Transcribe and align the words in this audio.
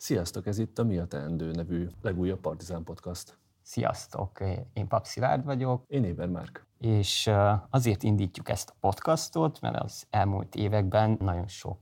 Sziasztok, 0.00 0.46
ez 0.46 0.58
itt 0.58 0.78
a 0.78 0.84
Mi 0.84 0.98
a 0.98 1.06
Teendő 1.06 1.50
nevű 1.50 1.88
legújabb 2.02 2.40
Partizán 2.40 2.84
Podcast. 2.84 3.38
Sziasztok, 3.62 4.40
én 4.72 4.88
Pap 4.88 5.04
Szilárd 5.04 5.44
vagyok. 5.44 5.84
Én 5.88 6.04
Éber 6.04 6.28
Márk. 6.28 6.66
És 6.78 7.30
azért 7.70 8.02
indítjuk 8.02 8.48
ezt 8.48 8.70
a 8.70 8.74
podcastot, 8.80 9.60
mert 9.60 9.76
az 9.76 10.06
elmúlt 10.10 10.54
években 10.54 11.16
nagyon 11.20 11.48
sok 11.48 11.78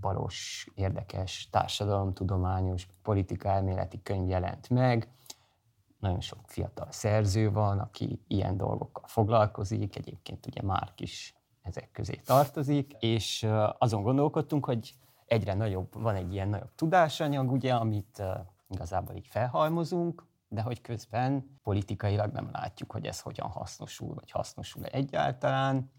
balos, 0.00 0.68
érdekes 0.74 1.48
társadalomtudományos, 1.50 2.88
elméleti 3.42 4.02
könyv 4.02 4.28
jelent 4.28 4.68
meg. 4.68 5.08
Nagyon 5.98 6.20
sok 6.20 6.38
fiatal 6.46 6.88
szerző 6.90 7.50
van, 7.52 7.78
aki 7.78 8.20
ilyen 8.26 8.56
dolgokkal 8.56 9.04
foglalkozik, 9.06 9.96
egyébként 9.96 10.46
ugye 10.46 10.62
Márk 10.62 11.00
is 11.00 11.34
ezek 11.62 11.90
közé 11.92 12.20
tartozik, 12.24 12.92
és 12.98 13.48
azon 13.78 14.02
gondolkodtunk, 14.02 14.64
hogy 14.64 14.94
egyre 15.28 15.54
nagyobb, 15.54 16.02
van 16.02 16.14
egy 16.14 16.32
ilyen 16.32 16.48
nagyobb 16.48 16.74
tudásanyag, 16.74 17.52
ugye, 17.52 17.74
amit 17.74 18.22
igazából 18.68 19.14
így 19.14 19.26
felhalmozunk, 19.26 20.26
de 20.48 20.62
hogy 20.62 20.80
közben 20.80 21.58
politikailag 21.62 22.32
nem 22.32 22.48
látjuk, 22.52 22.92
hogy 22.92 23.06
ez 23.06 23.20
hogyan 23.20 23.48
hasznosul, 23.48 24.14
vagy 24.14 24.30
hasznosul 24.30 24.84
egyáltalán, 24.84 25.90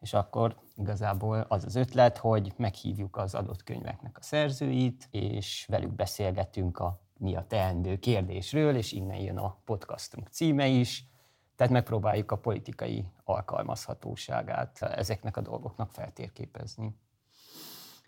és 0.00 0.14
akkor 0.14 0.56
igazából 0.76 1.46
az 1.48 1.64
az 1.64 1.74
ötlet, 1.74 2.18
hogy 2.18 2.52
meghívjuk 2.56 3.16
az 3.16 3.34
adott 3.34 3.64
könyveknek 3.64 4.18
a 4.18 4.22
szerzőit, 4.22 5.08
és 5.10 5.66
velük 5.68 5.92
beszélgetünk 5.92 6.78
a 6.78 7.00
mi 7.18 7.36
a 7.36 7.46
teendő 7.46 7.98
kérdésről, 7.98 8.76
és 8.76 8.92
innen 8.92 9.18
jön 9.18 9.38
a 9.38 9.56
podcastunk 9.64 10.28
címe 10.28 10.66
is, 10.66 11.08
tehát 11.56 11.72
megpróbáljuk 11.72 12.30
a 12.30 12.38
politikai 12.38 13.06
alkalmazhatóságát 13.24 14.82
ezeknek 14.82 15.36
a 15.36 15.40
dolgoknak 15.40 15.92
feltérképezni. 15.92 16.94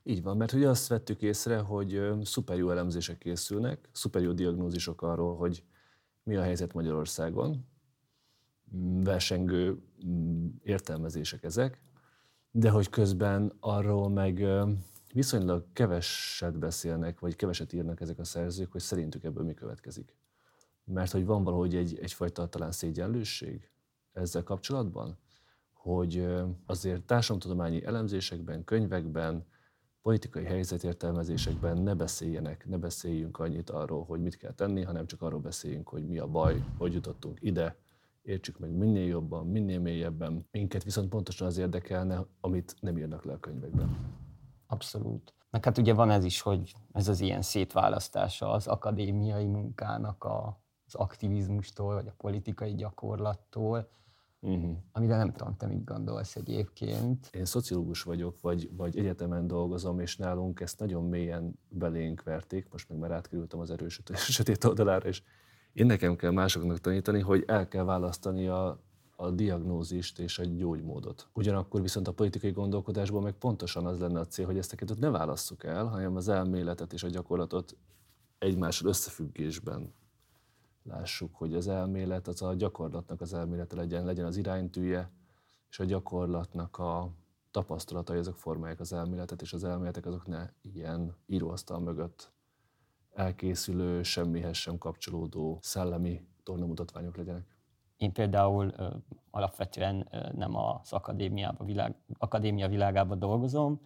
Így 0.03 0.23
van, 0.23 0.37
mert 0.37 0.53
ugye 0.53 0.69
azt 0.69 0.89
vettük 0.89 1.23
észre, 1.23 1.59
hogy 1.59 2.03
szuper 2.23 2.57
jó 2.57 2.71
elemzések 2.71 3.19
készülnek, 3.19 3.89
szuper 3.93 4.23
jó 4.23 4.33
diagnózisok 4.33 5.03
arról, 5.03 5.37
hogy 5.37 5.65
mi 6.23 6.37
a 6.37 6.43
helyzet 6.43 6.73
Magyarországon, 6.73 7.67
mm, 8.77 9.03
versengő 9.03 9.83
mm, 10.07 10.47
értelmezések 10.63 11.43
ezek, 11.43 11.83
de 12.51 12.71
hogy 12.71 12.89
közben 12.89 13.53
arról 13.61 14.09
meg 14.09 14.45
viszonylag 15.13 15.65
keveset 15.73 16.59
beszélnek, 16.59 17.21
vagy 17.21 17.37
keveset 17.37 17.73
írnak 17.73 18.01
ezek 18.01 18.19
a 18.19 18.25
szerzők, 18.25 18.73
hogy 18.73 18.81
szerintük 18.81 19.25
ebből 19.25 19.45
mi 19.45 19.55
következik. 19.55 20.17
Mert 20.85 21.11
hogy 21.11 21.25
van 21.25 21.45
valahogy 21.45 21.77
egy, 21.77 21.99
egyfajta 21.99 22.49
talán 22.49 22.73
szégyenlősség 22.73 23.71
ezzel 24.13 24.43
kapcsolatban, 24.43 25.19
hogy 25.73 26.27
azért 26.67 27.03
társadalomtudományi 27.03 27.85
elemzésekben, 27.85 28.65
könyvekben, 28.65 29.47
politikai 30.03 30.45
helyzetértelmezésekben 30.45 31.79
ne 31.79 31.95
beszéljenek, 31.95 32.67
ne 32.69 32.77
beszéljünk 32.77 33.39
annyit 33.39 33.71
arról, 33.71 34.05
hogy 34.05 34.21
mit 34.21 34.37
kell 34.37 34.53
tenni, 34.53 34.83
hanem 34.83 35.07
csak 35.07 35.23
arról 35.23 35.41
beszéljünk, 35.41 35.89
hogy 35.89 36.07
mi 36.07 36.19
a 36.19 36.27
baj, 36.27 36.65
hogy 36.79 36.93
jutottunk 36.93 37.39
ide, 37.41 37.77
értsük 38.23 38.59
meg 38.59 38.71
minél 38.71 39.07
jobban, 39.07 39.47
minél 39.47 39.81
mélyebben. 39.81 40.47
Minket 40.51 40.85
viszont 40.85 41.09
pontosan 41.09 41.47
az 41.47 41.59
érdekelne, 41.59 42.27
amit 42.41 42.75
nem 42.81 42.99
írnak 42.99 43.25
le 43.25 43.33
a 43.33 43.39
könyvekben. 43.39 44.19
Abszolút. 44.67 45.35
Meg 45.51 45.65
hát 45.65 45.79
ugye 45.79 45.95
van 45.95 46.11
ez 46.11 46.25
is, 46.25 46.41
hogy 46.41 46.73
ez 46.93 47.09
az 47.09 47.21
ilyen 47.21 47.43
szétválasztása 47.43 48.51
az 48.51 48.67
akadémiai 48.67 49.47
munkának 49.47 50.25
a, 50.25 50.63
az 50.87 50.95
aktivizmustól, 50.95 51.95
vagy 51.95 52.07
a 52.07 52.15
politikai 52.17 52.75
gyakorlattól, 52.75 53.89
Uh-huh. 54.43 54.77
Amire 54.93 55.17
nem 55.17 55.33
tudom, 55.33 55.57
te 55.57 55.67
mit 55.67 55.85
gondolsz 55.85 56.37
egyébként. 56.37 57.29
Én 57.33 57.45
szociológus 57.45 58.03
vagyok, 58.03 58.41
vagy, 58.41 58.71
vagy 58.77 58.99
egyetemen 58.99 59.47
dolgozom, 59.47 60.01
és 60.01 60.17
nálunk 60.17 60.61
ezt 60.61 60.79
nagyon 60.79 61.05
mélyen 61.05 61.59
belénk 61.69 62.23
verték, 62.23 62.67
most 62.71 62.89
meg 62.89 62.99
már 62.99 63.11
átkerültem 63.11 63.61
az 63.61 63.71
erős 63.71 64.01
sötét 64.15 64.65
oldalára, 64.65 65.09
és 65.09 65.23
én 65.73 65.87
nekem 65.87 66.17
kell 66.17 66.31
másoknak 66.31 66.79
tanítani, 66.79 67.21
hogy 67.21 67.45
el 67.47 67.69
kell 67.69 67.85
választani 67.85 68.47
a, 68.47 68.81
a 69.17 69.31
diagnózist 69.31 70.19
és 70.19 70.39
a 70.39 70.45
gyógymódot. 70.45 71.29
Ugyanakkor 71.33 71.83
viszont 71.83 72.09
a 72.09 72.13
politikai 72.13 72.51
gondolkodásból 72.51 73.21
meg 73.21 73.33
pontosan 73.33 73.87
az 73.87 73.99
lenne 73.99 74.21
a 74.21 74.27
cél, 74.27 74.47
hogy 74.47 74.59
ezt 74.59 74.73
a 74.73 74.77
kettőt 74.77 74.99
ne 74.99 75.11
válasszuk 75.11 75.65
el, 75.65 75.87
hanem 75.87 76.17
az 76.17 76.29
elméletet 76.29 76.93
és 76.93 77.03
a 77.03 77.09
gyakorlatot 77.09 77.77
egymással 78.39 78.89
összefüggésben 78.89 79.93
lássuk, 80.83 81.37
hogy 81.37 81.55
az 81.55 81.69
elmélet 81.69 82.29
az 82.29 82.43
a 82.43 82.55
gyakorlatnak 82.55 83.21
az 83.21 83.35
elmélete 83.35 83.77
legyen, 83.77 84.05
legyen 84.05 84.25
az 84.25 84.37
iránytűje, 84.37 85.11
és 85.69 85.79
a 85.79 85.85
gyakorlatnak 85.85 86.79
a 86.79 87.11
tapasztalatai 87.51 88.19
azok 88.19 88.37
formálják 88.37 88.81
az 88.81 88.93
elméletet, 88.93 89.43
és 89.43 89.53
az 89.53 89.65
elméletek 89.65 90.07
azok 90.07 90.27
ne 90.27 90.49
ilyen 90.63 91.17
íróasztal 91.27 91.81
mögött 91.81 92.33
elkészülő, 93.15 94.03
semmihez 94.03 94.57
sem 94.57 94.79
kapcsolódó 94.79 95.59
szellemi 95.63 96.27
tornamutatványok 96.43 97.17
legyenek. 97.17 97.57
Én 97.97 98.13
például 98.13 98.73
ö, 98.77 98.89
alapvetően 99.31 100.09
ö, 100.11 100.29
nem 100.33 100.57
az 100.57 100.93
akadémiába, 100.93 101.65
világ, 101.65 101.95
akadémia 102.19 102.69
világában 102.69 103.19
dolgozom, 103.19 103.81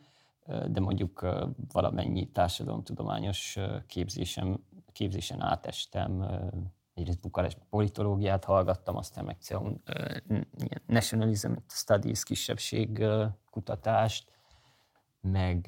ö, 0.47 0.69
de 0.69 0.81
mondjuk 0.81 1.23
ö, 1.23 1.47
valamennyi 1.73 2.31
társadalomtudományos 2.31 3.59
képzésem, 3.87 4.65
képzésen 4.93 5.41
átestem 5.41 6.27
egyrészt 6.95 7.21
Bukarest 7.21 7.59
politológiát 7.71 8.45
hallgattam, 8.45 8.97
aztán 8.97 9.25
meg 9.25 9.37
CEUN 9.41 9.83
Nationalism 10.87 11.53
Studies 11.69 12.23
kisebbség 12.23 13.05
kutatást, 13.51 14.33
meg, 15.21 15.67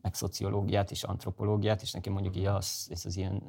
meg 0.00 0.14
szociológiát 0.14 0.90
és 0.90 1.02
antropológiát, 1.02 1.82
és 1.82 1.92
nekem 1.92 2.12
mondjuk 2.12 2.46
az, 2.46 2.88
ez 2.90 3.06
az 3.06 3.16
ilyen 3.16 3.42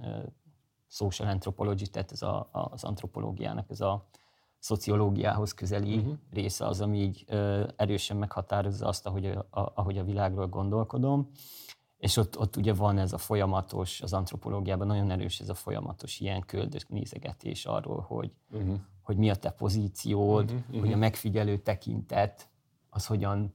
social 0.87 1.29
anthropology, 1.29 1.89
tehát 1.89 2.11
ez 2.11 2.21
a, 2.21 2.49
az 2.51 2.83
antropológiának 2.83 3.69
ez 3.69 3.81
a 3.81 4.07
szociológiához 4.59 5.53
közeli 5.53 5.97
uh-huh. 5.97 6.13
része 6.31 6.65
az, 6.65 6.81
ami 6.81 7.01
így 7.01 7.25
erősen 7.75 8.17
meghatározza 8.17 8.87
azt, 8.87 9.05
ahogy 9.05 9.25
a, 9.25 9.47
ahogy 9.49 9.97
a 9.97 10.03
világról 10.03 10.47
gondolkodom. 10.47 11.31
És 11.99 12.17
ott, 12.17 12.37
ott 12.37 12.55
ugye 12.55 12.73
van 12.73 12.97
ez 12.97 13.13
a 13.13 13.17
folyamatos, 13.17 14.01
az 14.01 14.13
antropológiában 14.13 14.87
nagyon 14.87 15.11
erős 15.11 15.39
ez 15.39 15.49
a 15.49 15.53
folyamatos 15.53 16.19
ilyen 16.19 16.45
nézegetés 16.87 17.65
arról, 17.65 18.01
hogy, 18.07 18.31
uh-huh. 18.51 18.79
hogy 19.01 19.17
mi 19.17 19.29
a 19.29 19.35
te 19.35 19.49
pozíciód, 19.49 20.43
uh-huh, 20.43 20.59
uh-huh. 20.67 20.79
hogy 20.79 20.93
a 20.93 20.97
megfigyelő 20.97 21.57
tekintet, 21.57 22.49
az 22.89 23.05
hogyan, 23.05 23.53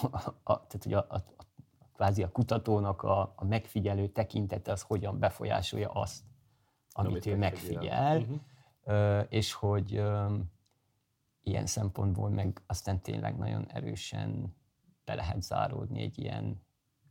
a, 0.00 0.16
a, 0.42 0.66
tehát 0.66 0.82
hogy 0.82 0.92
a, 0.92 1.06
a, 1.08 1.14
a, 1.14 1.44
kvázi 1.94 2.22
a 2.22 2.30
kutatónak 2.30 3.02
a, 3.02 3.32
a 3.36 3.44
megfigyelő 3.44 4.08
tekintete 4.08 4.72
az 4.72 4.82
hogyan 4.82 5.18
befolyásolja 5.18 5.90
azt, 5.90 6.24
amit, 6.92 7.10
amit 7.10 7.26
ő 7.26 7.36
megfigyel, 7.36 8.26
uh-huh. 8.84 9.26
és 9.28 9.52
hogy 9.52 10.02
ilyen 11.42 11.66
szempontból 11.66 12.28
meg 12.28 12.62
aztán 12.66 13.00
tényleg 13.00 13.36
nagyon 13.36 13.66
erősen 13.68 14.56
be 15.04 15.14
lehet 15.14 15.42
záródni 15.42 16.02
egy 16.02 16.18
ilyen 16.18 16.65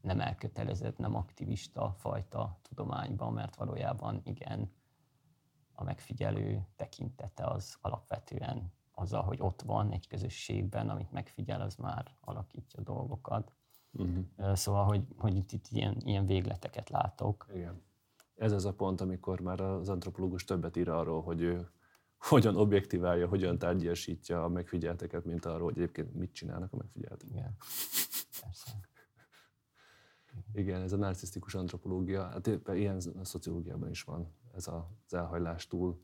nem 0.05 0.19
elkötelezett, 0.19 0.97
nem 0.97 1.15
aktivista 1.15 1.95
fajta 1.97 2.57
tudományban, 2.61 3.33
mert 3.33 3.55
valójában 3.55 4.21
igen, 4.23 4.71
a 5.73 5.83
megfigyelő 5.83 6.67
tekintete 6.75 7.43
az 7.43 7.77
alapvetően 7.81 8.73
azzal, 8.91 9.23
hogy 9.23 9.41
ott 9.41 9.61
van 9.61 9.91
egy 9.91 10.07
közösségben, 10.07 10.89
amit 10.89 11.11
megfigyel, 11.11 11.61
az 11.61 11.75
már 11.75 12.15
alakítja 12.21 12.81
dolgokat. 12.81 13.55
Uh-huh. 13.91 14.55
Szóval, 14.55 14.83
hogy, 14.83 15.05
hogy 15.17 15.35
itt, 15.35 15.51
itt 15.51 15.67
ilyen, 15.69 15.97
ilyen 15.99 16.25
végleteket 16.25 16.89
látok. 16.89 17.47
Igen. 17.53 17.81
Ez 18.35 18.51
az 18.51 18.65
a 18.65 18.73
pont, 18.73 19.01
amikor 19.01 19.39
már 19.39 19.59
az 19.59 19.89
antropológus 19.89 20.43
többet 20.43 20.75
ír 20.75 20.89
arról, 20.89 21.21
hogy 21.21 21.41
ő 21.41 21.69
hogyan 22.17 22.55
objektiválja, 22.55 23.27
hogyan 23.27 23.57
tárgyasítja 23.57 24.43
a 24.43 24.47
megfigyelteket, 24.47 25.25
mint 25.25 25.45
arról, 25.45 25.63
hogy 25.63 25.77
egyébként 25.77 26.13
mit 26.13 26.33
csinálnak 26.33 26.73
a 26.73 26.75
megfigyeltek. 26.75 27.29
Igen. 27.29 27.55
Persze. 28.41 28.71
Igen, 30.55 30.81
ez 30.81 30.93
a 30.93 30.97
narcisztikus 30.97 31.55
antropológia, 31.55 32.23
hát 32.23 32.59
ilyen 32.73 33.01
a 33.19 33.25
szociológiában 33.25 33.89
is 33.89 34.03
van, 34.03 34.27
ez 34.55 34.67
az 34.67 35.13
elhajlás 35.13 35.67
túl, 35.67 36.01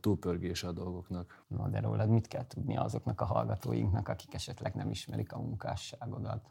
túlpörgése 0.00 0.66
a 0.66 0.72
dolgoknak. 0.72 1.44
Na, 1.46 1.68
de 1.68 1.80
rólad 1.80 2.08
mit 2.08 2.26
kell 2.26 2.46
tudni 2.46 2.76
azoknak 2.76 3.20
a 3.20 3.24
hallgatóinknak, 3.24 4.08
akik 4.08 4.34
esetleg 4.34 4.74
nem 4.74 4.90
ismerik 4.90 5.32
a 5.32 5.38
munkásságodat? 5.38 6.50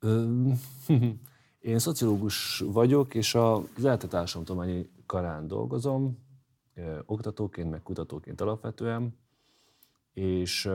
Én 1.58 1.78
szociológus 1.78 2.58
vagyok, 2.58 3.14
és 3.14 3.34
az 3.34 3.84
ELTE 3.84 4.06
társadalomtudományi 4.06 4.90
karán 5.06 5.46
dolgozom, 5.46 6.18
oktatóként, 7.06 7.70
meg 7.70 7.82
kutatóként 7.82 8.40
alapvetően, 8.40 9.18
és, 10.12 10.70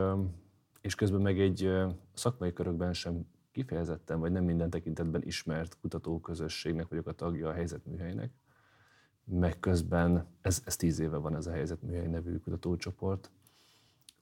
és 0.80 0.94
közben 0.94 1.20
meg 1.20 1.40
egy 1.40 1.70
szakmai 2.14 2.52
körökben 2.52 2.92
sem 2.92 3.26
kifejezetten, 3.52 4.20
vagy 4.20 4.32
nem 4.32 4.44
minden 4.44 4.70
tekintetben 4.70 5.22
ismert 5.22 5.78
kutatóközösségnek 5.80 6.88
vagyok 6.88 7.06
a 7.06 7.12
tagja 7.12 7.48
a 7.48 7.52
helyzetműhelynek, 7.52 8.30
meg 9.24 9.58
közben, 9.58 10.26
ez, 10.40 10.62
ez 10.64 10.76
tíz 10.76 10.98
éve 10.98 11.16
van 11.16 11.36
ez 11.36 11.46
a 11.46 11.50
helyzetműhely 11.50 12.06
nevű 12.06 12.36
kutatócsoport, 12.36 13.30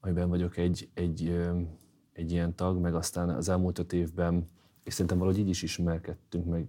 amiben 0.00 0.28
vagyok 0.28 0.56
egy, 0.56 0.90
egy, 0.94 1.40
egy 2.12 2.32
ilyen 2.32 2.54
tag, 2.54 2.78
meg 2.78 2.94
aztán 2.94 3.28
az 3.28 3.48
elmúlt 3.48 3.78
öt 3.78 3.92
évben, 3.92 4.48
és 4.82 4.92
szerintem 4.92 5.18
valahogy 5.18 5.40
így 5.40 5.48
is 5.48 5.62
ismerkedtünk 5.62 6.46
meg 6.46 6.68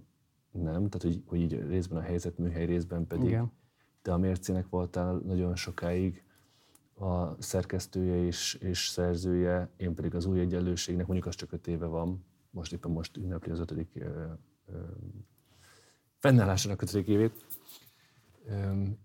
nem, 0.50 0.88
tehát 0.88 1.02
hogy, 1.02 1.22
hogy 1.26 1.40
így 1.40 1.66
részben 1.68 1.98
a 1.98 2.02
helyzetműhely, 2.02 2.64
részben 2.64 3.06
pedig 3.06 3.28
Igen. 3.28 3.52
te 4.02 4.12
a 4.12 4.18
mércének 4.18 4.68
voltál 4.68 5.14
nagyon 5.14 5.56
sokáig 5.56 6.24
a 6.94 7.42
szerkesztője 7.42 8.24
és, 8.24 8.54
és 8.54 8.86
szerzője, 8.88 9.70
én 9.76 9.94
pedig 9.94 10.14
az 10.14 10.26
új 10.26 10.40
egyenlőségnek, 10.40 11.06
mondjuk 11.06 11.28
az 11.28 11.34
csak 11.34 11.52
öt 11.52 11.66
éve 11.66 11.86
van, 11.86 12.24
most 12.52 12.72
éppen 12.72 12.90
most 12.90 13.16
ünnepli 13.16 13.50
az 13.50 13.58
ötödik 13.58 14.04
fennállásának 16.18 16.82
ötödik 16.82 17.06
évét, 17.06 17.46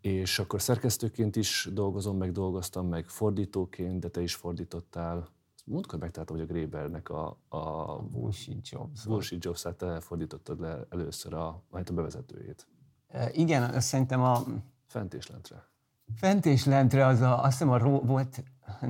és 0.01 0.39
akkor 0.39 0.61
szerkesztőként 0.61 1.35
is 1.35 1.69
dolgozom, 1.73 2.17
meg 2.17 2.31
dolgoztam, 2.31 2.87
meg 2.87 3.09
fordítóként, 3.09 3.99
de 3.99 4.07
te 4.09 4.21
is 4.21 4.35
fordítottál. 4.35 5.29
Múltkor 5.65 5.99
megtaláltam, 5.99 6.35
hogy 6.35 6.45
a 6.45 6.51
Grébernek 6.51 7.09
a, 7.09 7.37
a, 7.47 7.57
a 7.57 7.99
Bullshit 7.99 8.69
Jobs. 8.69 9.05
Bullshit 9.05 9.43
Jobs, 9.43 9.65
te 9.77 9.99
fordítottad 9.99 10.59
le 10.59 10.85
először 10.89 11.33
a, 11.33 11.63
hát 11.71 11.89
a 11.89 11.93
bevezetőjét. 11.93 12.67
E, 13.07 13.31
igen, 13.33 13.79
szerintem 13.79 14.21
a... 14.21 14.43
Fent 14.87 15.13
és 15.13 15.27
lentre. 15.27 15.67
Fent 16.15 16.45
és 16.45 16.65
lentre 16.65 17.05
az 17.05 17.21
a, 17.21 17.43
azt 17.43 17.51
hiszem 17.51 17.69
a 17.69 17.77
ró, 17.77 17.99
volt, 17.99 18.43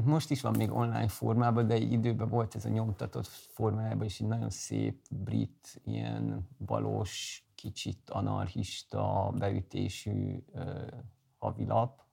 most 0.04 0.30
is 0.30 0.42
van 0.42 0.56
még 0.58 0.72
online 0.72 1.08
formában, 1.08 1.68
de 1.68 1.74
egy 1.74 1.92
időben 1.92 2.30
volt 2.30 2.56
ez 2.56 2.66
a 2.66 2.69
nyomtatott 2.69 3.28
formájában 3.28 4.06
is 4.06 4.19
egy 4.19 4.28
nagyon 4.28 4.50
szép 4.50 5.02
brit, 5.10 5.81
ilyen 5.84 6.48
valós, 6.58 7.44
kicsit 7.56 8.10
anarchista 8.10 9.34
beütésű 9.38 10.44
uh, 10.54 10.88
havilap, 11.38 12.06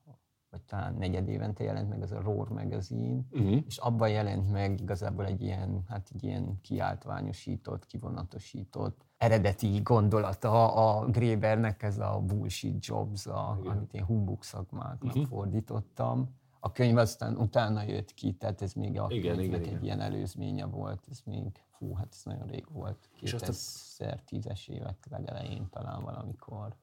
vagy 0.55 0.63
talán 0.63 0.95
negyed 0.95 1.29
évente 1.29 1.65
jelent 1.65 1.89
meg 1.89 2.03
ez 2.03 2.11
a 2.13 2.21
Roar 2.21 2.49
magazine, 2.49 3.21
uh-huh. 3.31 3.63
és 3.67 3.77
abban 3.77 4.09
jelent 4.09 4.53
meg 4.53 4.81
igazából 4.81 5.27
egy 5.27 5.43
ilyen, 5.43 5.85
hát 5.89 6.11
egy 6.15 6.25
ilyen 6.25 6.61
kiáltványosított, 6.61 7.87
kivonatosított, 7.87 9.07
eredeti 9.17 9.81
gondolata 9.83 10.75
a 10.75 11.07
Grébernek, 11.07 11.83
ez 11.83 11.99
a 11.99 12.21
bullshit 12.27 12.87
jobs, 12.87 13.27
a, 13.27 13.59
amit 13.65 13.93
én 13.93 14.05
humbug 14.05 14.43
szakmáknak 14.43 15.15
uh-huh. 15.15 15.27
fordítottam. 15.27 16.35
A 16.61 16.73
könyv 16.73 16.97
aztán 16.97 17.37
utána 17.37 17.83
jött 17.83 18.15
ki, 18.15 18.33
tehát 18.33 18.63
ez 18.63 18.73
még 18.73 18.99
a 18.99 19.07
igen, 19.11 19.37
könyvnek 19.37 19.47
igen, 19.47 19.61
egy 19.61 19.67
igen. 19.67 19.83
ilyen 19.83 20.01
előzménye 20.01 20.65
volt, 20.65 21.07
ez 21.11 21.21
még, 21.25 21.63
fú, 21.71 21.95
hát 21.95 22.09
ez 22.11 22.21
nagyon 22.25 22.47
rég 22.47 22.67
volt, 22.73 23.09
2010-es 23.21 24.69
évek 24.69 25.07
legelején 25.11 25.69
talán 25.71 26.03
valamikor. 26.03 26.77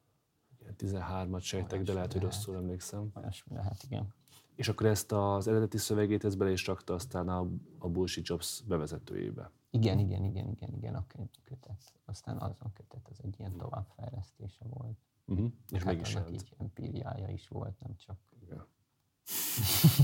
13-at 0.78 1.42
sejtek, 1.42 1.82
de 1.82 1.92
lehet, 1.92 2.12
hogy 2.12 2.22
rosszul 2.22 2.56
emlékszem. 2.56 3.10
Olyasmi 3.14 3.54
lehet, 3.54 3.82
igen. 3.82 4.14
És 4.54 4.68
akkor 4.68 4.86
ezt 4.86 5.12
az 5.12 5.48
eredeti 5.48 5.78
szövegét 5.78 6.24
ezt 6.24 6.38
bele 6.38 6.50
is 6.50 6.66
rakta 6.66 6.94
aztán 6.94 7.28
a, 7.28 7.48
a 7.78 7.88
Bullshit 7.88 8.26
Jobs 8.28 8.62
bevezetőjébe. 8.66 9.50
Igen, 9.70 9.98
igen, 9.98 10.24
igen, 10.24 10.48
igen, 10.48 10.74
igen, 10.74 10.94
a 10.94 11.06
kötet. 11.44 11.92
Aztán 12.04 12.36
azon 12.36 12.72
kötet, 12.72 13.08
az 13.10 13.18
egy 13.22 13.34
ilyen 13.38 13.56
továbbfejlesztése 13.56 14.64
volt. 14.68 14.98
Uh-huh. 15.26 15.52
És 15.70 15.82
hát 15.82 15.94
mégis 15.94 16.14
jelent. 16.14 16.34
így 16.34 16.54
empíriája 16.58 17.28
is 17.28 17.48
volt, 17.48 17.80
nem 17.80 17.96
csak... 17.96 18.16
Igen. 18.40 18.66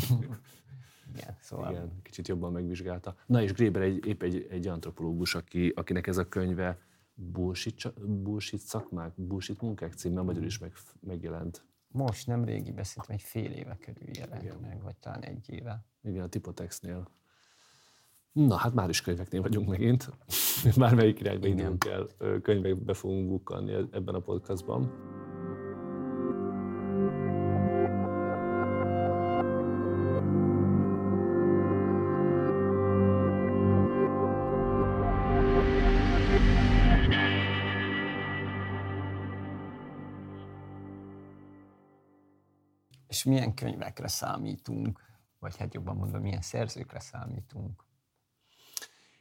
Igen, 1.14 1.36
szóval... 1.40 1.70
Igen, 1.70 2.02
kicsit 2.02 2.28
jobban 2.28 2.52
megvizsgálta. 2.52 3.16
Na 3.26 3.42
és 3.42 3.52
Gréber 3.52 3.82
egy, 3.82 4.06
épp 4.06 4.22
egy, 4.22 4.46
egy 4.50 4.66
antropológus, 4.66 5.34
aki, 5.34 5.68
akinek 5.68 6.06
ez 6.06 6.16
a 6.16 6.28
könyve 6.28 6.78
bullshit, 7.18 7.92
bullshit 8.22 8.60
szakmák, 8.60 9.12
bullshit 9.16 9.60
munkák 9.60 9.92
címmel 9.92 10.22
magyar 10.22 10.44
is 10.44 10.58
meg, 10.58 10.72
megjelent. 11.00 11.64
Most 11.88 12.26
nem 12.26 12.44
régi 12.44 12.72
beszéltem, 12.72 13.14
egy 13.14 13.22
fél 13.22 13.50
éve 13.52 13.76
körül 13.80 14.08
jelent 14.12 14.42
Igen. 14.42 14.58
meg, 14.60 14.82
vagy 14.82 14.96
talán 14.96 15.22
egy 15.22 15.50
éve. 15.50 15.84
Igen, 16.02 16.22
a 16.22 16.28
Tipotexnél. 16.28 17.08
Na, 18.32 18.56
hát 18.56 18.74
már 18.74 18.88
is 18.88 19.00
könyveknél 19.00 19.42
vagyunk 19.42 19.68
megint. 19.68 20.08
Bármelyik 20.76 21.20
irányba 21.20 21.46
indulunk 21.46 21.84
el, 21.84 22.06
könyvekbe 22.42 22.94
fogunk 22.94 23.28
bukkanni 23.28 23.72
ebben 23.72 24.14
a 24.14 24.20
podcastban. 24.20 24.92
Milyen 43.28 43.54
könyvekre 43.54 44.08
számítunk, 44.08 45.00
vagy 45.38 45.56
hát 45.56 45.74
jobban 45.74 45.96
mondva, 45.96 46.18
milyen 46.18 46.40
szerzőkre 46.40 47.00
számítunk? 47.00 47.86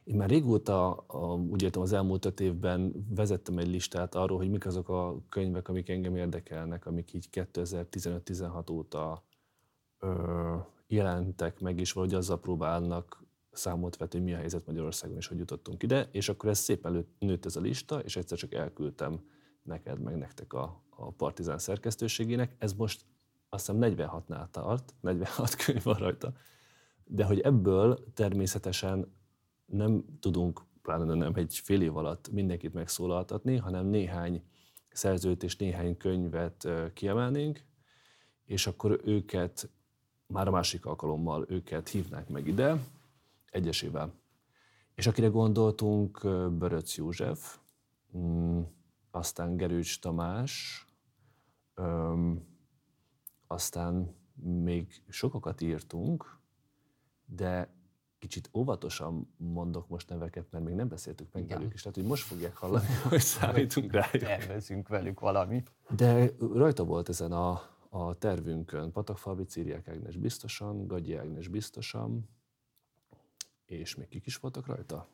Én 0.04 0.16
már 0.16 0.28
régóta, 0.28 1.04
úgy 1.50 1.62
értem 1.62 1.82
az 1.82 1.92
elmúlt 1.92 2.24
öt 2.24 2.40
évben 2.40 3.06
vezettem 3.08 3.58
egy 3.58 3.68
listát 3.68 4.14
arról, 4.14 4.38
hogy 4.38 4.50
mik 4.50 4.66
azok 4.66 4.88
a 4.88 5.16
könyvek, 5.28 5.68
amik 5.68 5.88
engem 5.88 6.16
érdekelnek, 6.16 6.86
amik 6.86 7.12
így 7.12 7.28
2015-16 7.32 8.70
óta 8.70 9.24
ö, 9.98 10.56
jelentek 10.86 11.60
meg, 11.60 11.78
és 11.78 11.92
valahogy 11.92 12.14
azzal 12.14 12.40
próbálnak 12.40 13.22
számot 13.52 13.96
vetni, 13.96 14.18
hogy 14.18 14.28
mi 14.28 14.34
a 14.34 14.38
helyzet 14.38 14.66
Magyarországon, 14.66 15.16
és 15.16 15.26
hogy 15.26 15.38
jutottunk 15.38 15.82
ide, 15.82 16.08
és 16.10 16.28
akkor 16.28 16.48
ez 16.48 16.58
szépen 16.58 17.06
nőtt 17.18 17.44
ez 17.44 17.56
a 17.56 17.60
lista, 17.60 17.98
és 17.98 18.16
egyszer 18.16 18.38
csak 18.38 18.54
elküldtem 18.54 19.20
neked, 19.62 20.00
meg 20.00 20.16
nektek 20.16 20.52
a, 20.52 20.82
a 20.88 21.10
Partizán 21.10 21.58
szerkesztőségének. 21.58 22.54
Ez 22.58 22.72
most 22.72 23.04
azt 23.48 23.66
hiszem 23.66 23.96
46-nál 23.96 24.50
tart, 24.50 24.94
46 25.00 25.54
könyv 25.64 25.82
van 25.82 25.98
rajta, 25.98 26.32
de 27.04 27.24
hogy 27.24 27.40
ebből 27.40 28.12
természetesen 28.14 29.12
nem 29.66 30.04
tudunk, 30.20 30.62
pláne 30.82 31.14
nem 31.14 31.34
egy 31.34 31.58
fél 31.58 31.82
év 31.82 31.96
alatt 31.96 32.30
mindenkit 32.30 32.74
megszólaltatni, 32.74 33.56
hanem 33.56 33.86
néhány 33.86 34.42
szerzőt 34.90 35.42
és 35.42 35.56
néhány 35.56 35.96
könyvet 35.96 36.68
kiemelnénk, 36.94 37.64
és 38.44 38.66
akkor 38.66 39.00
őket 39.04 39.70
már 40.26 40.48
a 40.48 40.50
másik 40.50 40.86
alkalommal 40.86 41.44
őket 41.48 41.88
hívnánk 41.88 42.28
meg 42.28 42.46
ide, 42.46 42.84
egyesével. 43.50 44.12
És 44.94 45.06
akire 45.06 45.26
gondoltunk, 45.26 46.20
Böröc 46.58 46.96
József, 46.96 47.58
mm, 48.16 48.60
aztán 49.10 49.56
Gerőcs 49.56 50.00
Tamás, 50.00 50.86
aztán 53.48 54.14
még 54.42 55.02
sokakat 55.08 55.60
írtunk, 55.60 56.38
de 57.24 57.76
kicsit 58.18 58.50
óvatosan 58.54 59.34
mondok 59.36 59.88
most 59.88 60.08
neveket, 60.08 60.50
mert 60.50 60.64
még 60.64 60.74
nem 60.74 60.88
beszéltük 60.88 61.32
meg 61.32 61.42
Igen. 61.42 61.58
velük 61.58 61.74
is, 61.74 61.82
tehát 61.82 61.96
hogy 61.96 62.06
most 62.06 62.22
fogják 62.22 62.56
hallani, 62.56 62.86
hogy 63.08 63.20
számítunk 63.20 63.92
rájuk. 63.92 64.22
Tervezünk 64.22 64.88
velük 64.88 65.20
valamit. 65.20 65.72
De 65.90 66.30
rajta 66.38 66.84
volt 66.84 67.08
ezen 67.08 67.32
a, 67.32 67.62
a 67.88 68.14
tervünkön 68.14 68.92
Patakfalvi 68.92 69.44
Círiák 69.44 69.88
Ágnes 69.88 70.16
biztosan, 70.16 70.86
Gagyi 70.86 71.14
Ágnes 71.14 71.48
biztosan, 71.48 72.28
és 73.64 73.94
még 73.94 74.08
kik 74.08 74.26
is 74.26 74.36
voltak 74.36 74.66
rajta? 74.66 75.08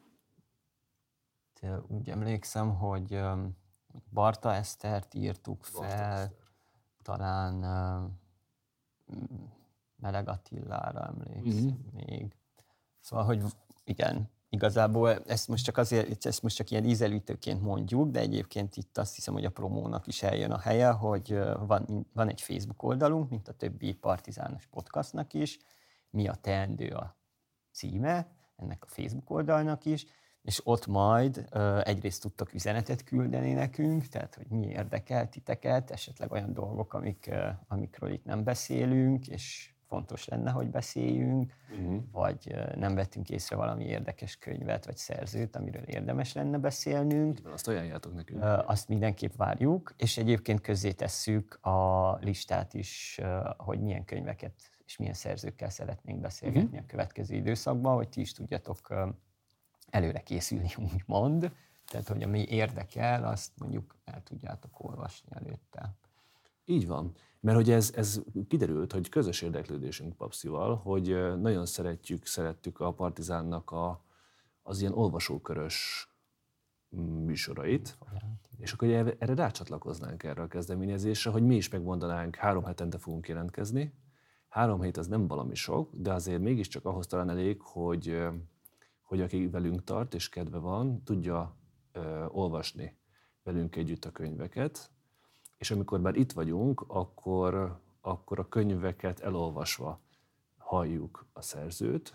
Te 1.60 1.82
úgy 1.88 2.10
emlékszem, 2.10 2.74
hogy 2.74 3.20
Barta 4.12 4.54
Esztert 4.54 5.14
írtuk 5.14 5.58
Barta 5.72 5.88
fel, 5.88 6.12
Eszter. 6.12 6.32
talán 7.02 7.62
Meleg 9.96 10.28
Attilára 10.28 11.06
emlékszem 11.06 11.64
mm-hmm. 11.64 12.04
még. 12.06 12.36
Szóval, 13.00 13.24
hogy 13.24 13.42
igen, 13.84 14.30
igazából 14.48 15.22
ezt 15.26 15.48
most 15.48 15.64
csak 15.64 15.76
azért, 15.76 16.26
ezt 16.26 16.42
most 16.42 16.56
csak 16.56 16.70
ilyen 16.70 16.84
ízelítőként 16.84 17.62
mondjuk, 17.62 18.10
de 18.10 18.20
egyébként 18.20 18.76
itt 18.76 18.98
azt 18.98 19.14
hiszem, 19.14 19.34
hogy 19.34 19.44
a 19.44 19.50
promónak 19.50 20.06
is 20.06 20.22
eljön 20.22 20.50
a 20.50 20.58
helye, 20.58 20.90
hogy 20.90 21.38
van, 21.66 22.06
van 22.12 22.28
egy 22.28 22.40
Facebook 22.40 22.82
oldalunk, 22.82 23.30
mint 23.30 23.48
a 23.48 23.52
többi 23.52 23.94
partizános 23.94 24.66
podcastnak 24.66 25.34
is, 25.34 25.58
mi 26.10 26.28
a 26.28 26.34
teendő 26.34 26.88
a 26.88 27.16
címe, 27.72 28.28
ennek 28.56 28.84
a 28.84 28.86
Facebook 28.88 29.30
oldalnak 29.30 29.84
is, 29.84 30.06
és 30.44 30.60
ott 30.64 30.86
majd 30.86 31.48
egyrészt 31.82 32.22
tudtok 32.22 32.54
üzenetet 32.54 33.04
küldeni 33.04 33.52
nekünk, 33.52 34.06
tehát 34.06 34.34
hogy 34.34 34.46
mi 34.46 34.66
érdekel 34.66 35.28
titeket, 35.28 35.90
esetleg 35.90 36.32
olyan 36.32 36.52
dolgok, 36.52 36.94
amik, 36.94 37.30
amikről 37.68 38.10
itt 38.10 38.24
nem 38.24 38.44
beszélünk, 38.44 39.28
és 39.28 39.74
fontos 39.88 40.28
lenne, 40.28 40.50
hogy 40.50 40.70
beszéljünk, 40.70 41.54
uh-huh. 41.70 42.02
vagy 42.12 42.54
nem 42.76 42.94
vettünk 42.94 43.30
észre 43.30 43.56
valami 43.56 43.84
érdekes 43.84 44.36
könyvet, 44.36 44.84
vagy 44.84 44.96
szerzőt, 44.96 45.56
amiről 45.56 45.82
érdemes 45.82 46.32
lenne 46.32 46.58
beszélnünk. 46.58 47.38
Azt 47.52 47.68
ajánljátok 47.68 48.14
nekünk. 48.14 48.42
Azt 48.66 48.88
mindenképp 48.88 49.36
várjuk, 49.36 49.94
és 49.96 50.16
egyébként 50.16 50.60
közzé 50.60 50.92
tesszük 50.92 51.66
a 51.66 52.12
listát 52.20 52.74
is, 52.74 53.20
hogy 53.56 53.80
milyen 53.80 54.04
könyveket 54.04 54.52
és 54.86 54.96
milyen 54.96 55.14
szerzőkkel 55.14 55.70
szeretnénk 55.70 56.20
beszélgetni 56.20 56.68
uh-huh. 56.68 56.84
a 56.84 56.86
következő 56.86 57.34
időszakban, 57.34 57.94
hogy 57.94 58.08
ti 58.08 58.20
is 58.20 58.32
tudjatok 58.32 58.80
előre 59.94 60.22
készülni, 60.22 60.70
úgymond. 60.92 61.52
Tehát, 61.86 62.08
hogy 62.08 62.22
ami 62.22 62.46
érdekel, 62.48 63.24
azt 63.24 63.50
mondjuk 63.58 63.94
el 64.04 64.22
tudjátok 64.22 64.84
olvasni 64.84 65.28
előtte. 65.30 65.94
Így 66.64 66.86
van. 66.86 67.12
Mert 67.40 67.56
hogy 67.56 67.70
ez, 67.70 67.92
ez 67.94 68.20
kiderült, 68.48 68.92
hogy 68.92 69.08
közös 69.08 69.42
érdeklődésünk 69.42 70.16
Papszival, 70.16 70.76
hogy 70.76 71.38
nagyon 71.40 71.66
szeretjük, 71.66 72.26
szerettük 72.26 72.80
a 72.80 72.92
Partizánnak 72.92 73.70
a, 73.70 74.04
az 74.62 74.80
ilyen 74.80 74.92
olvasókörös 74.92 76.08
műsorait, 77.24 77.98
és 78.58 78.72
akkor 78.72 78.88
erre 78.88 79.34
rácsatlakoznánk 79.34 80.22
erre 80.22 80.42
a 80.42 80.46
kezdeményezésre, 80.46 81.30
hogy 81.30 81.42
mi 81.42 81.54
is 81.56 81.68
megmondanánk, 81.68 82.36
három 82.36 82.64
hetente 82.64 82.98
fogunk 82.98 83.28
jelentkezni. 83.28 83.92
Három 84.48 84.82
hét 84.82 84.96
az 84.96 85.06
nem 85.06 85.26
valami 85.26 85.54
sok, 85.54 85.90
de 85.92 86.12
azért 86.12 86.40
mégiscsak 86.40 86.84
ahhoz 86.84 87.06
talán 87.06 87.30
elég, 87.30 87.60
hogy, 87.60 88.26
hogy 89.04 89.20
aki 89.20 89.48
velünk 89.48 89.84
tart 89.84 90.14
és 90.14 90.28
kedve 90.28 90.58
van, 90.58 91.02
tudja 91.02 91.56
ö, 91.92 92.24
olvasni 92.28 92.96
velünk 93.42 93.76
együtt 93.76 94.04
a 94.04 94.12
könyveket, 94.12 94.90
és 95.56 95.70
amikor 95.70 96.00
már 96.00 96.14
itt 96.14 96.32
vagyunk, 96.32 96.84
akkor, 96.86 97.80
akkor 98.00 98.38
a 98.38 98.48
könyveket 98.48 99.20
elolvasva 99.20 100.00
halljuk 100.56 101.26
a 101.32 101.42
szerzőt, 101.42 102.14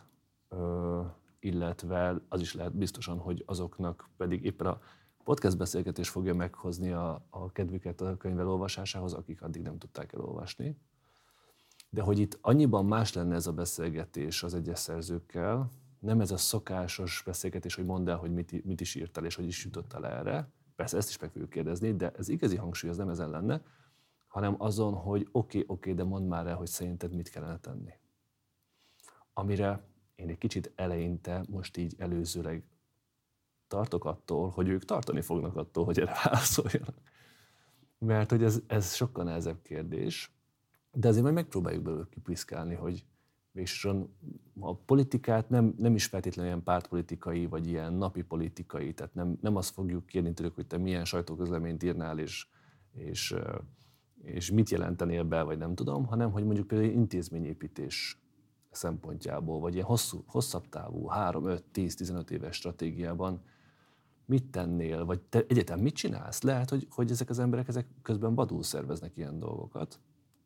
ö, 0.50 1.01
illetve 1.39 2.22
az 2.29 2.41
is 2.41 2.53
lehet 2.53 2.75
biztosan, 2.75 3.17
hogy 3.17 3.43
azoknak 3.46 4.10
pedig 4.17 4.46
éppen 4.46 4.67
a 4.67 4.81
podcast 5.24 5.58
beszélgetés 5.58 6.10
fogja 6.10 6.36
meghozni 6.36 6.91
a, 6.91 7.25
a 7.29 7.51
kedvüket 7.51 8.01
a 8.01 8.17
könyv 8.17 8.39
elolvasásához, 8.39 9.13
akik 9.13 9.41
addig 9.41 9.62
nem 9.62 9.77
tudták 9.77 10.13
elolvasni. 10.13 10.77
De 11.89 12.01
hogy 12.01 12.19
itt 12.19 12.38
annyiban 12.41 12.86
más 12.86 13.13
lenne 13.13 13.36
ez 13.36 13.48
a 13.48 13.53
beszélgetés 13.53 14.43
az 14.43 14.53
egyes 14.53 14.79
szerzőkkel, 14.79 15.72
nem 15.99 16.21
ez 16.21 16.31
a 16.31 16.37
szokásos 16.37 17.21
beszélgetés, 17.25 17.75
hogy 17.75 17.85
mondd 17.85 18.09
el, 18.09 18.17
hogy 18.17 18.33
mit, 18.33 18.65
mit 18.65 18.81
is 18.81 18.95
írtál 18.95 19.25
és 19.25 19.35
hogy 19.35 19.47
is 19.47 19.63
jutottál 19.63 20.07
erre. 20.07 20.49
Persze 20.75 20.97
ezt 20.97 21.09
is 21.09 21.19
meg 21.19 21.31
fogjuk 21.31 21.49
kérdezni, 21.49 21.95
de 21.95 22.11
ez 22.11 22.29
igazi 22.29 22.55
hangsúly 22.55 22.89
az 22.89 22.97
nem 22.97 23.09
ezen 23.09 23.29
lenne, 23.29 23.61
hanem 24.27 24.55
azon, 24.57 24.93
hogy 24.93 25.21
oké, 25.21 25.31
okay, 25.31 25.61
oké, 25.61 25.91
okay, 25.91 25.93
de 25.93 26.03
mondd 26.03 26.27
már 26.27 26.47
el, 26.47 26.55
hogy 26.55 26.67
szerinted 26.67 27.15
mit 27.15 27.29
kellene 27.29 27.59
tenni. 27.59 27.93
Amire 29.33 29.83
én 30.15 30.29
egy 30.29 30.37
kicsit 30.37 30.71
eleinte, 30.75 31.43
most 31.49 31.77
így 31.77 31.95
előzőleg 31.97 32.63
tartok 33.67 34.05
attól, 34.05 34.49
hogy 34.49 34.67
ők 34.67 34.85
tartani 34.85 35.21
fognak 35.21 35.55
attól, 35.55 35.85
hogy 35.85 35.99
erre 35.99 36.15
válaszoljanak. 36.23 36.97
Mert 37.97 38.29
hogy 38.29 38.43
ez, 38.43 38.61
ez 38.67 38.95
sokkal 38.95 39.23
nehezebb 39.23 39.61
kérdés, 39.61 40.31
de 40.91 41.07
azért 41.07 41.23
majd 41.23 41.35
megpróbáljuk 41.35 41.83
belőle 41.83 42.05
kipiszkálni, 42.09 42.75
hogy 42.75 43.05
végsősorban 43.59 44.09
a 44.59 44.75
politikát 44.75 45.49
nem, 45.49 45.73
nem 45.77 45.95
is 45.95 46.05
feltétlenül 46.05 46.51
ilyen 46.51 46.63
pártpolitikai, 46.63 47.45
vagy 47.45 47.67
ilyen 47.67 47.93
napi 47.93 48.21
politikai, 48.21 48.93
tehát 48.93 49.13
nem, 49.13 49.37
nem 49.41 49.55
azt 49.55 49.73
fogjuk 49.73 50.05
kérni 50.05 50.33
tőlük, 50.33 50.55
hogy 50.55 50.67
te 50.67 50.77
milyen 50.77 51.05
sajtóközleményt 51.05 51.83
írnál, 51.83 52.19
és, 52.19 52.47
és, 52.91 53.35
és 54.21 54.51
mit 54.51 54.69
jelentenél 54.69 55.23
be, 55.23 55.41
vagy 55.41 55.57
nem 55.57 55.75
tudom, 55.75 56.05
hanem 56.05 56.31
hogy 56.31 56.43
mondjuk 56.43 56.67
például 56.67 56.91
intézményépítés 56.91 58.21
szempontjából, 58.71 59.59
vagy 59.59 59.73
ilyen 59.73 59.85
hosszú, 59.85 60.23
hosszabb 60.27 60.69
távú, 60.69 61.05
3, 61.05 61.45
5, 61.45 61.63
10, 61.63 61.95
15 61.95 62.31
éves 62.31 62.55
stratégiában 62.55 63.41
mit 64.25 64.45
tennél, 64.45 65.05
vagy 65.05 65.21
te 65.21 65.45
egyetem 65.47 65.79
mit 65.79 65.95
csinálsz? 65.95 66.41
Lehet, 66.41 66.69
hogy, 66.69 66.87
hogy 66.89 67.11
ezek 67.11 67.29
az 67.29 67.39
emberek 67.39 67.67
ezek 67.67 67.87
közben 68.01 68.35
vadul 68.35 68.63
szerveznek 68.63 69.17
ilyen 69.17 69.39
dolgokat, 69.39 69.99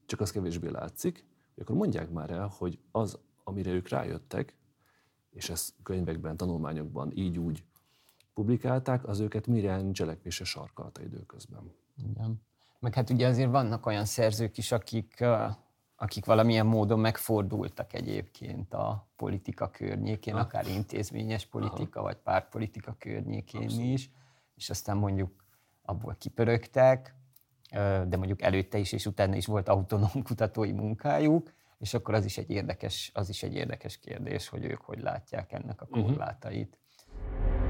csak 0.05 0.19
az 0.21 0.31
kevésbé 0.31 0.69
látszik, 0.69 1.25
akkor 1.61 1.75
mondják 1.75 2.09
már 2.09 2.29
el, 2.29 2.53
hogy 2.57 2.79
az, 2.91 3.17
amire 3.43 3.71
ők 3.71 3.89
rájöttek, 3.89 4.55
és 5.29 5.49
ezt 5.49 5.73
könyvekben, 5.83 6.37
tanulmányokban 6.37 7.11
így 7.15 7.37
úgy 7.37 7.63
publikálták, 8.33 9.07
az 9.07 9.19
őket 9.19 9.47
milyen 9.47 9.93
cselekvése 9.93 10.43
sarkalta 10.43 11.01
időközben. 11.01 11.71
Igen. 12.09 12.41
Meg 12.79 12.93
hát 12.93 13.09
ugye 13.09 13.27
azért 13.27 13.51
vannak 13.51 13.85
olyan 13.85 14.05
szerzők 14.05 14.57
is, 14.57 14.71
akik 14.71 15.23
akik 16.03 16.25
valamilyen 16.25 16.65
módon 16.65 16.99
megfordultak 16.99 17.93
egyébként 17.93 18.73
a 18.73 19.07
politika 19.15 19.69
környékén, 19.69 20.33
ha. 20.33 20.39
akár 20.39 20.67
intézményes 20.67 21.45
politika, 21.45 21.99
Aha. 21.99 22.07
vagy 22.07 22.17
pártpolitika 22.17 22.95
környékén 22.99 23.61
Abszolút. 23.61 23.85
is, 23.85 24.09
és 24.55 24.69
aztán 24.69 24.97
mondjuk 24.97 25.43
abból 25.81 26.15
kipörögtek, 26.19 27.15
de 28.07 28.17
mondjuk 28.17 28.41
előtte 28.41 28.77
is 28.77 28.91
és 28.91 29.05
utána 29.05 29.35
is 29.35 29.45
volt 29.45 29.69
autonóm 29.69 30.23
kutatói 30.27 30.71
munkájuk, 30.71 31.53
és 31.79 31.93
akkor 31.93 32.13
az 32.13 32.25
is 32.25 32.37
egy 32.37 32.49
érdekes, 32.49 33.11
az 33.13 33.29
is 33.29 33.43
egy 33.43 33.55
érdekes 33.55 33.99
kérdés, 33.99 34.49
hogy 34.49 34.65
ők 34.65 34.81
hogy 34.81 35.01
látják 35.01 35.51
ennek 35.51 35.81
a 35.81 35.87
mhm. 35.89 36.01
korlátait. 36.01 36.77
Uh-huh. 37.07 37.63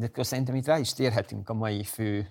De 0.00 0.06
akkor 0.06 0.26
szerintem 0.26 0.54
itt 0.54 0.66
rá 0.66 0.78
is 0.78 0.92
térhetünk 0.92 1.48
a 1.48 1.54
mai 1.54 1.84
fő 1.84 2.28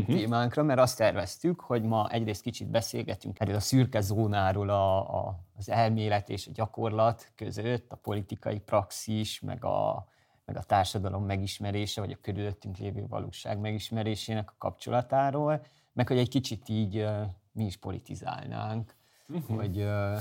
uh-huh. 0.00 0.16
témánkra, 0.16 0.62
mert 0.62 0.80
azt 0.80 0.96
terveztük, 0.96 1.60
hogy 1.60 1.82
ma 1.82 2.08
egyrészt 2.10 2.42
kicsit 2.42 2.68
beszélgetünk 2.68 3.40
erről 3.40 3.54
a 3.54 3.60
szürke 3.60 4.00
zónáról 4.00 4.70
a, 4.70 5.16
a, 5.26 5.38
az 5.56 5.68
elmélet 5.68 6.28
és 6.28 6.46
a 6.46 6.50
gyakorlat 6.54 7.32
között, 7.34 7.92
a 7.92 7.96
politikai 7.96 8.58
praxis, 8.58 9.40
meg 9.40 9.64
a, 9.64 10.06
meg 10.44 10.56
a 10.56 10.62
társadalom 10.62 11.24
megismerése, 11.24 12.00
vagy 12.00 12.12
a 12.12 12.18
körülöttünk 12.20 12.76
lévő 12.76 13.06
valóság 13.08 13.58
megismerésének 13.58 14.50
a 14.50 14.54
kapcsolatáról, 14.58 15.64
meg 15.92 16.08
hogy 16.08 16.18
egy 16.18 16.28
kicsit 16.28 16.68
így 16.68 16.96
uh, 16.96 17.20
mi 17.52 17.64
is 17.64 17.76
politizálnánk, 17.76 18.94
uh-huh. 19.28 19.56
hogy 19.56 19.78
uh, 19.78 20.18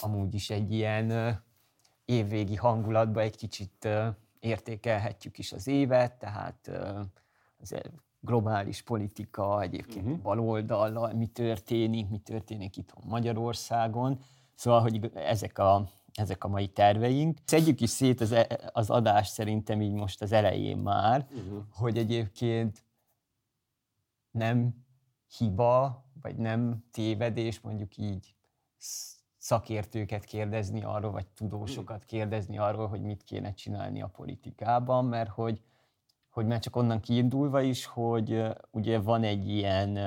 amúgy 0.00 0.34
is 0.34 0.50
egy 0.50 0.72
ilyen 0.72 1.10
uh, 1.10 1.34
évvégi 2.04 2.56
hangulatba 2.56 3.20
egy 3.20 3.36
kicsit 3.36 3.84
uh, 3.84 4.06
értékelhetjük 4.40 5.38
is 5.38 5.52
az 5.52 5.66
évet, 5.66 6.12
tehát 6.12 6.70
az 7.62 7.74
globális 8.20 8.82
politika, 8.82 9.62
egyébként 9.62 10.04
uh-huh. 10.04 10.20
baloldallal, 10.20 11.12
mi 11.12 11.26
történik, 11.26 12.08
mi 12.08 12.18
történik 12.18 12.76
itt 12.76 12.94
Magyarországon. 13.04 14.20
Szóval, 14.54 14.80
hogy 14.80 15.10
ezek 15.14 15.58
a, 15.58 15.88
ezek 16.14 16.44
a 16.44 16.48
mai 16.48 16.68
terveink. 16.68 17.38
Szedjük 17.44 17.80
is 17.80 17.90
szét 17.90 18.20
az, 18.20 18.32
e, 18.32 18.70
az 18.72 18.90
adást 18.90 19.32
szerintem 19.32 19.80
így 19.80 19.92
most 19.92 20.22
az 20.22 20.32
elején 20.32 20.78
már, 20.78 21.26
uh-huh. 21.30 21.62
hogy 21.70 21.98
egyébként 21.98 22.84
nem 24.30 24.84
hiba, 25.38 26.04
vagy 26.22 26.36
nem 26.36 26.84
tévedés 26.90 27.60
mondjuk 27.60 27.96
így 27.96 28.34
szakértőket 29.36 30.24
kérdezni 30.24 30.82
arról, 30.82 31.10
vagy 31.10 31.26
tudósokat 31.26 32.04
kérdezni 32.04 32.58
arról, 32.58 32.88
hogy 32.88 33.02
mit 33.02 33.24
kéne 33.24 33.54
csinálni 33.54 34.02
a 34.02 34.06
politikában, 34.06 35.04
mert 35.04 35.30
hogy, 35.30 35.62
hogy 36.32 36.46
már 36.46 36.58
csak 36.58 36.76
onnan 36.76 37.00
kiindulva 37.00 37.60
is, 37.60 37.84
hogy 37.84 38.42
ugye 38.70 39.00
van 39.00 39.22
egy 39.22 39.48
ilyen 39.48 39.98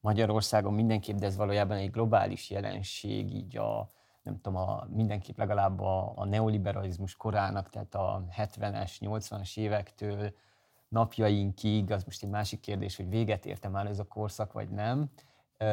Magyarországon 0.00 0.74
mindenképp, 0.74 1.16
de 1.16 1.26
ez 1.26 1.36
valójában 1.36 1.76
egy 1.76 1.90
globális 1.90 2.50
jelenség, 2.50 3.34
így 3.34 3.56
a, 3.56 3.88
nem 4.22 4.40
tudom, 4.40 4.58
a, 4.58 4.86
mindenképp 4.90 5.38
legalább 5.38 5.80
a, 5.80 6.12
a 6.16 6.24
neoliberalizmus 6.24 7.16
korának, 7.16 7.70
tehát 7.70 7.94
a 7.94 8.24
70-es, 8.36 8.92
80-as 9.00 9.56
évektől 9.56 10.32
napjainkig, 10.88 11.90
az 11.90 12.04
most 12.04 12.22
egy 12.22 12.30
másik 12.30 12.60
kérdés, 12.60 12.96
hogy 12.96 13.08
véget 13.08 13.46
érte 13.46 13.68
már 13.68 13.86
ez 13.86 13.98
a 13.98 14.04
korszak, 14.04 14.52
vagy 14.52 14.68
nem, 14.68 15.10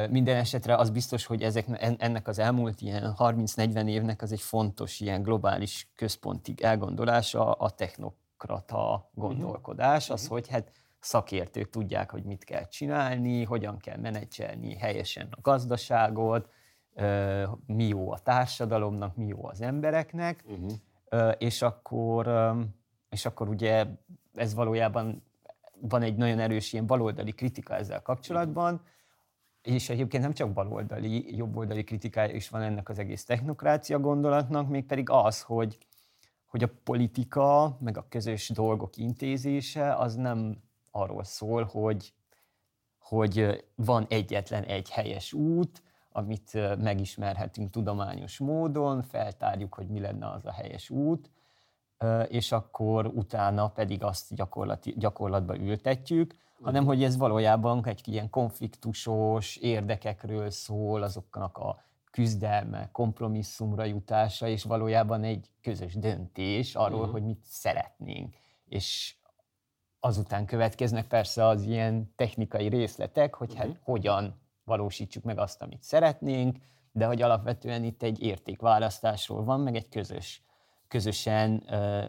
minden 0.10 0.36
esetre 0.36 0.76
az 0.76 0.90
biztos, 0.90 1.26
hogy 1.26 1.42
ezek, 1.42 1.66
ennek 1.98 2.28
az 2.28 2.40
elmúlt 2.40 2.82
ilyen 2.82 3.16
30-40 3.18 3.88
évnek 3.88 4.22
az 4.22 4.32
egy 4.32 4.42
fontos 4.42 5.00
ilyen 5.00 5.22
globális 5.22 5.92
központi 5.96 6.54
elgondolása 6.62 7.52
a 7.52 7.70
technokrata 8.44 9.10
gondolkodás, 9.14 10.10
az, 10.10 10.28
hogy 10.28 10.48
hát 10.48 10.72
szakértők 11.00 11.70
tudják, 11.70 12.12
hogy 12.12 12.24
mit 12.24 12.44
kell 12.44 12.68
csinálni, 12.68 13.44
hogyan 13.44 13.78
kell 13.78 13.98
menedzselni 13.98 14.76
helyesen 14.76 15.28
a 15.32 15.42
gazdaságot, 15.42 16.50
mi 17.66 17.88
jó 17.88 18.12
a 18.12 18.20
társadalomnak, 18.20 19.16
mi 19.16 19.26
jó 19.26 19.46
az 19.46 19.62
embereknek, 19.62 20.44
uh-huh. 20.48 21.32
és, 21.38 21.62
akkor, 21.62 22.54
és 23.10 23.26
akkor 23.26 23.50
ugye 23.50 23.86
ez 24.36 24.54
valójában 24.54 25.24
van 25.80 26.02
egy 26.02 26.16
nagyon 26.16 26.40
erős 26.40 26.74
ilyen 26.74 26.86
baloldali 26.86 27.32
kritika 27.32 27.76
ezzel 27.76 28.02
kapcsolatban, 28.02 28.82
és 29.62 29.90
egyébként 29.90 30.24
nem 30.24 30.34
csak 30.34 30.54
baloldali, 30.54 31.36
jobboldali 31.36 31.84
kritikája 31.84 32.36
is 32.36 32.50
van 32.50 32.62
ennek 32.62 32.90
az 32.90 33.00
egész 33.00 33.26
technokrácia 33.26 34.00
gondolatnak, 34.00 34.70
mégpedig 34.70 35.10
az, 35.10 35.42
hogy, 35.42 35.78
hogy 36.54 36.64
a 36.64 36.70
politika, 36.84 37.78
meg 37.80 37.98
a 37.98 38.06
közös 38.10 38.50
dolgok 38.50 38.98
intézése 38.98 39.96
az 39.96 40.16
nem 40.16 40.58
arról 40.92 41.24
szól, 41.24 41.64
hogy, 41.64 42.14
hogy 42.98 43.66
van 43.76 44.06
egyetlen 44.10 44.64
egy 44.64 44.90
helyes 44.90 45.34
út, 45.34 45.84
amit 46.12 46.54
megismerhetünk 46.78 47.70
tudományos 47.70 48.38
módon, 48.38 49.02
feltárjuk, 49.02 49.74
hogy 49.74 49.88
mi 49.88 50.00
lenne 50.00 50.30
az 50.30 50.46
a 50.46 50.52
helyes 50.52 50.90
út, 50.90 51.30
és 52.28 52.52
akkor 52.52 53.06
utána 53.06 53.70
pedig 53.70 54.04
azt 54.04 54.36
gyakorlatba 54.96 55.58
ültetjük, 55.58 56.36
hanem 56.62 56.86
hogy 56.86 57.04
ez 57.04 57.18
valójában 57.18 57.86
egy 57.86 58.08
ilyen 58.08 58.30
konfliktusos 58.30 59.56
érdekekről 59.56 60.50
szól, 60.50 61.04
azoknak 61.04 61.58
a 61.58 61.84
küzdelme, 62.14 62.90
kompromisszumra 62.92 63.84
jutása, 63.84 64.48
és 64.48 64.64
valójában 64.64 65.24
egy 65.24 65.50
közös 65.62 65.94
döntés 65.94 66.76
arról, 66.76 67.00
uh-huh. 67.00 67.14
hogy 67.14 67.24
mit 67.24 67.44
szeretnénk. 67.44 68.36
És 68.66 69.16
azután 70.00 70.46
következnek 70.46 71.08
persze 71.08 71.46
az 71.46 71.64
ilyen 71.64 72.14
technikai 72.16 72.68
részletek, 72.68 73.34
hogy 73.36 73.56
hát 73.56 73.68
uh-huh. 73.68 73.84
hogyan 73.84 74.42
valósítsuk 74.64 75.24
meg 75.24 75.38
azt, 75.38 75.62
amit 75.62 75.84
szeretnénk, 75.84 76.58
de 76.92 77.06
hogy 77.06 77.22
alapvetően 77.22 77.84
itt 77.84 78.04
egy 78.04 78.22
értékválasztásról 78.22 79.44
van, 79.44 79.60
meg 79.60 79.76
egy 79.76 79.90
közös, 79.90 80.44
közösen 80.88 81.64
ö, 81.68 82.06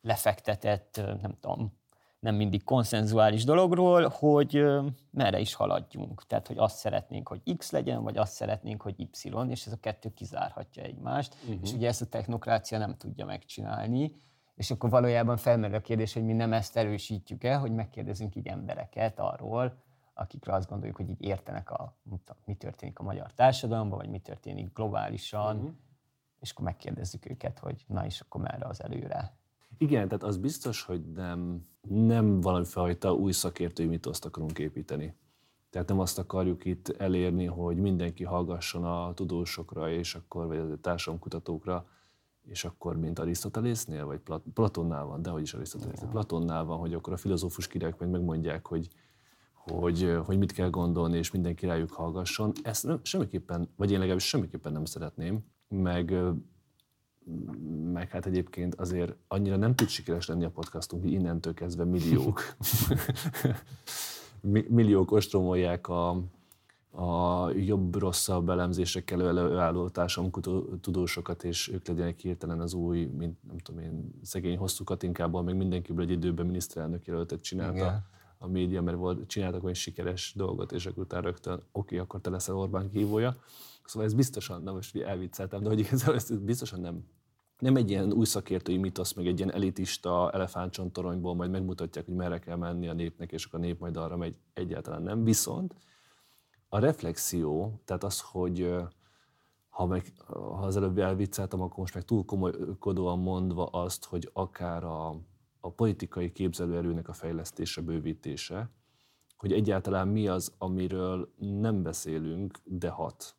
lefektetett, 0.00 0.96
nem 0.96 1.36
tudom, 1.40 1.78
nem 2.18 2.34
mindig 2.34 2.64
konszenzuális 2.64 3.44
dologról, 3.44 4.08
hogy 4.08 4.64
merre 5.10 5.38
is 5.38 5.54
haladjunk. 5.54 6.26
Tehát, 6.26 6.46
hogy 6.46 6.58
azt 6.58 6.76
szeretnénk, 6.76 7.28
hogy 7.28 7.56
X 7.56 7.70
legyen, 7.70 8.02
vagy 8.02 8.16
azt 8.16 8.32
szeretnénk, 8.32 8.82
hogy 8.82 9.00
Y, 9.00 9.30
és 9.48 9.66
ez 9.66 9.72
a 9.72 9.80
kettő 9.80 10.14
kizárhatja 10.14 10.82
egymást. 10.82 11.36
Uh-huh. 11.42 11.58
És 11.62 11.72
ugye 11.72 11.88
ezt 11.88 12.02
a 12.02 12.06
technokrácia 12.06 12.78
nem 12.78 12.96
tudja 12.96 13.24
megcsinálni. 13.24 14.24
És 14.54 14.70
akkor 14.70 14.90
valójában 14.90 15.36
felmerül 15.36 15.76
a 15.76 15.80
kérdés, 15.80 16.12
hogy 16.12 16.24
mi 16.24 16.32
nem 16.32 16.52
ezt 16.52 16.76
erősítjük-e, 16.76 17.56
hogy 17.56 17.72
megkérdezünk 17.72 18.36
így 18.36 18.46
embereket 18.46 19.18
arról, 19.18 19.82
akikre 20.14 20.52
azt 20.52 20.68
gondoljuk, 20.68 20.96
hogy 20.96 21.08
így 21.08 21.22
értenek, 21.22 21.70
a, 21.70 21.96
mi 22.44 22.54
történik 22.54 22.98
a 22.98 23.02
magyar 23.02 23.32
társadalomban, 23.32 23.98
vagy 23.98 24.08
mi 24.08 24.18
történik 24.18 24.72
globálisan, 24.72 25.56
uh-huh. 25.56 25.72
és 26.40 26.50
akkor 26.50 26.64
megkérdezzük 26.64 27.30
őket, 27.30 27.58
hogy 27.58 27.84
na 27.86 28.04
és 28.04 28.20
akkor 28.20 28.40
merre 28.40 28.66
az 28.66 28.82
előre. 28.82 29.36
Igen, 29.78 30.08
tehát 30.08 30.22
az 30.22 30.36
biztos, 30.36 30.82
hogy 30.82 31.00
nem, 31.14 31.66
nem 31.88 32.40
valami 32.40 32.64
fajta 32.64 33.14
új 33.14 33.32
szakértői 33.32 33.86
mitoszt 33.86 34.24
akarunk 34.24 34.58
építeni. 34.58 35.14
Tehát 35.70 35.88
nem 35.88 35.98
azt 35.98 36.18
akarjuk 36.18 36.64
itt 36.64 36.88
elérni, 36.88 37.44
hogy 37.44 37.76
mindenki 37.76 38.24
hallgasson 38.24 38.84
a 38.84 39.14
tudósokra, 39.14 39.90
és 39.90 40.14
akkor, 40.14 40.46
vagy 40.46 40.58
a 40.58 40.76
társadalomkutatókra, 40.80 41.86
és 42.42 42.64
akkor, 42.64 42.96
mint 42.96 43.18
Arisztotelésznél, 43.18 44.06
vagy 44.06 44.18
Plat- 44.18 44.44
Platonnál 44.54 45.04
van, 45.04 45.22
de 45.22 45.30
hogy 45.30 45.42
is 45.42 45.54
Arisztotelésznél, 45.54 46.08
Platonnál 46.08 46.64
van, 46.64 46.78
hogy 46.78 46.94
akkor 46.94 47.12
a 47.12 47.16
filozófus 47.16 47.66
királyok 47.66 47.98
meg 47.98 48.10
megmondják, 48.10 48.66
hogy, 48.66 48.88
hogy, 49.54 50.18
hogy 50.24 50.38
mit 50.38 50.52
kell 50.52 50.70
gondolni, 50.70 51.16
és 51.16 51.30
mindenki 51.30 51.66
rájuk 51.66 51.90
hallgasson. 51.90 52.52
Ezt 52.62 52.84
nem, 52.86 53.00
semmiképpen, 53.02 53.68
vagy 53.76 53.90
én 53.90 53.98
legalábbis 53.98 54.26
semmiképpen 54.26 54.72
nem 54.72 54.84
szeretném, 54.84 55.44
meg, 55.68 56.14
meg 57.92 58.10
hát 58.10 58.26
egyébként 58.26 58.74
azért 58.74 59.14
annyira 59.28 59.56
nem 59.56 59.74
tud 59.74 59.88
sikeres 59.88 60.26
lenni 60.26 60.44
a 60.44 60.50
podcastunk, 60.50 61.02
hogy 61.02 61.12
innentől 61.12 61.54
kezdve 61.54 61.84
milliók, 61.84 62.40
milliók 64.68 65.10
ostromolják 65.12 65.88
a, 65.88 66.08
a 66.90 67.50
jobb-rosszabb 67.50 68.48
elemzésekkel 68.48 69.26
előálló 69.26 69.90
tudósokat, 70.80 71.44
és 71.44 71.68
ők 71.68 71.86
legyenek 71.86 72.18
hirtelen 72.18 72.60
az 72.60 72.74
új, 72.74 73.04
mint 73.04 73.36
nem 73.48 73.58
tudom 73.58 73.80
én, 73.80 74.10
szegény 74.22 74.56
hosszú 74.56 74.84
Katinkából, 74.84 75.42
meg 75.42 75.56
mindenkiből 75.56 76.04
egy 76.04 76.10
időben 76.10 76.46
miniszterelnök 76.46 77.06
jelöltet 77.06 77.40
csinálta 77.40 77.76
Igen. 77.76 78.04
a 78.38 78.46
média, 78.46 78.82
mert 78.82 78.96
volt, 78.96 79.26
csináltak 79.26 79.62
olyan 79.62 79.74
sikeres 79.74 80.32
dolgot, 80.36 80.72
és 80.72 80.86
akkor 80.86 81.02
utána 81.02 81.22
rögtön, 81.22 81.52
oké, 81.52 81.68
okay, 81.72 81.98
akkor 81.98 82.20
te 82.20 82.30
leszel 82.30 82.56
Orbán 82.56 82.90
kívója. 82.90 83.36
Szóval 83.84 84.08
ez 84.08 84.14
biztosan, 84.14 84.62
na 84.62 84.72
most 84.72 84.96
elvicceltem, 84.96 85.62
de 85.62 85.68
hogy 85.68 85.78
igazából 85.78 86.14
ez 86.14 86.30
biztosan 86.38 86.80
nem, 86.80 87.04
nem 87.58 87.76
egy 87.76 87.90
ilyen 87.90 88.12
új 88.12 88.24
szakértői 88.24 88.76
mitosz, 88.76 89.12
meg 89.12 89.26
egy 89.26 89.38
ilyen 89.38 89.52
elitista 89.52 90.30
elefántcsontoronyból 90.30 91.34
majd 91.34 91.50
megmutatják, 91.50 92.04
hogy 92.04 92.14
merre 92.14 92.38
kell 92.38 92.56
menni 92.56 92.88
a 92.88 92.92
népnek, 92.92 93.32
és 93.32 93.44
akkor 93.44 93.58
a 93.58 93.62
nép 93.62 93.80
majd 93.80 93.96
arra 93.96 94.16
megy, 94.16 94.38
egyáltalán 94.52 95.02
nem. 95.02 95.24
Viszont 95.24 95.74
a 96.68 96.78
reflexió, 96.78 97.80
tehát 97.84 98.04
az, 98.04 98.20
hogy 98.20 98.74
ha, 99.68 99.86
meg, 99.86 100.12
ha 100.26 100.66
az 100.66 100.76
előbb 100.76 100.98
elvicceltem, 100.98 101.60
akkor 101.60 101.78
most 101.78 101.94
meg 101.94 102.04
túl 102.04 102.24
komolykodóan 102.24 103.18
mondva 103.18 103.66
azt, 103.66 104.04
hogy 104.04 104.30
akár 104.32 104.84
a, 104.84 105.08
a 105.60 105.70
politikai 105.70 106.32
képzelőerőnek 106.32 107.08
a 107.08 107.12
fejlesztése, 107.12 107.80
bővítése, 107.80 108.70
hogy 109.36 109.52
egyáltalán 109.52 110.08
mi 110.08 110.28
az, 110.28 110.54
amiről 110.58 111.34
nem 111.38 111.82
beszélünk, 111.82 112.58
de 112.64 112.88
hat. 112.88 113.36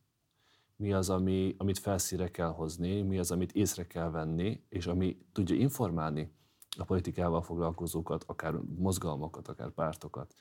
Mi 0.80 0.94
az, 0.94 1.10
ami, 1.10 1.56
amit 1.58 1.78
felszíre 1.78 2.32
kell 2.32 2.50
hozni, 2.50 3.02
mi 3.02 3.18
az, 3.18 3.32
amit 3.32 3.52
észre 3.52 3.88
kell 3.88 4.10
venni, 4.10 4.64
és 4.70 4.88
ami 4.88 5.18
tudja 5.32 5.56
informálni 5.56 6.32
a 6.78 6.84
politikával 6.84 7.42
foglalkozókat, 7.42 8.24
akár 8.28 8.54
mozgalmakat, 8.78 9.48
akár 9.48 9.70
pártokat, 9.70 10.36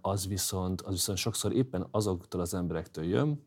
az 0.00 0.26
viszont, 0.26 0.80
az 0.80 0.92
viszont 0.92 1.18
sokszor 1.18 1.52
éppen 1.52 1.86
azoktól 1.90 2.40
az 2.40 2.54
emberektől 2.54 3.04
jön, 3.04 3.46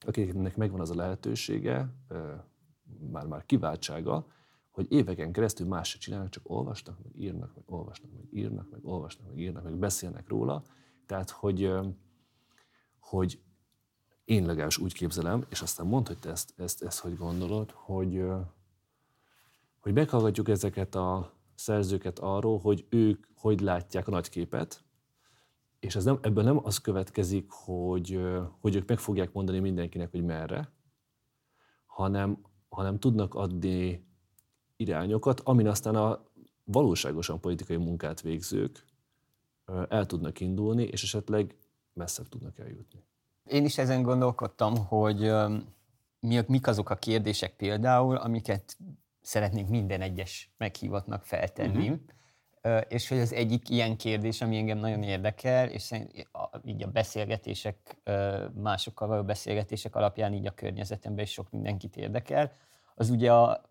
akiknek 0.00 0.56
megvan 0.56 0.80
az 0.80 0.90
a 0.90 0.94
lehetősége, 0.94 1.94
már-már 3.10 3.46
kiváltsága, 3.46 4.26
hogy 4.70 4.92
éveken 4.92 5.32
keresztül 5.32 5.66
más 5.66 5.88
se 5.88 5.98
csinálnak, 5.98 6.28
csak 6.28 6.50
olvasnak, 6.50 7.02
meg 7.02 7.12
írnak, 7.16 7.54
meg 7.54 7.64
olvasnak, 7.66 8.12
meg 8.12 8.26
írnak, 8.32 8.70
meg 8.70 8.84
olvasnak, 8.84 9.26
meg 9.26 9.38
írnak, 9.38 9.62
meg 9.62 9.74
beszélnek 9.74 10.28
róla. 10.28 10.62
Tehát, 11.06 11.30
hogy, 11.30 11.72
hogy 12.98 13.40
én 14.26 14.46
legalábbis 14.46 14.78
úgy 14.78 14.92
képzelem, 14.92 15.44
és 15.48 15.60
aztán 15.60 15.86
mondd, 15.86 16.06
hogy 16.06 16.18
te 16.18 16.30
ezt, 16.30 16.52
ezt, 16.56 16.82
ezt 16.82 16.98
hogy 16.98 17.16
gondolod, 17.16 17.70
hogy, 17.74 18.24
hogy 19.80 19.92
meghallgatjuk 19.92 20.48
ezeket 20.48 20.94
a 20.94 21.32
szerzőket 21.54 22.18
arról, 22.18 22.58
hogy 22.58 22.86
ők 22.88 23.26
hogy 23.34 23.60
látják 23.60 24.08
a 24.08 24.10
nagyképet, 24.10 24.84
és 25.80 25.96
ez 25.96 26.04
nem, 26.04 26.18
ebből 26.22 26.44
nem 26.44 26.60
az 26.64 26.78
következik, 26.78 27.50
hogy, 27.50 28.20
hogy 28.60 28.74
ők 28.74 28.88
meg 28.88 28.98
fogják 28.98 29.32
mondani 29.32 29.58
mindenkinek, 29.58 30.10
hogy 30.10 30.24
merre, 30.24 30.72
hanem, 31.86 32.38
hanem 32.68 32.98
tudnak 32.98 33.34
adni 33.34 34.06
irányokat, 34.76 35.40
amin 35.40 35.68
aztán 35.68 35.94
a 35.94 36.24
valóságosan 36.64 37.40
politikai 37.40 37.76
munkát 37.76 38.20
végzők 38.20 38.84
el 39.88 40.06
tudnak 40.06 40.40
indulni, 40.40 40.82
és 40.82 41.02
esetleg 41.02 41.56
messzebb 41.92 42.28
tudnak 42.28 42.58
eljutni. 42.58 43.04
Én 43.46 43.64
is 43.64 43.78
ezen 43.78 44.02
gondolkodtam, 44.02 44.76
hogy 44.86 45.32
mik 46.46 46.66
azok 46.66 46.90
a 46.90 46.94
kérdések 46.94 47.56
például, 47.56 48.16
amiket 48.16 48.76
szeretnénk 49.20 49.68
minden 49.68 50.00
egyes 50.00 50.50
meghívatnak 50.56 51.24
feltenni, 51.24 51.88
uh-huh 51.88 52.00
és 52.88 53.08
hogy 53.08 53.18
az 53.18 53.32
egyik 53.32 53.68
ilyen 53.68 53.96
kérdés, 53.96 54.40
ami 54.40 54.56
engem 54.56 54.78
nagyon 54.78 55.02
érdekel, 55.02 55.68
és 55.68 55.90
így 56.64 56.82
a 56.82 56.86
beszélgetések, 56.86 57.96
másokkal 58.54 59.08
való 59.08 59.22
beszélgetések 59.22 59.96
alapján 59.96 60.32
így 60.32 60.46
a 60.46 60.54
környezetemben 60.54 61.24
is 61.24 61.30
sok 61.30 61.50
mindenkit 61.50 61.96
érdekel, 61.96 62.52
az 62.94 63.10
ugye 63.10 63.32
a, 63.32 63.70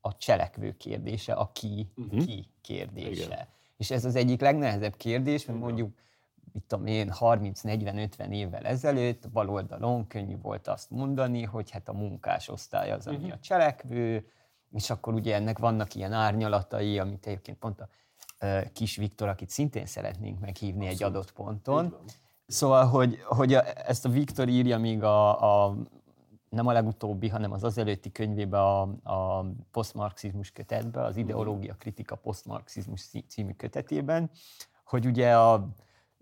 a 0.00 0.16
cselekvő 0.16 0.76
kérdése, 0.76 1.32
a 1.32 1.50
ki, 1.52 1.92
uh-huh. 1.96 2.24
ki 2.24 2.50
kérdése. 2.60 3.24
Igen. 3.24 3.46
És 3.76 3.90
ez 3.90 4.04
az 4.04 4.14
egyik 4.14 4.40
legnehezebb 4.40 4.96
kérdés, 4.96 5.44
mert 5.44 5.58
mondjuk 5.58 5.98
itt 6.52 6.68
tudom 6.68 6.86
én, 6.86 7.12
30-40-50 7.20 8.28
évvel 8.28 8.64
ezelőtt 8.64 9.30
bal 9.30 9.48
oldalon 9.50 10.06
könnyű 10.06 10.38
volt 10.42 10.68
azt 10.68 10.90
mondani, 10.90 11.42
hogy 11.42 11.70
hát 11.70 11.88
a 11.88 11.92
munkás 11.92 12.48
osztály 12.48 12.90
az, 12.90 13.06
ami 13.06 13.16
uh-huh. 13.16 13.32
a 13.32 13.38
cselekvő, 13.38 14.26
és 14.72 14.90
akkor 14.90 15.14
ugye 15.14 15.34
ennek 15.34 15.58
vannak 15.58 15.94
ilyen 15.94 16.12
árnyalatai, 16.12 16.98
amit 16.98 17.26
egyébként 17.26 17.58
pont 17.58 17.80
a 17.80 17.88
Kis 18.72 18.96
Viktor, 18.96 19.28
akit 19.28 19.50
szintén 19.50 19.86
szeretnénk 19.86 20.40
meghívni 20.40 20.88
Abszolút. 20.88 21.00
egy 21.00 21.06
adott 21.06 21.32
ponton. 21.32 21.96
Szóval, 22.46 22.86
hogy, 22.86 23.22
hogy 23.22 23.54
a, 23.54 23.88
ezt 23.88 24.04
a 24.04 24.08
Viktor 24.08 24.48
írja 24.48 24.78
még 24.78 25.02
a, 25.02 25.66
a 25.66 25.76
nem 26.48 26.66
a 26.66 26.72
legutóbbi, 26.72 27.28
hanem 27.28 27.52
az 27.52 27.64
az 27.64 27.78
előtti 27.78 28.12
könyvébe 28.12 28.60
a, 28.60 28.80
a 29.02 29.46
posztmarxizmus 29.70 30.50
kötetbe, 30.50 31.04
az 31.04 31.16
ideológia 31.16 31.74
kritika 31.74 32.14
posztmarxizmus 32.16 33.10
című 33.28 33.52
kötetében, 33.52 34.30
hogy 34.84 35.06
ugye 35.06 35.36
a, 35.36 35.68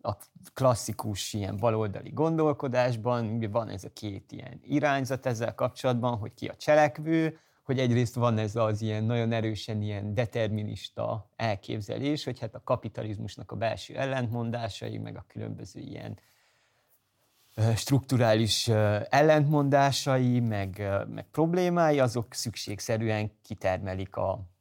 a 0.02 0.16
klasszikus 0.54 1.32
ilyen 1.32 1.56
baloldali 1.56 2.10
gondolkodásban 2.10 3.50
van 3.50 3.68
ez 3.68 3.84
a 3.84 3.92
két 3.92 4.32
ilyen 4.32 4.60
irányzat 4.62 5.26
ezzel 5.26 5.54
kapcsolatban, 5.54 6.16
hogy 6.16 6.34
ki 6.34 6.46
a 6.46 6.54
cselekvő, 6.54 7.38
hogy 7.62 7.78
egyrészt 7.78 8.14
van 8.14 8.38
ez 8.38 8.56
az 8.56 8.82
ilyen 8.82 9.04
nagyon 9.04 9.32
erősen 9.32 9.82
ilyen 9.82 10.14
determinista 10.14 11.30
elképzelés, 11.36 12.24
hogy 12.24 12.38
hát 12.38 12.54
a 12.54 12.62
kapitalizmusnak 12.64 13.52
a 13.52 13.56
belső 13.56 13.96
ellentmondásai, 13.96 14.98
meg 14.98 15.16
a 15.16 15.24
különböző 15.28 15.80
ilyen 15.80 16.18
strukturális 17.76 18.68
ellentmondásai, 19.08 20.40
meg, 20.40 20.88
meg 21.08 21.26
problémái, 21.30 22.00
azok 22.00 22.34
szükségszerűen 22.34 23.32
kitermelik 23.42 24.16
a 24.16 24.51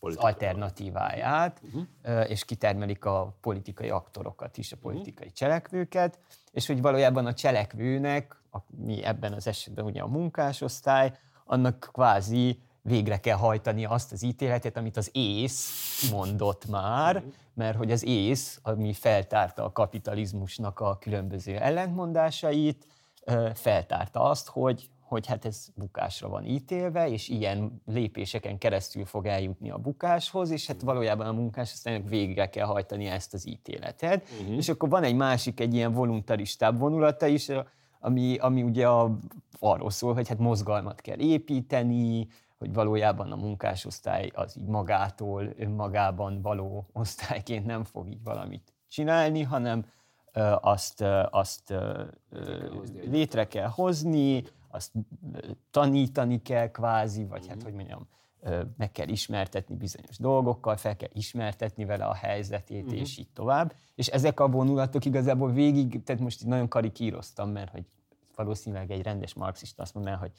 az 0.00 0.16
alternatíváját, 0.16 1.60
uh-huh. 1.62 2.30
és 2.30 2.44
kitermelik 2.44 3.04
a 3.04 3.36
politikai 3.40 3.90
aktorokat 3.90 4.56
is, 4.56 4.72
a 4.72 4.76
politikai 4.76 5.26
uh-huh. 5.26 5.38
cselekvőket, 5.38 6.18
és 6.52 6.66
hogy 6.66 6.80
valójában 6.80 7.26
a 7.26 7.34
cselekvőnek, 7.34 8.40
a, 8.50 8.58
mi 8.76 9.02
ebben 9.02 9.32
az 9.32 9.46
esetben 9.46 9.84
ugye 9.84 10.02
a 10.02 10.06
munkásosztály, 10.06 11.12
annak 11.44 11.88
kvázi 11.92 12.60
végre 12.82 13.20
kell 13.20 13.36
hajtani 13.36 13.84
azt 13.84 14.12
az 14.12 14.22
ítéletet, 14.22 14.76
amit 14.76 14.96
az 14.96 15.10
ész 15.12 16.10
mondott 16.10 16.66
már, 16.66 17.22
mert 17.54 17.76
hogy 17.76 17.90
az 17.90 18.04
ész, 18.04 18.60
ami 18.62 18.92
feltárta 18.92 19.64
a 19.64 19.72
kapitalizmusnak 19.72 20.80
a 20.80 20.98
különböző 20.98 21.56
ellentmondásait, 21.56 22.86
feltárta 23.54 24.20
azt, 24.22 24.48
hogy, 24.48 24.90
hogy 25.06 25.26
hát 25.26 25.44
ez 25.44 25.66
bukásra 25.74 26.28
van 26.28 26.44
ítélve, 26.44 27.08
és 27.08 27.28
ilyen 27.28 27.82
lépéseken 27.86 28.58
keresztül 28.58 29.04
fog 29.04 29.26
eljutni 29.26 29.70
a 29.70 29.78
bukáshoz, 29.78 30.50
és 30.50 30.66
hát 30.66 30.80
valójában 30.80 31.26
a 31.26 31.32
munkás 31.32 31.72
aztán 31.72 32.04
végre 32.06 32.48
kell 32.48 32.66
hajtani 32.66 33.06
ezt 33.06 33.34
az 33.34 33.48
ítéletet. 33.48 34.28
Uh-huh. 34.40 34.56
És 34.56 34.68
akkor 34.68 34.88
van 34.88 35.02
egy 35.02 35.14
másik, 35.14 35.60
egy 35.60 35.74
ilyen 35.74 35.92
voluntaristább 35.92 36.78
vonulata 36.78 37.26
is, 37.26 37.48
ami, 38.00 38.36
ami 38.36 38.62
ugye 38.62 38.88
a, 38.88 39.18
arról 39.58 39.90
szól, 39.90 40.14
hogy 40.14 40.28
hát 40.28 40.38
mozgalmat 40.38 41.00
kell 41.00 41.18
építeni, 41.18 42.28
hogy 42.58 42.72
valójában 42.72 43.32
a 43.32 43.36
munkásosztály 43.36 44.30
az 44.34 44.56
így 44.56 44.66
magától, 44.66 45.48
önmagában 45.58 46.42
való 46.42 46.86
osztályként 46.92 47.66
nem 47.66 47.84
fog 47.84 48.08
így 48.08 48.22
valamit 48.24 48.72
csinálni, 48.88 49.42
hanem 49.42 49.86
azt, 50.60 51.04
azt 51.30 51.74
létre 53.04 53.46
kell 53.46 53.68
hozni, 53.68 54.44
azt 54.76 54.92
tanítani 55.70 56.42
kell 56.42 56.70
kvázi, 56.70 57.24
vagy 57.24 57.40
mm-hmm. 57.40 57.48
hát 57.48 57.56
mhm. 57.56 57.64
hogy 57.64 57.74
mondjam, 57.74 58.08
meg 58.76 58.92
kell 58.92 59.08
ismertetni 59.08 59.74
bizonyos 59.74 60.18
dolgokkal, 60.18 60.76
fel 60.76 60.96
kell 60.96 61.08
ismertetni 61.12 61.84
vele 61.84 62.04
a 62.04 62.14
helyzetét, 62.14 62.84
uh-huh. 62.84 63.00
és 63.00 63.18
így 63.18 63.28
tovább. 63.34 63.74
És 63.94 64.06
ezek 64.06 64.40
a 64.40 64.48
vonulatok 64.48 65.04
igazából 65.04 65.52
végig, 65.52 66.02
tehát 66.02 66.22
most 66.22 66.42
így 66.42 66.48
nagyon 66.48 66.68
karikíroztam, 66.68 67.50
mert 67.50 67.70
hogy 67.70 67.84
valószínűleg 68.34 68.90
egy 68.90 69.02
rendes 69.02 69.34
marxista 69.34 69.82
azt 69.82 69.94
mondaná, 69.94 70.16
hogy 70.16 70.32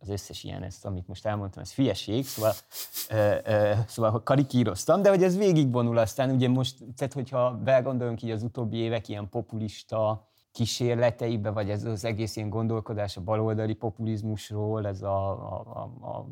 az 0.00 0.08
összes 0.08 0.44
ilyen, 0.44 0.62
ezt, 0.62 0.84
amit 0.84 1.08
most 1.08 1.26
elmondtam, 1.26 1.62
ez 1.62 1.70
fieség, 1.70 2.26
szóval, 2.26 2.52
ö, 3.08 3.34
ö, 3.44 3.72
szóval 3.86 4.22
karikíroztam, 4.22 5.02
de 5.02 5.08
hogy 5.08 5.22
ez 5.22 5.36
végigvonul 5.36 5.98
aztán, 5.98 6.30
ugye 6.30 6.48
most, 6.48 6.76
tehát 6.96 7.12
hogyha 7.12 7.54
belegondolunk 7.56 8.22
így 8.22 8.30
az 8.30 8.42
utóbbi 8.42 8.76
évek 8.76 9.08
ilyen 9.08 9.28
populista 9.28 10.28
kísérleteibe, 10.58 11.50
vagy 11.50 11.70
ez 11.70 11.84
az 11.84 12.04
egész 12.04 12.36
ilyen 12.36 12.50
gondolkodás 12.50 13.16
a 13.16 13.20
baloldali 13.20 13.74
populizmusról, 13.74 14.86
ez 14.86 15.02
a, 15.02 15.30
a, 15.30 15.66
a, 16.00 16.06
a 16.08 16.28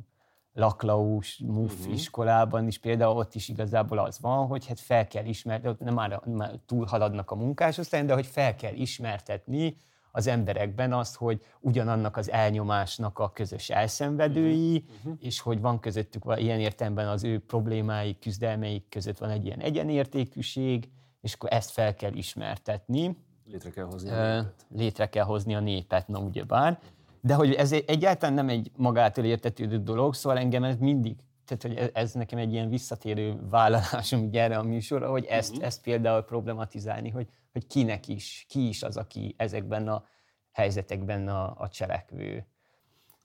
laklaus 0.52 1.38
MUF 1.46 1.78
uh-huh. 1.78 1.94
iskolában 1.94 2.66
is 2.66 2.78
például 2.78 3.16
ott 3.16 3.34
is 3.34 3.48
igazából 3.48 3.98
az 3.98 4.20
van, 4.20 4.46
hogy 4.46 4.66
hát 4.66 4.80
fel 4.80 5.06
kell 5.06 5.24
ismertetni, 5.24 5.84
nem 5.84 5.94
már, 5.94 6.20
már 6.26 6.58
túlhaladnak 6.66 7.30
a 7.30 7.34
munkásosztályon, 7.34 8.06
de 8.06 8.14
hogy 8.14 8.26
fel 8.26 8.54
kell 8.54 8.74
ismertetni 8.74 9.76
az 10.12 10.26
emberekben 10.26 10.92
azt, 10.92 11.16
hogy 11.16 11.42
ugyanannak 11.60 12.16
az 12.16 12.30
elnyomásnak 12.30 13.18
a 13.18 13.30
közös 13.30 13.70
elszenvedői, 13.70 14.84
uh-huh. 14.98 15.16
és 15.18 15.40
hogy 15.40 15.60
van 15.60 15.80
közöttük 15.80 16.22
ilyen 16.36 16.60
értelemben 16.60 17.08
az 17.08 17.24
ő 17.24 17.38
problémáik, 17.38 18.18
küzdelmeik 18.18 18.88
között 18.88 19.18
van 19.18 19.30
egy 19.30 19.44
ilyen 19.44 19.60
egyenértékűség, 19.60 20.88
és 21.20 21.32
akkor 21.34 21.52
ezt 21.52 21.70
fel 21.70 21.94
kell 21.94 22.12
ismertetni. 22.12 23.16
Létre 23.46 23.70
kell 23.70 23.84
hozni 23.84 24.10
a 24.10 24.36
népet. 24.36 24.66
Létre 24.68 25.08
kell 25.08 25.24
hozni 25.24 25.54
a 25.54 25.60
népet, 25.60 26.08
na 26.08 26.18
ugyebár 26.18 26.78
de 27.26 27.34
hogy 27.34 27.52
ez 27.52 27.72
egyáltalán 27.72 28.34
nem 28.34 28.48
egy 28.48 28.70
magától 28.76 29.24
értetődő 29.24 29.78
dolog, 29.78 30.14
szóval 30.14 30.38
engem 30.38 30.64
ez 30.64 30.76
mindig, 30.76 31.16
tehát 31.44 31.62
hogy 31.62 31.90
ez 31.94 32.12
nekem 32.12 32.38
egy 32.38 32.52
ilyen 32.52 32.68
visszatérő 32.68 33.38
vállalásom 33.50 34.22
így 34.22 34.36
erre 34.36 34.58
a 34.58 34.62
műsorra, 34.62 35.10
hogy 35.10 35.24
ezt, 35.24 35.50
uh-huh. 35.50 35.66
ezt 35.66 35.82
például 35.82 36.22
problematizálni, 36.22 37.10
hogy, 37.10 37.28
hogy 37.52 37.66
kinek 37.66 38.08
is, 38.08 38.46
ki 38.48 38.68
is 38.68 38.82
az, 38.82 38.96
aki 38.96 39.34
ezekben 39.36 39.88
a 39.88 40.04
helyzetekben 40.52 41.28
a, 41.28 41.54
a 41.58 41.68
cselekvő. 41.68 42.46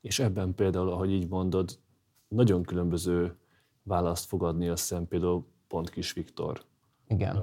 És 0.02 0.20
ebben 0.20 0.56
például, 0.56 0.90
ahogy 0.90 1.12
így 1.12 1.28
mondod, 1.28 1.80
nagyon 2.28 2.64
különböző 2.64 3.38
választ 3.84 4.26
fogadni 4.26 4.68
a 4.68 4.76
szem 4.76 5.08
például 5.08 5.48
pont 5.68 5.90
Kis 5.90 6.14
Viktor. 6.14 6.62
Igen. 7.12 7.36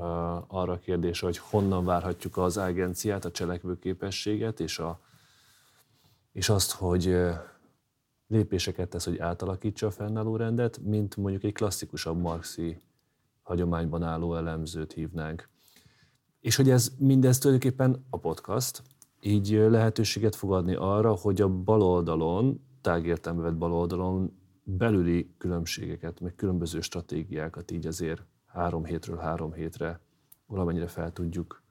Arra 0.47 0.73
a 0.73 0.79
kérdésre, 0.79 1.27
hogy 1.27 1.39
honnan 1.39 1.85
várhatjuk 1.85 2.37
az 2.37 2.57
agenciát, 2.57 3.25
a 3.25 3.31
cselekvőképességet 3.31 4.61
és 4.61 4.79
a, 4.79 5.01
és 6.33 6.49
azt, 6.49 6.73
hogy 6.73 7.17
lépéseket 8.27 8.89
tesz, 8.89 9.05
hogy 9.05 9.19
átalakítsa 9.19 9.87
a 9.87 9.91
fennálló 9.91 10.37
rendet, 10.37 10.79
mint 10.79 11.17
mondjuk 11.17 11.45
egy 11.45 11.53
klasszikusabb 11.53 12.21
marxi 12.21 12.81
hagyományban 13.43 14.03
álló 14.03 14.35
elemzőt 14.35 14.93
hívnánk. 14.93 15.49
És 16.41 16.57
hogy 16.57 16.71
ez 16.71 16.93
mindez 16.99 17.39
tulajdonképpen 17.39 18.07
a 18.11 18.19
podcast, 18.19 18.83
így 19.21 19.51
lehetőséget 19.51 20.35
fog 20.35 20.53
adni 20.53 20.75
arra, 20.75 21.15
hogy 21.15 21.41
a 21.41 21.49
baloldalon, 21.49 22.61
tágértelme 22.81 23.43
vett 23.43 23.57
baloldalon 23.57 24.39
belüli 24.65 25.35
különbségeket, 25.39 26.21
meg 26.21 26.35
különböző 26.35 26.81
stratégiákat 26.81 27.71
így 27.71 27.87
azért 27.87 28.23
három 28.49 28.85
hétről 28.85 29.17
három 29.17 29.53
hétre 29.53 30.01
valamennyire 30.47 30.87
fel 30.87 31.13
tudjuk, 31.13 31.63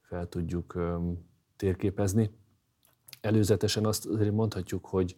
fel 0.00 0.28
tudjuk 0.28 0.74
um, 0.74 1.28
térképezni 1.56 2.30
előzetesen 3.20 3.86
azt 3.86 4.06
azért 4.06 4.32
mondhatjuk, 4.32 4.86
hogy 4.86 5.16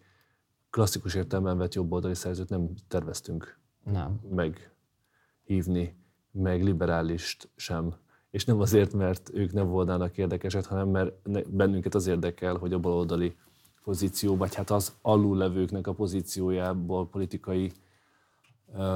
klasszikus 0.70 1.14
értelemben 1.14 1.58
vett 1.58 1.74
jobboldali 1.74 2.14
szerzőt 2.14 2.48
nem 2.48 2.68
terveztünk 2.88 3.58
nem. 3.84 4.20
meghívni, 4.30 5.96
meg 6.30 6.62
liberálist 6.62 7.48
sem. 7.56 7.94
És 8.30 8.44
nem 8.44 8.60
azért, 8.60 8.92
mert 8.92 9.30
ők 9.34 9.52
nem 9.52 9.68
volnának 9.68 10.18
érdekesek, 10.18 10.64
hanem 10.64 10.88
mert 10.88 11.50
bennünket 11.50 11.94
az 11.94 12.06
érdekel, 12.06 12.56
hogy 12.56 12.72
a 12.72 12.78
baloldali 12.78 13.36
pozíció, 13.82 14.36
vagy 14.36 14.54
hát 14.54 14.70
az 14.70 14.96
alullevőknek 15.02 15.86
a 15.86 15.92
pozíciójából, 15.92 17.08
politikai 17.08 17.72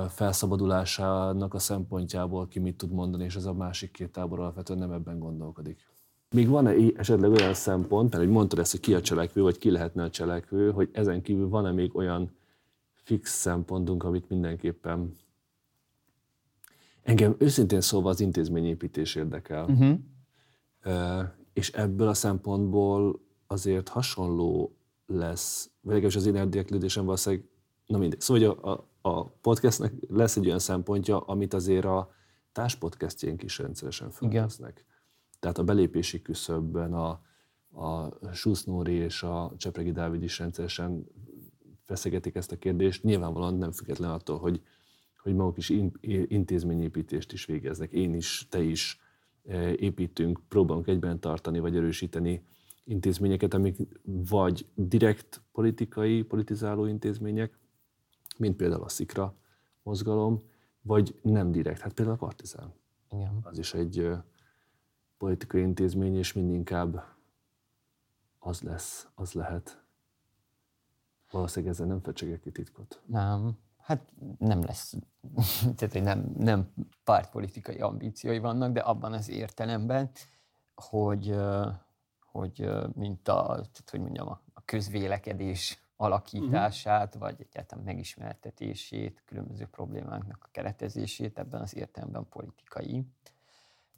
felszabadulásának 0.09 1.55
a 1.55 1.59
szempontjából 1.59 2.49
ki 2.49 2.59
mit 2.59 2.77
tud 2.77 2.93
mondani, 2.93 3.25
és 3.25 3.37
ez 3.37 3.45
a 3.45 3.53
másik 3.53 3.91
két 3.91 4.13
tábor 4.13 4.41
alapvetően 4.41 4.79
nem 4.79 4.93
ebben 4.93 5.19
gondolkodik. 5.19 5.95
Még 6.31 6.49
van-e 6.49 6.75
esetleg 6.97 7.31
olyan 7.31 7.55
szempont, 7.55 8.11
mert 8.11 8.23
hogy 8.25 8.33
mondtad 8.33 8.59
ezt, 8.59 8.71
hogy 8.71 8.81
ki 8.81 8.95
a 8.95 9.01
cselekvő, 9.01 9.43
vagy 9.43 9.59
ki 9.59 9.71
lehetne 9.71 10.03
a 10.03 10.11
cselekvő, 10.11 10.71
hogy 10.71 10.91
ezen 10.93 11.23
kívül 11.23 11.49
van-e 11.49 11.73
még 11.73 11.97
olyan 11.97 12.31
fix 12.95 13.31
szempontunk, 13.31 14.05
amit 14.05 14.29
mindenképpen 14.29 15.17
engem 17.03 17.35
őszintén 17.39 17.81
szólva 17.81 18.09
az 18.09 18.21
intézményépítés 18.21 19.15
érdekel. 19.15 19.65
Uh-huh. 19.65 19.99
És 21.53 21.71
ebből 21.71 22.09
a 22.09 22.15
szempontból 22.15 23.21
azért 23.47 23.89
hasonló 23.89 24.77
lesz, 25.07 25.71
vagy 25.81 25.95
legalábbis 25.95 26.17
az 26.17 26.27
én 26.27 26.35
érdeklődésem 26.35 27.05
valószínűleg, 27.05 27.49
na 27.87 27.99
mindegy. 27.99 28.21
Szóval 28.21 28.49
hogy 28.49 28.59
a, 28.63 28.73
a, 28.73 28.89
a 29.07 29.25
podcastnek 29.25 29.93
lesz 30.09 30.37
egy 30.37 30.47
olyan 30.47 30.59
szempontja, 30.59 31.21
amit 31.21 31.55
azért 31.55 31.85
a 31.85 32.11
társpodcastjénk 32.53 33.43
is 33.43 33.59
rendszeresen 33.59 34.11
felvesznek. 34.11 34.85
Tehát 35.41 35.59
a 35.59 35.65
belépési 35.65 36.23
küszöbben 36.23 36.93
a, 36.93 37.21
a 37.71 38.11
Susz 38.33 38.65
Nóri 38.65 38.93
és 38.93 39.23
a 39.23 39.53
Csepregi 39.57 39.93
Dávid 39.93 40.23
is 40.23 40.39
rendszeresen 40.39 41.07
feszegetik 41.85 42.35
ezt 42.35 42.53
a 42.53 42.59
kérdést, 42.59 43.03
nyilvánvalóan 43.03 43.55
nem 43.55 43.73
független 43.73 44.11
attól, 44.11 44.39
hogy, 44.39 44.63
hogy 45.23 45.35
maguk 45.35 45.57
is 45.57 45.73
intézményépítést 46.29 47.33
is 47.33 47.45
végeznek. 47.45 47.93
Én 47.93 48.15
is, 48.15 48.47
te 48.51 48.63
is 48.63 49.01
e, 49.45 49.73
építünk, 49.73 50.41
próbálunk 50.49 50.87
egyben 50.87 51.21
tartani 51.21 51.59
vagy 51.59 51.77
erősíteni 51.77 52.43
intézményeket, 52.85 53.55
amik 53.55 53.77
vagy 54.05 54.67
direkt 54.75 55.43
politikai, 55.53 56.23
politizáló 56.23 56.87
intézmények, 56.87 57.59
mint 58.39 58.57
például 58.57 58.83
a 58.83 58.89
Szikra 58.89 59.35
mozgalom, 59.83 60.43
vagy 60.83 61.19
nem 61.23 61.53
direkt, 61.53 61.81
hát 61.81 61.93
például 61.93 62.17
a 62.17 62.21
Partizán. 62.21 62.73
Igen. 63.11 63.39
Az 63.43 63.59
is 63.59 63.75
egy 63.75 64.09
politikai 65.19 65.61
intézmény, 65.61 66.17
és 66.17 66.33
mindinkább 66.33 67.05
az 68.39 68.61
lesz, 68.61 69.09
az 69.15 69.33
lehet. 69.33 69.85
Valószínűleg 71.31 71.75
ezzel 71.75 71.87
nem 71.87 72.01
fecsegek 72.01 72.41
ki 72.41 72.51
titkot. 72.51 73.03
Nem, 73.07 73.59
hát 73.79 74.13
nem 74.39 74.63
lesz, 74.63 74.95
tehát 75.77 75.93
hogy 75.93 76.03
nem, 76.03 76.33
nem 76.39 76.73
pártpolitikai 77.05 77.79
ambíciói 77.79 78.39
vannak, 78.39 78.73
de 78.73 78.81
abban 78.81 79.13
az 79.13 79.29
értelemben, 79.29 80.11
hogy, 80.75 81.35
hogy 82.21 82.69
mint 82.95 83.29
a, 83.29 83.45
tehát, 83.47 83.91
hogy 83.91 84.01
mondjam, 84.01 84.29
a 84.29 84.63
közvélekedés 84.65 85.86
alakítását, 85.97 87.15
uh-huh. 87.15 87.21
vagy 87.21 87.47
egyáltalán 87.49 87.85
megismertetését, 87.85 89.23
különböző 89.25 89.67
problémáknak 89.67 90.45
a 90.45 90.49
keretezését 90.51 91.39
ebben 91.39 91.61
az 91.61 91.77
értelemben 91.77 92.29
politikai. 92.29 93.07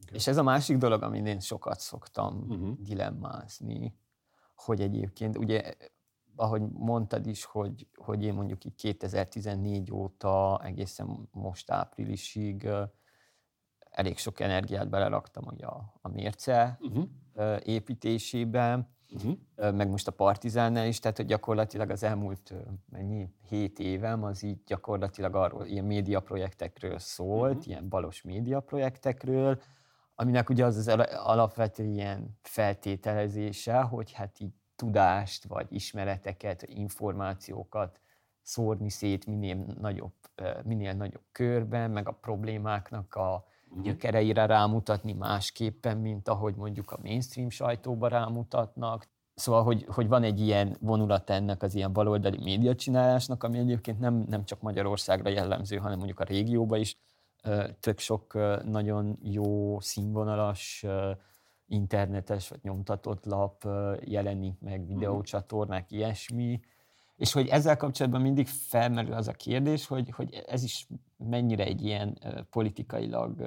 Okay. 0.02 0.14
És 0.14 0.26
ez 0.26 0.36
a 0.36 0.42
másik 0.42 0.76
dolog, 0.76 1.02
amin 1.02 1.26
én 1.26 1.40
sokat 1.40 1.80
szoktam 1.80 2.44
uh-huh. 2.48 2.76
dilemmázni, 2.78 3.94
hogy 4.54 4.80
egyébként 4.80 5.38
ugye, 5.38 5.74
ahogy 6.36 6.62
mondtad 6.72 7.26
is, 7.26 7.44
hogy, 7.44 7.86
hogy 7.94 8.22
én 8.22 8.34
mondjuk 8.34 8.64
így 8.64 8.74
2014 8.74 9.92
óta 9.92 10.60
egészen 10.64 11.28
most 11.30 11.70
áprilisig 11.70 12.68
elég 13.90 14.18
sok 14.18 14.40
energiát 14.40 14.88
beleraktam 14.88 15.44
ugye 15.46 15.66
a, 15.66 15.98
a 16.00 16.08
mérce 16.08 16.78
uh-huh. 16.80 17.08
építésébe, 17.64 18.88
uh-huh. 19.14 19.72
meg 19.74 19.88
most 19.88 20.08
a 20.08 20.12
Partizánnál 20.12 20.86
is, 20.86 20.98
tehát 20.98 21.16
hogy 21.16 21.26
gyakorlatilag 21.26 21.90
az 21.90 22.02
elmúlt 22.02 22.54
mennyi, 22.90 23.28
hét 23.48 23.78
évem 23.78 24.24
az 24.24 24.42
így 24.42 24.58
gyakorlatilag 24.66 25.34
arról, 25.34 25.66
ilyen 25.66 25.84
médiaprojektekről 25.84 26.98
szólt, 26.98 27.50
uh-huh. 27.50 27.66
ilyen 27.66 27.88
balos 27.88 28.22
médiaprojektekről, 28.22 29.60
aminek 30.14 30.50
ugye 30.50 30.64
az 30.64 30.76
az 30.76 30.88
alapvető 31.12 31.84
ilyen 31.84 32.38
feltételezése, 32.42 33.80
hogy 33.80 34.12
hát 34.12 34.40
így 34.40 34.52
tudást, 34.76 35.44
vagy 35.44 35.66
ismereteket, 35.70 36.60
vagy 36.60 36.78
információkat 36.78 38.00
szórni 38.42 38.90
szét 38.90 39.26
minél 39.26 39.56
nagyobb, 39.80 40.12
minél 40.64 40.92
nagyobb 40.92 41.24
körben, 41.32 41.90
meg 41.90 42.08
a 42.08 42.12
problémáknak 42.12 43.14
a. 43.14 43.46
gyökereire 43.82 44.46
rámutatni 44.46 45.12
másképpen, 45.12 45.96
mint 45.96 46.28
ahogy 46.28 46.54
mondjuk 46.54 46.90
a 46.90 46.98
mainstream 47.02 47.50
sajtóba 47.50 48.08
rámutatnak. 48.08 49.08
Szóval, 49.34 49.62
hogy, 49.62 49.84
hogy 49.88 50.08
van 50.08 50.22
egy 50.22 50.40
ilyen 50.40 50.76
vonulat 50.80 51.30
ennek 51.30 51.62
az 51.62 51.74
ilyen 51.74 51.92
baloldali 51.92 52.38
médiacsinálásnak, 52.42 53.42
ami 53.42 53.58
egyébként 53.58 53.98
nem, 53.98 54.24
nem 54.28 54.44
csak 54.44 54.60
Magyarországra 54.60 55.30
jellemző, 55.30 55.76
hanem 55.76 55.96
mondjuk 55.96 56.20
a 56.20 56.24
régióba 56.24 56.76
is. 56.76 56.96
Tök 57.80 57.98
sok 57.98 58.34
nagyon 58.64 59.18
jó, 59.22 59.80
színvonalas, 59.80 60.86
internetes 61.66 62.48
vagy 62.48 62.58
nyomtatott 62.62 63.24
lap 63.24 63.66
jelenik 64.00 64.60
meg, 64.60 64.80
mhm. 64.80 64.88
videócsatornák, 64.88 65.90
ilyesmi. 65.90 66.60
És 67.18 67.32
hogy 67.32 67.48
ezzel 67.48 67.76
kapcsolatban 67.76 68.20
mindig 68.20 68.46
felmerül 68.46 69.12
az 69.12 69.28
a 69.28 69.32
kérdés, 69.32 69.86
hogy, 69.86 70.10
hogy 70.10 70.44
ez 70.46 70.62
is 70.62 70.86
mennyire 71.16 71.64
egy 71.64 71.84
ilyen 71.84 72.18
politikailag 72.50 73.42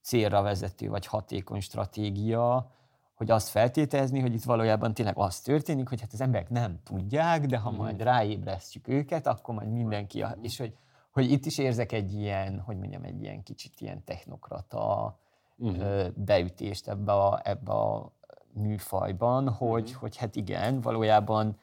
célra 0.00 0.42
vezető 0.42 0.88
vagy 0.88 1.06
hatékony 1.06 1.60
stratégia, 1.60 2.70
hogy 3.14 3.30
azt 3.30 3.48
feltételezni, 3.48 4.20
hogy 4.20 4.34
itt 4.34 4.42
valójában 4.42 4.94
tényleg 4.94 5.16
az 5.18 5.40
történik, 5.40 5.88
hogy 5.88 6.00
hát 6.00 6.12
az 6.12 6.20
emberek 6.20 6.50
nem 6.50 6.80
tudják, 6.84 7.46
de 7.46 7.58
ha 7.58 7.70
mhm. 7.70 7.80
majd 7.80 8.02
ráébresztjük 8.02 8.88
őket, 8.88 9.26
akkor 9.26 9.54
majd 9.54 9.72
mindenki, 9.72 10.22
a, 10.22 10.36
és 10.40 10.58
hogy, 10.58 10.76
hogy 11.10 11.30
itt 11.30 11.46
is 11.46 11.58
érzek 11.58 11.92
egy 11.92 12.12
ilyen, 12.12 12.60
hogy 12.60 12.78
mondjam, 12.78 13.02
egy 13.02 13.22
ilyen 13.22 13.42
kicsit 13.42 13.80
ilyen 13.80 14.04
technokrata 14.04 15.18
uh-huh. 15.56 16.08
beütést 16.14 16.88
ebbe 16.88 17.12
a, 17.12 17.40
ebbe 17.44 17.72
a 17.72 18.12
műfajban, 18.52 19.48
hogy, 19.48 19.82
uh-huh. 19.82 20.00
hogy 20.00 20.16
hát 20.16 20.36
igen, 20.36 20.80
valójában 20.80 21.58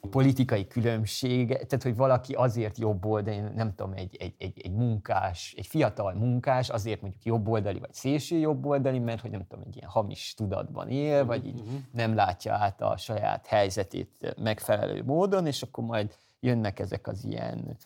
a 0.00 0.06
politikai 0.08 0.66
különbség, 0.66 1.48
tehát 1.48 1.82
hogy 1.82 1.96
valaki 1.96 2.34
azért 2.34 2.78
jobb 2.78 3.04
oldali, 3.04 3.40
nem 3.54 3.74
tudom, 3.74 3.92
egy, 3.92 4.16
egy, 4.18 4.34
egy, 4.38 4.60
egy 4.64 4.72
munkás, 4.72 5.54
egy 5.56 5.66
fiatal 5.66 6.12
munkás 6.12 6.68
azért 6.68 7.00
mondjuk 7.00 7.24
jobboldali 7.24 7.78
vagy 7.78 7.92
szélső 7.92 8.36
jobboldali, 8.36 8.98
mert 8.98 9.20
hogy 9.20 9.30
nem 9.30 9.46
tudom, 9.48 9.64
egy 9.68 9.76
ilyen 9.76 9.88
hamis 9.88 10.34
tudatban 10.34 10.88
él, 10.88 11.24
vagy 11.24 11.46
így 11.46 11.60
uh-huh. 11.60 11.80
nem 11.92 12.14
látja 12.14 12.54
át 12.54 12.80
a 12.80 12.96
saját 12.96 13.46
helyzetét 13.46 14.34
megfelelő 14.42 15.02
módon, 15.04 15.46
és 15.46 15.62
akkor 15.62 15.84
majd 15.84 16.16
jönnek 16.40 16.78
ezek 16.78 17.06
az 17.06 17.24
ilyen 17.24 17.76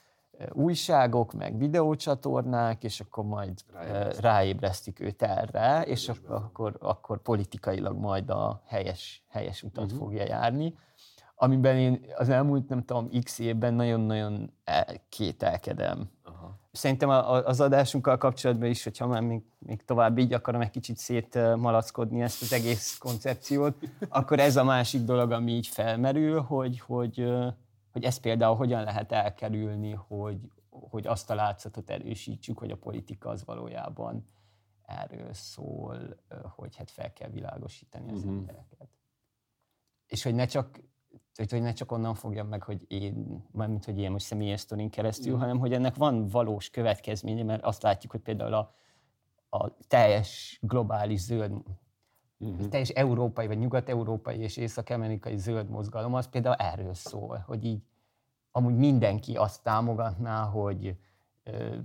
újságok, 0.53 1.33
meg 1.33 1.59
videócsatornák, 1.59 2.85
és 2.85 3.00
akkor 3.00 3.24
majd 3.24 3.53
ráébresztik, 3.72 4.22
ráébresztik 4.22 5.00
őt 5.00 5.22
erre, 5.22 5.83
és 5.83 6.11
akkor, 6.27 6.77
akkor 6.81 7.22
politikailag 7.22 7.96
majd 7.96 8.31
a 8.31 8.62
helyes, 8.66 9.22
helyes 9.29 9.62
utat 9.62 9.85
uh-huh. 9.85 9.98
fogja 9.98 10.24
járni 10.24 10.74
amiben 11.35 11.77
én 11.77 12.07
az 12.16 12.29
elmúlt, 12.29 12.68
nem 12.68 12.85
tudom, 12.85 13.11
x 13.23 13.38
évben 13.38 13.75
nagyon-nagyon 13.75 14.53
kételkedem. 15.09 16.11
Aha. 16.23 16.59
Szerintem 16.73 17.09
az 17.44 17.61
adásunkkal 17.61 18.18
kapcsolatban 18.18 18.68
is, 18.68 18.85
hogyha 18.85 19.07
már 19.07 19.23
még, 19.23 19.42
még 19.59 19.85
tovább 19.85 20.18
így 20.18 20.33
akarom 20.33 20.61
egy 20.61 20.70
kicsit 20.70 20.97
szétmalackodni 20.97 22.23
ezt 22.23 22.42
az 22.42 22.53
egész 22.53 22.99
koncepciót, 22.99 23.77
akkor 24.09 24.40
ez 24.40 24.57
a 24.57 24.64
másik 24.64 25.03
dolog, 25.03 25.31
ami 25.31 25.53
így 25.53 25.66
felmerül, 25.66 26.40
hogy, 26.40 26.81
hogy, 26.81 27.33
hogy 27.92 28.05
ezt 28.05 28.20
például 28.20 28.57
hogyan 28.57 28.83
lehet 28.83 29.12
elkerülni, 29.12 29.92
hogy, 29.92 30.38
hogy 30.70 31.07
azt 31.07 31.31
a 31.31 31.35
látszatot 31.35 31.90
erősítsük, 31.90 32.59
hogy 32.59 32.70
a 32.70 32.77
politika 32.77 33.29
az 33.29 33.44
valójában 33.44 34.25
erről 34.87 35.33
szól, 35.33 36.16
hogy 36.57 36.77
hát 36.77 36.90
fel 36.90 37.12
kell 37.12 37.31
világosítani 37.31 38.11
az 38.11 38.18
uh-huh. 38.18 38.35
embereket. 38.35 38.88
És 40.07 40.23
hogy 40.23 40.35
ne 40.35 40.47
csak 40.47 40.81
hogy, 41.37 41.51
hogy 41.51 41.62
ne 41.62 41.73
csak 41.73 41.92
onnan 41.92 42.14
fogjam 42.14 42.49
meg, 42.49 42.62
hogy 42.62 42.85
én, 42.88 43.44
mármint, 43.53 43.85
hogy 43.85 43.99
ilyen 43.99 44.12
most 44.12 44.25
személyes 44.25 44.61
sztorin 44.61 44.90
keresztül, 44.90 45.37
mm. 45.37 45.38
hanem 45.38 45.59
hogy 45.59 45.73
ennek 45.73 45.94
van 45.94 46.27
valós 46.27 46.70
következménye, 46.70 47.42
mert 47.42 47.64
azt 47.64 47.83
látjuk, 47.83 48.12
hogy 48.12 48.20
például 48.20 48.55
a, 48.55 48.75
a 49.49 49.77
teljes 49.88 50.59
globális 50.62 51.20
zöld, 51.20 51.53
mm-hmm. 52.44 52.68
teljes 52.68 52.88
európai, 52.88 53.47
vagy 53.47 53.59
nyugat-európai 53.59 54.38
és 54.38 54.57
észak-amerikai 54.57 55.37
zöld 55.37 55.68
mozgalom, 55.68 56.14
az 56.14 56.29
például 56.29 56.55
erről 56.55 56.94
szól, 56.94 57.44
hogy 57.47 57.64
így 57.64 57.83
amúgy 58.51 58.77
mindenki 58.77 59.37
azt 59.37 59.62
támogatná, 59.62 60.44
hogy 60.44 60.97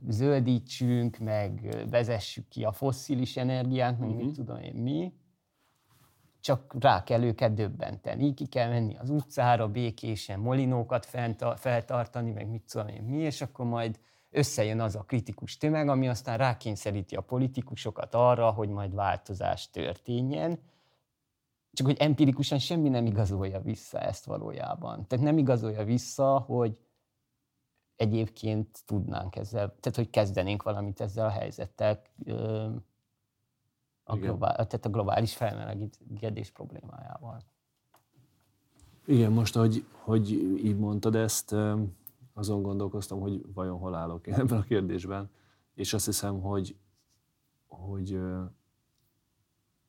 zöldítsünk, 0.08 1.18
meg 1.18 1.78
vezessük 1.90 2.48
ki 2.48 2.64
a 2.64 2.72
fosszilis 2.72 3.38
energiát, 3.38 4.00
meg 4.00 4.10
mm-hmm. 4.10 4.18
mit 4.18 4.36
tudom 4.36 4.58
én 4.58 4.74
mi, 4.74 5.14
csak 6.42 6.76
rá 6.80 7.04
kell 7.04 7.24
őket 7.24 7.54
döbbenteni. 7.54 8.34
Ki 8.34 8.46
kell 8.46 8.70
menni 8.70 8.98
az 8.98 9.10
utcára, 9.10 9.68
békésen 9.68 10.40
molinókat 10.40 11.06
feltartani, 11.56 12.32
meg 12.32 12.48
mit 12.48 12.64
tudom 12.72 12.88
én 12.88 13.04
mi, 13.04 13.18
és 13.18 13.42
akkor 13.42 13.66
majd 13.66 14.00
összejön 14.32 14.80
az 14.80 14.96
a 14.96 15.04
kritikus 15.04 15.58
tömeg, 15.58 15.90
ami 15.90 16.08
aztán 16.08 16.38
rákényszeríti 16.38 17.16
a 17.16 17.22
politikusokat 17.22 18.16
arra, 18.16 18.52
hogy 18.52 18.70
majd 18.70 18.96
változás 18.96 19.70
történjen. 19.70 20.60
Csak 21.74 21.86
hogy 21.86 21.98
empirikusan 22.00 22.60
semmi 22.60 22.90
nem 22.90 23.06
igazolja 23.06 23.62
vissza 23.62 24.00
ezt 24.00 24.26
valójában. 24.26 25.08
Tehát 25.08 25.26
nem 25.26 25.38
igazolja 25.38 25.84
vissza, 25.84 26.40
hogy 26.40 26.78
egyébként 27.96 28.80
tudnánk 28.86 29.36
ezzel, 29.36 29.68
tehát 29.68 29.96
hogy 29.96 30.10
kezdenénk 30.10 30.64
valamit 30.64 31.02
ezzel 31.02 31.26
a 31.26 31.30
helyzettel 31.30 32.02
a, 34.10 34.16
globál, 34.16 34.56
tehát 34.56 34.86
a 34.86 34.90
globális 34.90 35.36
felmelegedés 35.36 36.52
problémájával. 36.52 37.42
Igen, 39.06 39.32
most, 39.32 39.56
hogy, 39.56 39.86
hogy 39.92 40.32
így 40.66 40.78
mondtad 40.78 41.16
ezt, 41.16 41.56
azon 42.34 42.62
gondolkoztam, 42.62 43.20
hogy 43.20 43.54
vajon 43.54 43.78
hol 43.78 43.96
állok 43.96 44.28
én 44.28 44.34
ebben 44.34 44.60
a 44.60 44.64
kérdésben, 44.64 45.30
és 45.74 45.94
azt 45.94 46.06
hiszem, 46.06 46.42
hogy, 46.42 46.76
hogy, 47.68 48.20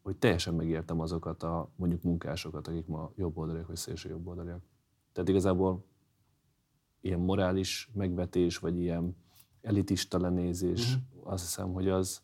hogy 0.02 0.16
teljesen 0.16 0.54
megértem 0.54 1.00
azokat 1.00 1.42
a 1.42 1.70
mondjuk 1.76 2.02
munkásokat, 2.02 2.68
akik 2.68 2.86
ma 2.86 3.12
jobboldaliak 3.16 3.66
vagy 3.66 3.76
szélső 3.76 4.08
jobboldaliak. 4.08 4.62
Tehát 5.12 5.28
igazából 5.28 5.84
ilyen 7.00 7.20
morális 7.20 7.90
megvetés, 7.94 8.58
vagy 8.58 8.78
ilyen 8.78 9.16
elitista 9.62 10.18
lenézés, 10.18 10.94
uh-huh. 10.94 11.32
azt 11.32 11.44
hiszem, 11.44 11.72
hogy 11.72 11.88
az, 11.88 12.22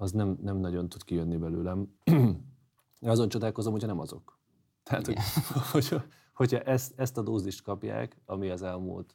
az 0.00 0.12
nem, 0.12 0.38
nem 0.42 0.56
nagyon 0.56 0.88
tud 0.88 1.04
kijönni 1.04 1.36
belőlem. 1.36 1.94
Azon 3.00 3.28
csodálkozom, 3.28 3.72
hogyha 3.72 3.86
nem 3.86 3.98
azok. 3.98 4.38
Tehát, 4.82 5.06
hogy, 5.06 5.16
hogyha, 5.72 6.04
hogyha 6.34 6.60
ezt, 6.60 6.92
ezt 6.98 7.18
a 7.18 7.22
dózist 7.22 7.62
kapják, 7.62 8.20
ami 8.26 8.50
az 8.50 8.62
elmúlt 8.62 9.14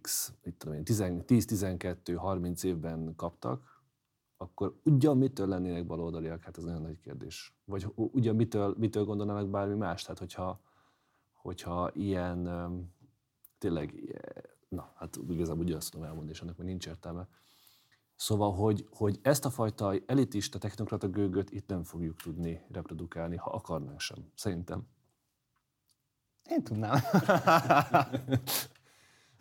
x, 0.00 0.32
mit 0.42 0.54
tudom 0.54 0.74
én, 0.74 0.82
10-12-30 0.86 2.64
évben 2.64 3.14
kaptak, 3.16 3.82
akkor 4.36 4.80
ugyan 4.84 5.18
mitől 5.18 5.48
lennének 5.48 5.86
baloldaliak? 5.86 6.42
Hát 6.42 6.58
ez 6.58 6.64
nagyon 6.64 6.82
nagy 6.82 7.00
kérdés. 7.00 7.54
Vagy 7.64 7.86
ugyan 7.94 8.36
mitől, 8.36 8.74
mitől 8.78 9.04
gondolnának 9.04 9.50
bármi 9.50 9.74
más? 9.74 10.02
Tehát, 10.02 10.18
hogyha, 10.18 10.60
hogyha 11.32 11.90
ilyen, 11.94 12.48
tényleg, 13.58 13.94
na, 14.68 14.92
hát 14.96 15.18
igazából 15.28 15.64
ugyanazt 15.64 15.90
tudom 15.90 16.06
elmondani, 16.06 16.32
és 16.32 16.40
annak 16.40 16.56
még 16.56 16.66
nincs 16.66 16.86
értelme, 16.86 17.28
Szóval, 18.20 18.52
hogy, 18.52 18.86
hogy 18.90 19.18
ezt 19.22 19.44
a 19.44 19.50
fajta 19.50 19.92
elitista 20.06 20.58
technokrata 20.58 21.08
gőgöt 21.08 21.50
itt 21.50 21.68
nem 21.68 21.82
fogjuk 21.82 22.16
tudni 22.16 22.66
reprodukálni, 22.72 23.36
ha 23.36 23.50
akarnánk 23.50 24.00
sem, 24.00 24.30
szerintem. 24.34 24.88
Én 26.48 26.62
tudnám. 26.62 26.98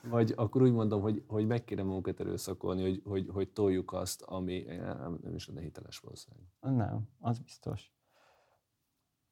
Vagy 0.09 0.33
akkor 0.35 0.61
úgy 0.61 0.71
mondom, 0.71 1.01
hogy, 1.01 1.23
hogy 1.27 1.47
meg 1.47 1.63
kéne 1.63 1.83
magunkat 1.83 2.19
erőszakolni, 2.19 2.81
hogy, 2.81 3.01
hogy, 3.05 3.29
hogy 3.33 3.49
toljuk 3.49 3.93
azt, 3.93 4.21
ami 4.21 4.63
nem, 4.63 5.19
nem 5.21 5.35
is 5.35 5.47
lenne 5.47 5.61
hiteles 5.61 5.97
valószínűleg. 5.97 6.47
Nem, 6.59 7.09
az 7.19 7.39
biztos. 7.39 7.93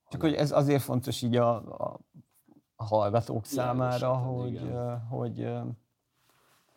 Csak 0.09 0.21
hogy 0.21 0.33
ez 0.33 0.51
azért 0.51 0.83
fontos 0.83 1.21
így 1.21 1.35
a, 1.35 1.55
a, 1.55 1.99
hallgatók 2.75 3.45
számára, 3.45 4.15
hogy, 4.15 4.53
igen. 4.53 4.99
hogy, 4.99 5.37
igen, 5.37 5.77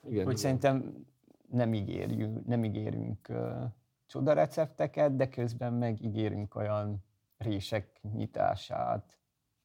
hogy 0.02 0.12
igen. 0.12 0.36
szerintem 0.36 1.08
nem 1.50 1.74
ígérjünk, 1.74 2.46
nem 2.46 2.64
ígérünk 2.64 3.28
uh, 3.28 3.64
csodarecepteket, 4.06 5.16
de 5.16 5.28
közben 5.28 5.72
meg 5.72 6.02
ígérünk 6.02 6.54
olyan 6.54 7.04
rések 7.36 8.00
nyitását, 8.02 9.18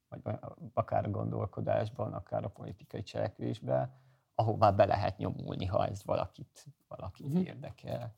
vagy 0.07 0.21
akár 0.73 1.05
a 1.05 1.09
gondolkodásban, 1.09 2.13
akár 2.13 2.43
a 2.43 2.49
politikai 2.49 3.03
cselekvésben, 3.03 3.93
ahová 4.35 4.71
be 4.71 4.85
lehet 4.85 5.17
nyomulni, 5.17 5.65
ha 5.65 5.87
ez 5.87 6.03
valakit, 6.03 6.65
valakit 6.87 7.25
uh-huh. 7.25 7.45
érdekel. 7.45 8.15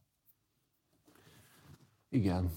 Igen. 2.10 2.52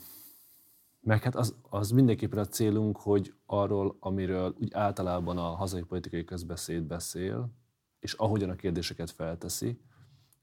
Meg 1.00 1.22
hát 1.22 1.34
az, 1.34 1.56
az 1.68 1.90
mindenképpen 1.90 2.38
a 2.38 2.46
célunk, 2.46 2.96
hogy 2.96 3.34
arról, 3.46 3.96
amiről 4.00 4.54
úgy 4.60 4.74
általában 4.74 5.38
a 5.38 5.54
hazai 5.54 5.82
politikai 5.82 6.24
közbeszéd 6.24 6.82
beszél, 6.82 7.50
és 7.98 8.12
ahogyan 8.12 8.50
a 8.50 8.54
kérdéseket 8.54 9.10
felteszi, 9.10 9.80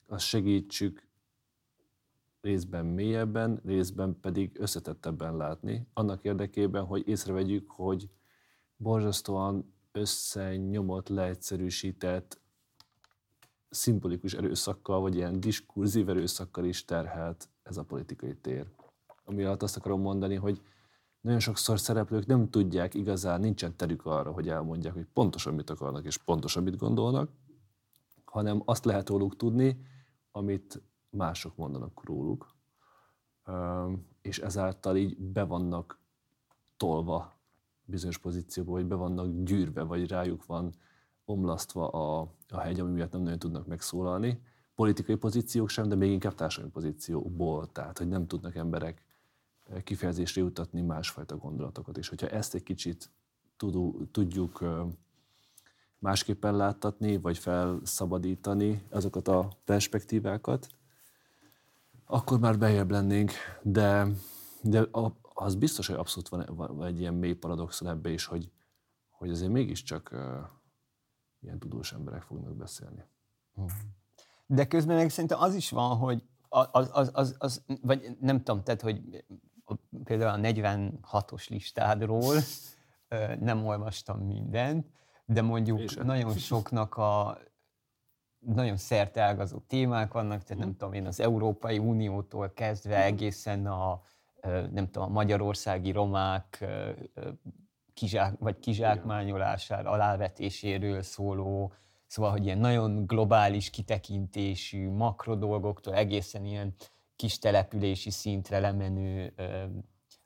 azt 0.08 0.26
segítsük 0.26 1.08
részben 2.41 2.86
mélyebben, 2.86 3.62
részben 3.65 4.20
pedig 4.20 4.60
összetettebben 4.60 5.38
látni, 5.38 5.88
annak 5.93 6.24
érdekében, 6.24 6.86
hogy 6.86 7.08
észrevegyük, 7.08 7.72
hogy 7.72 8.10
borzasztóan 8.78 9.74
összenyomott, 9.91 11.08
leegyszerűsített, 11.08 12.41
szimbolikus 13.70 14.34
erőszakkal, 14.34 15.00
vagy 15.02 15.15
ilyen 15.15 15.39
diskurzív 15.39 16.10
erőszakkal 16.10 16.65
is 16.65 16.86
terhelt 16.86 17.50
ez 17.63 17.78
a 17.78 17.84
politikai 17.84 18.36
tér. 18.36 18.67
Ami 19.24 19.43
alatt 19.43 19.63
azt 19.63 19.78
akarom 19.78 20.02
mondani, 20.02 20.36
hogy 20.36 20.62
nagyon 21.22 21.39
sokszor 21.39 21.80
szereplők 21.80 22.26
nem 22.26 22.50
tudják 22.50 22.93
igazán, 22.93 23.39
nincsen 23.39 23.76
terük 23.76 24.06
arra, 24.06 24.32
hogy 24.32 24.50
elmondják, 24.50 24.93
hogy 24.93 25.08
pontosan 25.13 25.54
mit 25.54 25.70
akarnak 25.70 26.06
és 26.06 26.17
pontosan 26.17 26.63
mit 26.63 26.78
gondolnak, 26.78 27.32
hanem 28.26 28.62
azt 28.65 28.86
lehet 28.86 29.10
róluk 29.10 29.36
tudni, 29.36 29.78
amit 30.38 30.82
mások 31.10 31.56
mondanak 31.56 32.04
róluk, 32.06 32.56
és 34.21 34.39
ezáltal 34.39 34.97
így 34.97 35.17
be 35.17 35.43
vannak 35.43 36.00
tolva 36.78 37.38
bizonyos 37.86 38.17
pozícióba, 38.17 38.71
vagy 38.71 38.86
be 38.86 38.95
vannak 38.95 39.43
gyűrve, 39.43 39.84
vagy 39.84 40.08
rájuk 40.08 40.45
van 40.45 40.73
omlasztva 41.26 41.89
a, 41.89 42.34
a 42.50 42.60
hegy, 42.60 42.80
ami 42.80 42.91
miatt 42.91 43.12
nem 43.12 43.21
nagyon 43.21 43.39
tudnak 43.39 43.67
megszólalni. 43.67 44.41
Politikai 44.76 45.15
pozíciók 45.15 45.69
sem, 45.69 45.89
de 45.89 45.95
még 45.95 46.12
inkább 46.12 46.36
társadalmi 46.36 46.71
pozícióból, 46.71 47.71
tehát 47.71 47.97
hogy 47.97 48.08
nem 48.08 48.28
tudnak 48.28 48.56
emberek 48.56 49.04
kifejezésre 49.84 50.41
jutatni 50.41 50.82
másfajta 50.82 51.38
gondolatokat. 51.38 51.97
És 51.97 52.10
hogyha 52.10 52.28
ezt 52.28 52.56
egy 52.56 52.63
kicsit 52.63 53.12
tudjuk 54.12 54.63
másképpen 55.99 56.55
láttatni, 56.55 57.17
vagy 57.17 57.38
felszabadítani 57.38 58.83
azokat 58.89 59.27
a 59.27 59.47
perspektívákat, 59.65 60.67
akkor 62.05 62.39
már 62.39 62.57
bejebb 62.57 62.91
lennénk, 62.91 63.31
de, 63.62 64.07
de 64.62 64.88
az 65.33 65.55
biztos, 65.55 65.88
hogy 65.88 65.95
abszolút 65.95 66.29
van, 66.29 66.45
van 66.55 66.83
egy 66.83 66.99
ilyen 66.99 67.13
mély 67.13 67.33
paradoxon 67.33 67.88
ebbe 67.88 68.10
is, 68.10 68.25
hogy, 68.25 68.51
hogy 69.10 69.29
azért 69.29 69.51
mégiscsak 69.51 70.10
uh, 70.13 70.19
ilyen 71.39 71.60
tudós 71.60 71.93
emberek 71.93 72.21
fognak 72.21 72.55
beszélni. 72.55 73.03
De 74.45 74.67
közben 74.67 74.95
meg 74.95 75.10
szerintem 75.10 75.39
az 75.39 75.55
is 75.55 75.69
van, 75.69 75.97
hogy 75.97 76.23
az, 76.49 76.89
az, 76.93 77.10
az, 77.13 77.36
az 77.38 77.63
vagy 77.81 78.17
nem 78.19 78.38
tudom, 78.38 78.63
tehát, 78.63 78.81
hogy 78.81 79.25
például 80.03 80.45
a 80.45 80.49
46-os 80.49 81.49
listádról 81.49 82.36
nem 83.39 83.65
olvastam 83.65 84.19
mindent, 84.19 84.88
de 85.29 85.41
mondjuk 85.41 86.03
nagyon 86.03 86.33
soknak 86.33 86.95
a 86.95 87.37
nagyon 88.39 88.77
ágazó 89.13 89.57
témák 89.59 90.13
vannak, 90.13 90.43
tehát 90.43 90.63
nem 90.63 90.75
tudom 90.75 90.93
én, 90.93 91.05
az 91.05 91.19
Európai 91.19 91.77
Uniótól 91.77 92.53
kezdve 92.53 93.03
egészen 93.03 93.65
a, 93.65 94.01
nem 94.71 94.89
tudom, 94.91 95.09
a 95.09 95.11
magyarországi 95.11 95.91
romák 95.91 96.65
kizsák, 97.93 98.39
vagy 98.39 98.59
kizsákmányolására, 98.59 99.89
alávetéséről 99.89 101.01
szóló, 101.01 101.73
szóval, 102.05 102.31
hogy 102.31 102.45
ilyen 102.45 102.57
nagyon 102.57 103.05
globális 103.05 103.69
kitekintésű 103.69 104.89
makro 104.89 105.35
dolgoktól 105.35 105.93
egészen 105.93 106.45
ilyen 106.45 106.73
kis 107.15 107.39
települési 107.39 108.09
szintre 108.09 108.59
lemenő 108.59 109.33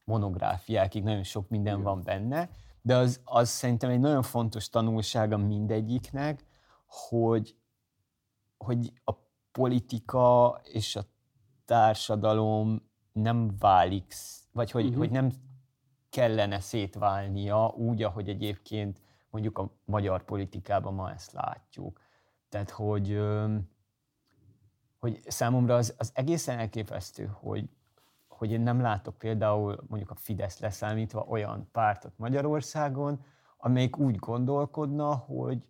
monográfiákig 0.03 1.03
nagyon 1.03 1.23
sok 1.23 1.49
minden 1.49 1.73
Igen. 1.73 1.85
van 1.85 2.01
benne, 2.03 2.49
de 2.81 2.95
az, 2.95 3.21
az 3.23 3.49
szerintem 3.49 3.89
egy 3.89 3.99
nagyon 3.99 4.21
fontos 4.21 4.69
tanulsága 4.69 5.37
mindegyiknek, 5.37 6.45
hogy, 6.85 7.55
hogy 8.57 8.93
a 9.03 9.13
politika 9.51 10.59
és 10.63 10.95
a 10.95 11.03
társadalom 11.65 12.89
nem 13.11 13.55
válik, 13.59 14.13
vagy 14.51 14.71
hogy, 14.71 14.83
uh-huh. 14.83 14.99
hogy 14.99 15.11
nem 15.11 15.31
kellene 16.09 16.59
szétválnia 16.59 17.67
úgy, 17.67 18.03
ahogy 18.03 18.29
egyébként 18.29 19.01
mondjuk 19.29 19.57
a 19.57 19.71
magyar 19.85 20.23
politikában 20.23 20.93
ma 20.93 21.11
ezt 21.11 21.31
látjuk. 21.31 21.99
Tehát, 22.49 22.69
hogy, 22.69 23.19
hogy 24.99 25.19
számomra 25.27 25.75
az, 25.75 25.95
az 25.97 26.11
egészen 26.13 26.59
elképesztő, 26.59 27.25
hogy, 27.25 27.69
hogy 28.41 28.51
én 28.51 28.61
nem 28.61 28.81
látok 28.81 29.17
például 29.17 29.83
mondjuk 29.87 30.11
a 30.11 30.15
Fidesz 30.15 30.59
leszámítva 30.59 31.25
olyan 31.29 31.69
pártot 31.71 32.17
Magyarországon, 32.17 33.23
amelyik 33.57 33.97
úgy 33.97 34.15
gondolkodna, 34.15 35.15
hogy, 35.15 35.67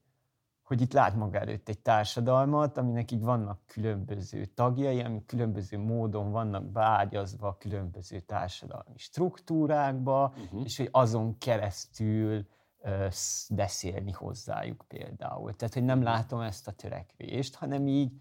hogy 0.63 0.81
itt 0.81 0.93
lát 0.93 1.15
maga 1.15 1.39
előtt 1.39 1.69
egy 1.69 1.79
társadalmat, 1.79 2.77
aminek 2.77 3.11
így 3.11 3.21
vannak 3.21 3.59
különböző 3.65 4.45
tagjai, 4.45 5.01
amik 5.01 5.25
különböző 5.25 5.77
módon 5.77 6.31
vannak 6.31 6.65
beágyazva 6.65 7.57
különböző 7.57 8.19
társadalmi 8.19 8.97
struktúrákba, 8.97 10.33
uh-huh. 10.37 10.61
és 10.63 10.77
hogy 10.77 10.89
azon 10.91 11.37
keresztül 11.37 12.47
uh, 12.77 13.07
beszélni 13.49 14.11
hozzájuk 14.11 14.85
például. 14.87 15.55
Tehát, 15.55 15.73
hogy 15.73 15.83
nem 15.83 15.97
mhm. 15.97 16.07
látom 16.07 16.39
ezt 16.39 16.67
a 16.67 16.71
törekvést, 16.71 17.55
hanem 17.55 17.87
így 17.87 18.11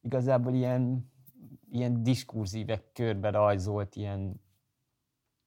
igazából 0.00 0.52
ilyen, 0.52 1.11
ilyen 1.72 2.02
diskurzívek 2.02 2.92
körbe 2.92 3.30
rajzolt 3.30 3.96
ilyen 3.96 4.40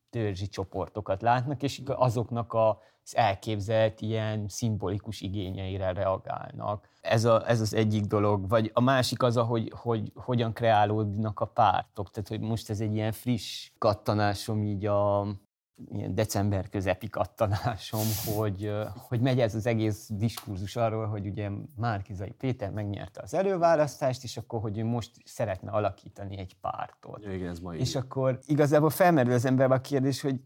törzsi 0.09 0.47
csoportokat 0.47 1.21
látnak, 1.21 1.63
és 1.63 1.81
azoknak 1.85 2.53
az 2.53 3.15
elképzelt 3.15 4.01
ilyen 4.01 4.47
szimbolikus 4.47 5.21
igényeire 5.21 5.93
reagálnak. 5.93 6.89
Ez, 7.01 7.25
a, 7.25 7.49
ez 7.49 7.61
az 7.61 7.73
egyik 7.73 8.05
dolog. 8.05 8.49
Vagy 8.49 8.71
a 8.73 8.81
másik 8.81 9.23
az, 9.23 9.35
hogy, 9.35 9.71
hogy 9.75 10.11
hogyan 10.15 10.53
kreálódnak 10.53 11.39
a 11.39 11.45
pártok. 11.45 12.11
Tehát, 12.11 12.27
hogy 12.27 12.39
most 12.39 12.69
ez 12.69 12.79
egy 12.79 12.95
ilyen 12.95 13.11
friss 13.11 13.71
kattanásom 13.77 14.63
így 14.63 14.85
a 14.85 15.27
ilyen 15.91 16.15
december 16.15 16.69
közepi 16.69 17.09
kattanásom, 17.09 18.05
hogy, 18.35 18.71
hogy 18.95 19.21
megy 19.21 19.39
ez 19.39 19.55
az 19.55 19.65
egész 19.65 20.09
diskurzus 20.09 20.75
arról, 20.75 21.07
hogy 21.07 21.27
ugye 21.27 21.49
Márkizai 21.75 22.31
Péter 22.31 22.71
megnyerte 22.71 23.21
az 23.21 23.33
előválasztást, 23.33 24.23
és 24.23 24.37
akkor, 24.37 24.61
hogy 24.61 24.77
ő 24.77 24.83
most 24.83 25.11
szeretne 25.23 25.71
alakítani 25.71 26.37
egy 26.37 26.55
pártot. 26.61 27.23
Ja, 27.23 27.33
igen, 27.33 27.49
ez 27.49 27.59
ma 27.59 27.75
és 27.75 27.95
akkor 27.95 28.39
igazából 28.45 28.89
felmerül 28.89 29.33
az 29.33 29.45
emberbe 29.45 29.75
a 29.75 29.81
kérdés, 29.81 30.21
hogy 30.21 30.39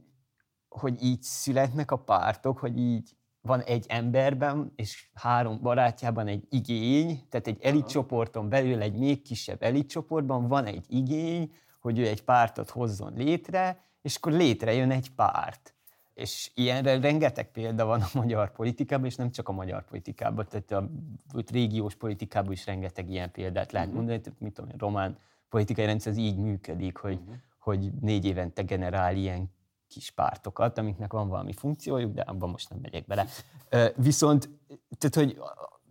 hogy 0.69 1.03
így 1.03 1.21
születnek 1.21 1.91
a 1.91 1.95
pártok, 1.95 2.57
hogy 2.57 2.77
így 2.77 3.15
van 3.41 3.61
egy 3.61 3.85
emberben, 3.87 4.71
és 4.75 5.09
három 5.13 5.61
barátjában 5.61 6.27
egy 6.27 6.45
igény, 6.49 7.23
tehát 7.29 7.47
egy 7.47 7.61
elitcsoporton 7.61 8.49
belül 8.49 8.81
egy 8.81 8.97
még 8.97 9.21
kisebb 9.21 9.63
elitcsoportban 9.63 10.47
van 10.47 10.65
egy 10.65 10.85
igény, 10.87 11.51
hogy 11.79 11.99
ő 11.99 12.07
egy 12.07 12.23
pártot 12.23 12.69
hozzon 12.69 13.13
létre, 13.15 13.88
és 14.09 14.15
akkor 14.15 14.31
létrejön 14.31 14.91
egy 14.91 15.11
párt. 15.11 15.73
És 16.13 16.51
ilyenre 16.53 16.99
rengeteg 16.99 17.51
példa 17.51 17.85
van 17.85 18.01
a 18.01 18.09
magyar 18.13 18.51
politikában, 18.51 19.05
és 19.05 19.15
nem 19.15 19.31
csak 19.31 19.49
a 19.49 19.51
magyar 19.51 19.85
politikában, 19.85 20.47
tehát 20.49 20.71
a 20.71 20.89
régiós 21.51 21.95
politikában 21.95 22.51
is 22.51 22.65
rengeteg 22.65 23.09
ilyen 23.09 23.31
példát 23.31 23.71
lehet 23.71 23.87
uh-huh. 23.87 24.03
mondani, 24.03 24.21
tehát 24.21 24.39
mit 24.39 24.53
tudom, 24.53 24.69
a 24.73 24.75
román 24.77 25.17
politikai 25.49 25.85
rendszer 25.85 26.11
az 26.11 26.17
így 26.17 26.37
működik, 26.37 26.97
hogy, 26.97 27.19
uh-huh. 27.19 27.35
hogy 27.59 27.91
négy 28.01 28.25
évente 28.25 28.61
generál 28.61 29.15
ilyen 29.15 29.51
kis 29.87 30.11
pártokat, 30.11 30.77
amiknek 30.77 31.13
van 31.13 31.27
valami 31.27 31.53
funkciójuk, 31.53 32.13
de 32.13 32.21
abban 32.21 32.49
most 32.49 32.69
nem 32.69 32.79
megyek 32.81 33.05
bele. 33.05 33.25
Viszont, 33.95 34.49
tehát, 34.97 35.15
hogy 35.15 35.41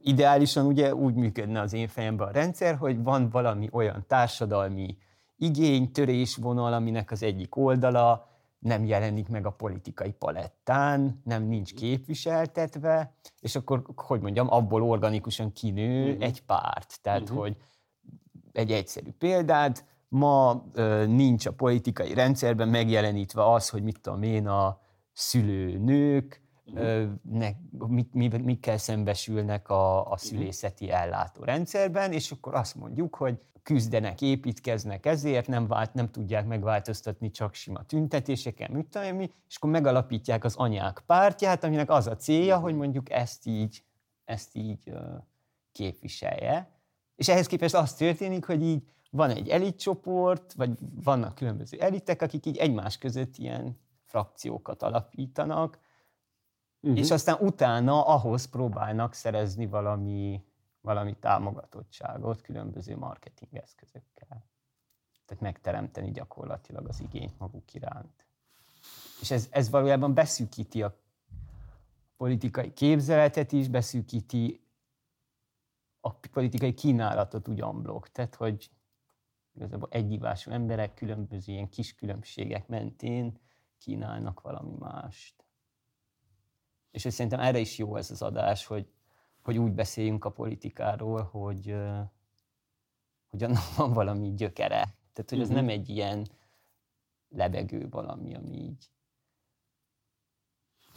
ideálisan 0.03 0.67
ugye 0.67 0.95
úgy 0.95 1.15
működne 1.15 1.61
az 1.61 1.73
én 1.73 1.89
fejemben 1.89 2.29
a 2.29 2.31
rendszer, 2.31 2.77
hogy 2.77 3.03
van 3.03 3.31
valami 3.31 3.69
olyan 3.73 4.05
társadalmi 4.07 4.97
igény, 5.39 5.93
törésvonal, 5.93 6.73
aminek 6.73 7.11
az 7.11 7.23
egyik 7.23 7.57
oldala 7.57 8.29
nem 8.59 8.85
jelenik 8.85 9.29
meg 9.29 9.47
a 9.47 9.51
politikai 9.51 10.13
palettán, 10.13 11.21
nem 11.25 11.43
nincs 11.43 11.75
képviseltetve, 11.75 13.13
és 13.41 13.57
akkor, 13.57 13.83
hogy 13.95 14.21
mondjam, 14.21 14.51
abból 14.51 14.83
organikusan 14.83 15.53
kinő 15.53 16.09
uh-huh. 16.09 16.25
egy 16.25 16.43
párt. 16.43 16.99
Tehát, 17.03 17.23
uh-huh. 17.23 17.39
hogy 17.39 17.57
egy 18.53 18.73
egyszerű 18.73 19.11
példát, 19.19 19.85
ma 20.09 20.65
ö, 20.73 21.07
nincs 21.07 21.47
a 21.47 21.53
politikai 21.53 22.15
rendszerben 22.15 22.69
megjelenítve 22.69 23.53
az, 23.53 23.69
hogy 23.69 23.83
mit 23.83 24.01
tudom 24.01 24.23
én, 24.23 24.47
a 24.47 24.81
szülőnők, 25.13 26.43
ö, 26.75 27.05
ne, 27.23 27.49
mit, 27.87 28.15
mit, 28.15 28.45
mikkel 28.45 28.79
szembesülnek 28.79 29.69
a, 29.69 30.01
a 30.01 30.09
mhm. 30.09 30.17
szülészeti 30.17 30.91
ellátó 30.91 31.45
rendszerben, 31.45 32.13
és 32.13 32.31
akkor 32.31 32.55
azt 32.55 32.75
mondjuk, 32.75 33.15
hogy 33.15 33.39
küzdenek, 33.69 34.21
építkeznek 34.21 35.07
ezért, 35.07 35.47
nem, 35.47 35.67
vált, 35.67 35.95
nem 35.95 36.11
tudják 36.11 36.47
megváltoztatni 36.47 37.31
csak 37.31 37.55
sima 37.55 37.83
tüntetéseken, 37.83 38.71
mit 38.71 38.87
tudom 38.87 39.21
és 39.21 39.57
akkor 39.57 39.71
megalapítják 39.71 40.45
az 40.45 40.57
anyák 40.57 41.03
pártját, 41.07 41.65
aminek 41.65 41.91
az 41.91 42.07
a 42.07 42.17
célja, 42.17 42.55
mhm. 42.55 42.65
hogy 42.65 42.75
mondjuk 42.75 43.11
ezt 43.11 43.47
így, 43.47 43.85
ezt 44.25 44.57
így 44.57 44.93
képviselje. 45.73 46.71
És 47.17 47.29
ehhez 47.29 47.47
képest 47.47 47.75
az 47.75 47.95
történik, 47.95 48.45
hogy 48.45 48.63
így 48.63 48.83
van 49.11 49.31
egy 49.31 49.49
elitcsoport, 49.49 50.53
vagy 50.53 50.71
vannak 51.05 51.35
különböző 51.35 51.79
elitek, 51.81 52.23
akik 52.23 52.47
így 52.47 52.57
egymás 52.57 52.99
között 52.99 53.37
ilyen 53.37 53.79
frakciókat 54.05 54.83
alapítanak, 54.83 55.79
uh-huh. 56.81 56.99
és 56.99 57.11
aztán 57.11 57.37
utána 57.41 58.07
ahhoz 58.07 58.45
próbálnak 58.45 59.15
szerezni 59.15 59.67
valami, 59.67 60.43
valami 60.81 61.17
támogatottságot 61.17 62.41
különböző 62.41 62.97
marketing 62.97 63.55
eszközökkel. 63.55 64.47
Tehát 65.27 65.43
megteremteni 65.43 66.11
gyakorlatilag 66.11 66.89
az 66.89 67.01
igényt 67.01 67.39
maguk 67.39 67.75
iránt. 67.75 68.27
És 69.21 69.31
ez, 69.31 69.49
ez 69.51 69.71
valójában 69.71 70.15
beszűkíti 70.15 70.83
a 70.83 70.97
politikai 72.17 72.73
képzeletet 72.73 73.53
is, 73.53 73.69
beszűkíti 73.69 74.61
a 76.01 76.11
politikai 76.13 76.75
kínálatot 76.75 77.49
ugyan 77.49 77.83
blokk. 77.83 78.07
Tehát, 78.07 78.35
hogy 78.35 78.71
igazából 79.55 79.89
egyivású 79.91 80.51
emberek 80.51 80.95
különböző 80.95 81.53
ilyen 81.53 81.69
kis 81.69 81.95
különbségek 81.95 82.69
mentén 82.69 83.39
kínálnak 83.79 84.41
valami 84.41 84.75
mást. 84.79 85.45
És 86.91 87.01
szerintem 87.01 87.41
erre 87.41 87.59
is 87.59 87.79
jó 87.79 87.97
ez 87.97 88.11
az 88.11 88.23
adás, 88.23 88.67
hogy, 88.67 88.93
hogy 89.43 89.59
úgy 89.59 89.73
beszéljünk 89.73 90.25
a 90.25 90.31
politikáról, 90.31 91.23
hogy, 91.23 91.77
hogy 93.27 93.43
annak 93.43 93.75
van 93.77 93.93
valami 93.93 94.35
gyökere. 94.35 94.97
Tehát, 95.13 95.31
hogy 95.31 95.41
ez 95.41 95.49
uh-huh. 95.49 95.63
nem 95.65 95.69
egy 95.69 95.89
ilyen 95.89 96.27
lebegő 97.29 97.89
valami, 97.89 98.35
ami 98.35 98.53
így 98.53 98.91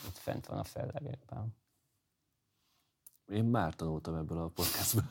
ott 0.07 0.17
fent 0.17 0.45
van 0.45 0.57
a 0.57 0.63
fellegekben. 0.63 1.55
Én 3.27 3.43
már 3.43 3.75
tanultam 3.75 4.15
ebből 4.15 4.37
a 4.37 4.47
podcastból. 4.47 5.03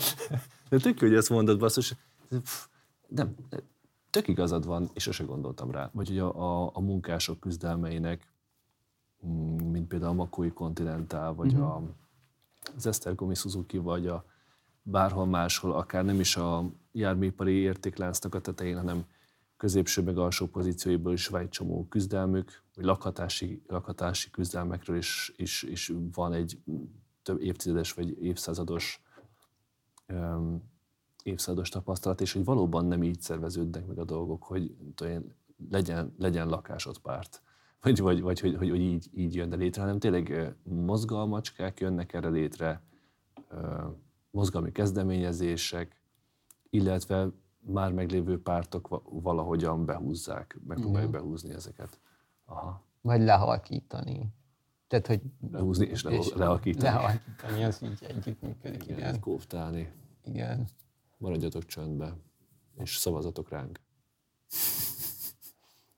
De 0.68 0.78
tök 0.78 0.98
hogy 0.98 1.14
ezt 1.14 1.30
mondod, 1.30 1.58
basszus. 1.58 1.94
Nem, 3.06 3.34
tök 4.10 4.28
igazad 4.28 4.66
van, 4.66 4.90
és 4.94 5.02
sose 5.02 5.24
gondoltam 5.24 5.70
rá. 5.70 5.90
Vagy 5.92 6.08
hogy 6.08 6.18
a, 6.18 6.62
a, 6.64 6.70
a 6.74 6.80
munkások 6.80 7.40
küzdelmeinek, 7.40 8.32
mm, 9.26 9.70
mint 9.70 9.88
például 9.88 10.10
a 10.10 10.14
Makói 10.14 10.52
Continental, 10.52 11.34
vagy 11.34 11.52
uh-huh. 11.52 11.74
a, 11.74 11.82
az 12.76 12.86
Esztergomi 12.86 13.34
Suzuki, 13.34 13.78
vagy 13.78 14.06
a 14.06 14.24
bárhol 14.82 15.26
máshol, 15.26 15.72
akár 15.72 16.04
nem 16.04 16.20
is 16.20 16.36
a 16.36 16.70
járműipari 16.92 17.52
értékláncnak 17.52 18.34
a 18.34 18.40
tetején, 18.40 18.76
hanem 18.76 19.04
középső 19.56 20.02
meg 20.02 20.18
alsó 20.18 20.46
pozícióiból 20.46 21.12
is 21.12 21.26
van 21.26 21.40
egy 21.40 21.48
csomó 21.48 21.86
küzdelmük, 21.88 22.62
vagy 22.74 22.84
lakhatási, 22.84 23.62
lakhatási 23.66 24.30
küzdelmekről 24.30 24.96
is, 24.96 25.32
is, 25.36 25.62
is 25.62 25.92
van 26.12 26.32
egy 26.32 26.58
több 27.22 27.40
évtizedes 27.40 27.92
vagy 27.92 28.22
évszázados 28.22 29.02
um, 30.08 30.62
évszázados 31.22 31.68
tapasztalat, 31.68 32.20
és 32.20 32.32
hogy 32.32 32.44
valóban 32.44 32.84
nem 32.84 33.02
így 33.02 33.20
szerveződnek 33.20 33.86
meg 33.86 33.98
a 33.98 34.04
dolgok, 34.04 34.42
hogy 34.42 34.76
tudom, 34.94 35.36
legyen, 35.70 36.14
legyen 36.18 36.48
lakásod 36.48 36.98
párt, 36.98 37.42
vagy, 37.80 38.00
vagy, 38.00 38.20
vagy 38.20 38.40
hogy, 38.40 38.56
hogy, 38.56 38.70
hogy 38.70 38.80
így, 38.80 39.08
így 39.14 39.34
jön 39.34 39.58
létre, 39.58 39.80
hanem 39.80 39.98
tényleg 39.98 40.54
mozgalmacskák 40.62 41.80
jönnek 41.80 42.12
erre 42.12 42.28
létre, 42.28 42.82
mozgalmi 44.30 44.72
kezdeményezések, 44.72 46.00
illetve 46.70 47.28
már 47.58 47.92
meglévő 47.92 48.42
pártok 48.42 49.02
valahogyan 49.04 49.84
behúzzák, 49.84 50.58
megpróbálják 50.66 51.08
uh-huh. 51.08 51.22
behúzni 51.22 51.54
ezeket. 51.54 52.00
Aha. 52.44 52.82
Vagy 53.00 53.20
lehalkítani. 53.20 54.28
Tehát, 54.86 55.06
hogy... 55.06 55.20
Lehúzni 55.50 55.86
és, 55.86 56.02
le, 56.02 56.10
és 56.10 56.32
lehalkítani. 56.34 56.84
Lehalkítani, 56.84 57.64
az 57.64 57.82
így 57.82 58.04
együttműködik, 58.08 58.84
igen. 58.84 58.98
igen. 58.98 59.20
Kóftálni. 59.20 59.92
Igen. 60.24 60.68
Maradjatok 61.18 61.64
csöndbe, 61.64 62.16
és 62.74 62.96
szavazatok 62.96 63.48
ránk. 63.48 63.80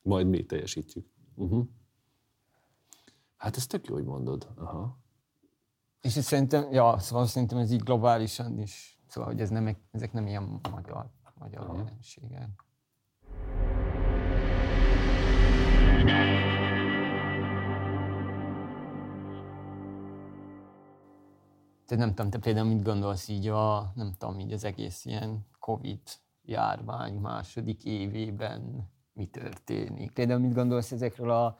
Majd 0.03 0.27
mi 0.27 0.45
teljesítjük. 0.45 1.07
Uh-huh. 1.41 1.67
Hát 3.37 3.57
ez 3.57 3.67
tök 3.67 3.87
jó, 3.87 3.95
hogy 3.95 4.05
mondod. 4.05 4.49
Aha. 4.57 4.99
És 6.01 6.17
itt 6.17 6.23
szerintem, 6.23 6.73
ja, 6.73 6.99
szóval 6.99 7.27
szerintem 7.27 7.59
ez 7.59 7.71
így 7.71 7.83
globálisan 7.83 8.59
is, 8.59 9.01
szóval, 9.07 9.31
hogy 9.31 9.41
ez 9.41 9.51
nem, 9.51 9.77
ezek 9.91 10.13
nem 10.13 10.27
ilyen 10.27 10.61
magyar, 10.71 11.11
magyar 11.35 11.63
Aha. 11.63 11.77
jelenségek. 11.77 12.65
Te 21.87 21.97
nem 21.97 22.09
tudom, 22.15 22.31
te 22.31 22.39
például 22.39 22.69
mit 22.69 22.83
gondolsz 22.83 23.29
így 23.29 23.49
a, 23.49 23.93
nem 23.95 24.13
tudom, 24.19 24.39
így 24.39 24.53
az 24.53 24.65
egész 24.65 25.05
ilyen 25.05 25.47
Covid 25.59 26.03
járvány 26.43 27.15
második 27.15 27.85
évében 27.85 28.91
mi 29.21 29.27
történik? 29.27 30.11
Például 30.11 30.41
mit 30.41 30.55
gondolsz 30.55 30.93
ezekről 30.93 31.31
a 31.31 31.59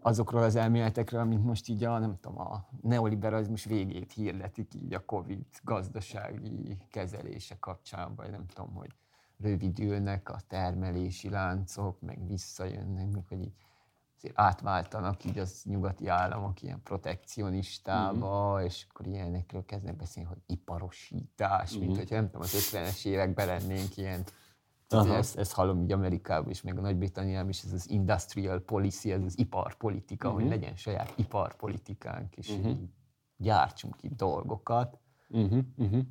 azokról 0.00 0.42
az 0.42 0.56
elméletekről, 0.56 1.20
amit 1.20 1.44
most 1.44 1.68
így 1.68 1.84
a, 1.84 1.98
nem 1.98 2.18
tudom, 2.20 2.40
a 2.40 2.68
neoliberalizmus 2.82 3.64
végét 3.64 4.12
hirdetik 4.12 4.74
így 4.74 4.94
a 4.94 5.04
Covid 5.04 5.44
gazdasági 5.62 6.78
kezelése 6.90 7.56
kapcsán, 7.58 8.14
vagy 8.14 8.30
nem 8.30 8.46
tudom, 8.46 8.74
hogy 8.74 8.90
rövidülnek 9.38 10.28
a 10.28 10.40
termelési 10.48 11.28
láncok, 11.28 12.00
meg 12.00 12.26
visszajönnek, 12.26 13.10
meg 13.10 13.24
hogy 13.28 13.40
így 13.40 13.54
azért 14.16 14.38
átváltanak 14.38 15.24
így 15.24 15.38
az 15.38 15.62
nyugati 15.64 16.06
államok 16.06 16.62
ilyen 16.62 16.82
protekcionistába, 16.82 18.54
mm-hmm. 18.54 18.64
és 18.64 18.86
akkor 18.88 19.06
ilyenekről 19.06 19.64
kezdnek 19.64 19.96
beszélni, 19.96 20.28
hogy 20.28 20.42
iparosítás, 20.46 21.70
mm-hmm. 21.70 21.80
mint 21.80 21.90
mhm. 21.90 22.00
hogy 22.00 22.10
nem 22.10 22.24
tudom, 22.24 22.40
az 22.40 22.70
50-es 22.72 23.06
években 23.06 23.46
lennénk 23.46 23.96
ilyen 23.96 24.24
ezt, 24.94 25.36
ezt 25.36 25.52
hallom 25.52 25.82
így 25.82 25.92
Amerikában 25.92 26.50
is, 26.50 26.62
meg 26.62 26.78
a 26.78 26.80
Nagy-Britanniában 26.80 27.48
is, 27.48 27.62
ez 27.62 27.72
az 27.72 27.90
industrial 27.90 28.60
policy, 28.60 29.12
ez 29.12 29.22
az 29.22 29.38
iparpolitika, 29.38 30.26
uh-huh. 30.26 30.42
hogy 30.42 30.50
mhm. 30.50 30.60
legyen 30.60 30.76
saját 30.76 31.14
iparpolitikánk, 31.16 32.36
és 32.36 32.50
uh-huh. 32.50 32.70
így 32.70 32.88
gyártsunk 33.36 34.02
itt 34.02 34.16
dolgokat. 34.16 34.98
Uh-huh. 35.28 35.64
Uh-huh. 35.76 36.02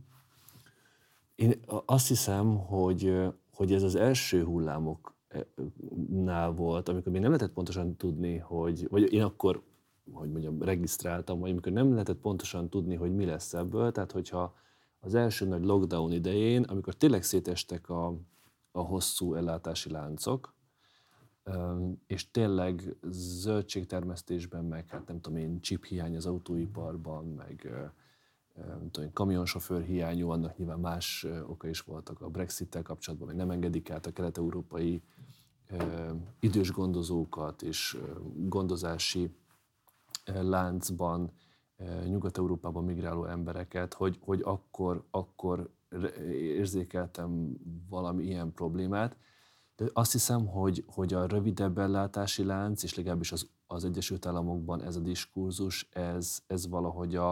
Én 1.35 1.59
azt 1.85 2.07
hiszem, 2.07 2.57
hogy, 2.57 3.13
hogy 3.53 3.73
ez 3.73 3.83
az 3.83 3.95
első 3.95 4.43
hullámoknál 4.43 6.51
volt, 6.51 6.89
amikor 6.89 7.11
még 7.11 7.21
nem 7.21 7.31
lehetett 7.31 7.53
pontosan 7.53 7.95
tudni, 7.95 8.37
hogy, 8.37 8.87
vagy 8.89 9.13
én 9.13 9.23
akkor, 9.23 9.63
hogy 10.11 10.31
mondjam, 10.31 10.61
regisztráltam, 10.61 11.39
vagy 11.39 11.51
amikor 11.51 11.71
nem 11.71 11.91
lehetett 11.91 12.17
pontosan 12.17 12.69
tudni, 12.69 12.95
hogy 12.95 13.15
mi 13.15 13.25
lesz 13.25 13.53
ebből, 13.53 13.91
tehát 13.91 14.11
hogyha 14.11 14.55
az 14.99 15.15
első 15.15 15.45
nagy 15.45 15.63
lockdown 15.63 16.11
idején, 16.11 16.63
amikor 16.63 16.93
tényleg 16.93 17.23
szétestek 17.23 17.89
a, 17.89 18.15
a 18.75 18.81
hosszú 18.81 19.33
ellátási 19.33 19.89
láncok, 19.89 20.53
és 22.07 22.31
tényleg 22.31 22.95
zöldségtermesztésben, 23.11 24.65
meg 24.65 24.87
hát 24.87 25.07
nem 25.07 25.21
tudom 25.21 25.37
én, 25.39 25.61
chip 25.61 25.85
hiány 25.85 26.15
az 26.15 26.25
autóiparban, 26.25 27.25
meg 27.25 27.69
nem 28.55 28.91
tudom, 28.91 29.13
kamionsofőr 29.13 29.81
hiányú, 29.81 30.29
annak 30.29 30.57
nyilván 30.57 30.79
más 30.79 31.27
oka 31.47 31.67
is 31.67 31.81
voltak 31.81 32.21
a 32.21 32.29
Brexit-tel 32.29 32.81
kapcsolatban, 32.81 33.27
meg 33.27 33.37
nem 33.37 33.51
engedik 33.51 33.89
át 33.89 34.05
a 34.05 34.11
kelet-európai 34.11 35.03
idős 36.39 36.71
gondozókat 36.71 37.61
és 37.61 37.97
gondozási 38.35 39.35
láncban 40.25 41.31
Nyugat-Európában 42.05 42.83
migráló 42.83 43.25
embereket, 43.25 43.93
hogy, 43.93 44.17
hogy 44.21 44.41
akkor, 44.43 45.03
akkor 45.11 45.69
érzékeltem 46.31 47.57
valami 47.89 48.23
ilyen 48.23 48.53
problémát, 48.53 49.17
de 49.75 49.85
azt 49.93 50.11
hiszem, 50.11 50.47
hogy, 50.47 50.83
hogy 50.87 51.13
a 51.13 51.25
rövidebb 51.25 51.77
ellátási 51.77 52.43
lánc, 52.43 52.83
és 52.83 52.95
legalábbis 52.95 53.31
az, 53.31 53.49
az 53.67 53.85
Egyesült 53.85 54.25
Államokban 54.25 54.81
ez 54.81 54.95
a 54.95 54.99
diskurzus, 54.99 55.89
ez, 55.91 56.43
ez 56.47 56.67
valahogy 56.67 57.15
a, 57.15 57.31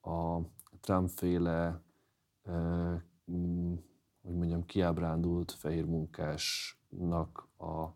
a 0.00 0.40
Trump-féle, 0.80 1.82
eh, 2.42 3.00
hogy 4.22 4.34
mondjam, 4.34 4.64
kiábrándult 4.64 5.52
fehér 5.52 5.84
munkásnak 5.84 7.48
a 7.58 7.88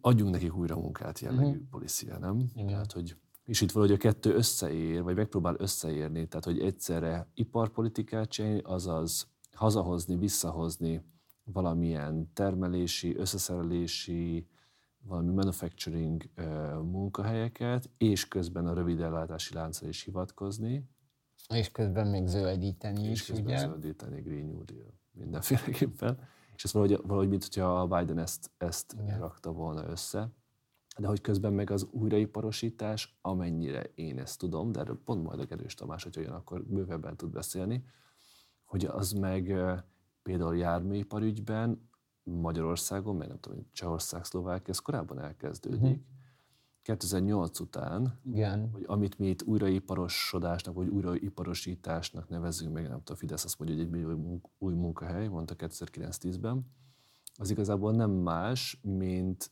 adjunk 0.00 0.30
nekik 0.30 0.56
újra 0.56 0.76
munkát 0.76 1.18
jellegű 1.18 1.46
uh-huh. 1.46 1.68
policia, 1.70 2.18
nem? 2.18 2.50
Igen. 2.54 2.66
Tehát, 2.66 2.92
hogy 2.92 3.16
és 3.48 3.60
itt 3.60 3.72
valahogy 3.72 3.94
a 3.94 3.98
kettő 3.98 4.34
összeér, 4.34 5.02
vagy 5.02 5.16
megpróbál 5.16 5.54
összeérni, 5.58 6.28
tehát 6.28 6.44
hogy 6.44 6.60
egyszerre 6.60 7.28
iparpolitikát 7.34 8.28
csinálni, 8.28 8.60
azaz 8.64 9.28
hazahozni, 9.52 10.16
visszahozni 10.16 11.02
valamilyen 11.44 12.32
termelési, 12.32 13.16
összeszerelési, 13.16 14.48
valami 15.02 15.32
manufacturing 15.32 16.24
munkahelyeket, 16.82 17.90
és 17.98 18.28
közben 18.28 18.66
a 18.66 18.74
rövid 18.74 19.00
ellátási 19.00 19.54
láncra 19.54 19.88
is 19.88 20.02
hivatkozni. 20.02 20.88
És 21.48 21.70
közben 21.70 22.06
még 22.06 22.26
zöldíteni 22.26 23.02
és 23.02 23.10
is, 23.10 23.26
közben 23.26 23.44
ugye? 23.44 23.58
zöldíteni, 23.58 24.20
Green 24.20 24.46
New 24.46 24.64
Deal, 24.64 24.94
mindenféleképpen. 25.12 26.18
És 26.56 26.64
ez 26.64 26.72
valahogy, 26.72 27.00
valahogy 27.02 27.28
mint 27.28 27.42
hogyha 27.42 27.80
a 27.80 27.86
Biden 27.86 28.18
ezt, 28.18 28.50
ezt 28.58 28.96
rakta 29.18 29.52
volna 29.52 29.88
össze 29.88 30.32
de 30.98 31.06
hogy 31.06 31.20
közben 31.20 31.52
meg 31.52 31.70
az 31.70 31.86
újraiparosítás, 31.90 33.18
amennyire 33.20 33.82
én 33.94 34.18
ezt 34.18 34.38
tudom, 34.38 34.72
de 34.72 34.80
erről 34.80 35.00
pont 35.04 35.22
majd 35.22 35.40
a 35.40 35.44
Gerős 35.44 35.74
Tamás, 35.74 36.02
hogy 36.02 36.18
olyan 36.18 36.32
akkor 36.32 36.64
bővebben 36.64 37.16
tud 37.16 37.30
beszélni, 37.30 37.84
hogy 38.64 38.84
az 38.84 39.12
meg 39.12 39.54
például 40.22 40.56
járműiparügyben 40.56 41.88
Magyarországon, 42.22 43.16
meg 43.16 43.28
nem 43.28 43.40
tudom, 43.40 43.66
Csehország, 43.72 44.24
Szlovákia, 44.24 44.72
ez 44.72 44.78
korábban 44.78 45.20
elkezdődik. 45.20 45.80
Uh-huh. 45.80 45.96
Mhm. 45.96 46.16
2008 46.82 47.60
után, 47.60 48.20
Igen. 48.24 48.70
hogy 48.72 48.84
amit 48.86 49.18
mi 49.18 49.28
itt 49.28 49.42
újraiparosodásnak, 49.42 50.74
vagy 50.74 50.88
újraiparosításnak 50.88 52.28
nevezünk, 52.28 52.72
meg 52.72 52.88
nem 52.88 52.98
tudom, 52.98 53.16
Fidesz 53.16 53.44
azt 53.44 53.58
mondja, 53.58 53.76
hogy 53.76 53.86
egy 53.86 53.90
millió 53.90 54.40
új 54.58 54.74
munkahely, 54.74 55.28
mondta 55.28 55.54
2009-10-ben, 55.58 56.66
az 57.34 57.50
igazából 57.50 57.92
nem 57.92 58.10
más, 58.10 58.80
mint 58.82 59.50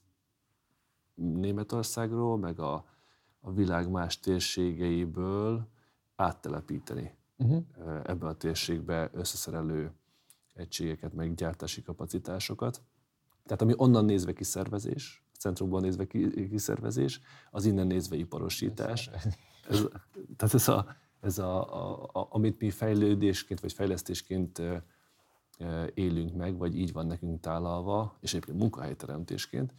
Németországról, 1.16 2.38
meg 2.38 2.60
a, 2.60 2.84
a 3.40 3.52
világ 3.52 3.90
más 3.90 4.20
térségeiből 4.20 5.68
áttelepíteni 6.16 7.14
uh-huh. 7.36 7.64
ebbe 8.04 8.26
a 8.26 8.36
térségbe 8.36 9.10
összeszerelő 9.12 9.92
egységeket, 10.54 11.12
meg 11.14 11.34
gyártási 11.34 11.82
kapacitásokat. 11.82 12.82
Tehát 13.44 13.62
ami 13.62 13.72
onnan 13.76 14.04
nézve 14.04 14.32
kiszervezés, 14.32 15.24
a 15.32 15.36
centrumban 15.38 15.82
nézve 15.82 16.06
kiszervezés, 16.50 17.20
az 17.50 17.64
innen 17.64 17.86
nézve 17.86 18.16
iparosítás. 18.16 19.10
Ez, 19.68 19.88
tehát 20.36 20.54
ez, 20.54 20.68
a, 20.68 20.86
ez 21.20 21.38
a, 21.38 21.74
a, 21.74 22.08
a, 22.12 22.26
amit 22.30 22.60
mi 22.60 22.70
fejlődésként 22.70 23.60
vagy 23.60 23.72
fejlesztésként 23.72 24.62
élünk 25.94 26.34
meg, 26.36 26.56
vagy 26.56 26.78
így 26.78 26.92
van 26.92 27.06
nekünk 27.06 27.40
tálalva, 27.40 28.16
és 28.20 28.30
egyébként 28.30 28.58
munkahelyteremtésként, 28.58 29.74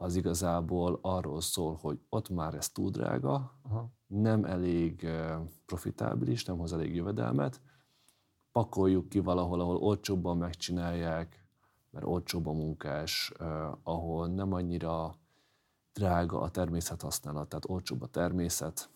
az 0.00 0.16
igazából 0.16 0.98
arról 1.02 1.40
szól, 1.40 1.78
hogy 1.80 2.00
ott 2.08 2.28
már 2.28 2.54
ez 2.54 2.68
túl 2.68 2.90
drága, 2.90 3.58
Aha. 3.62 3.90
nem 4.06 4.44
elég 4.44 5.08
profitábilis, 5.66 6.44
nem 6.44 6.58
hoz 6.58 6.72
elég 6.72 6.94
jövedelmet, 6.94 7.60
pakoljuk 8.52 9.08
ki 9.08 9.18
valahol, 9.18 9.60
ahol 9.60 9.76
olcsóbban 9.76 10.36
megcsinálják, 10.36 11.44
mert 11.90 12.06
olcsóbb 12.06 12.46
a 12.46 12.52
munkás, 12.52 13.32
ahol 13.82 14.26
nem 14.28 14.52
annyira 14.52 15.14
drága 15.92 16.40
a 16.40 16.50
természet 16.50 17.02
használat, 17.02 17.48
tehát 17.48 17.68
olcsóbb 17.68 18.02
a 18.02 18.06
természet, 18.06 18.90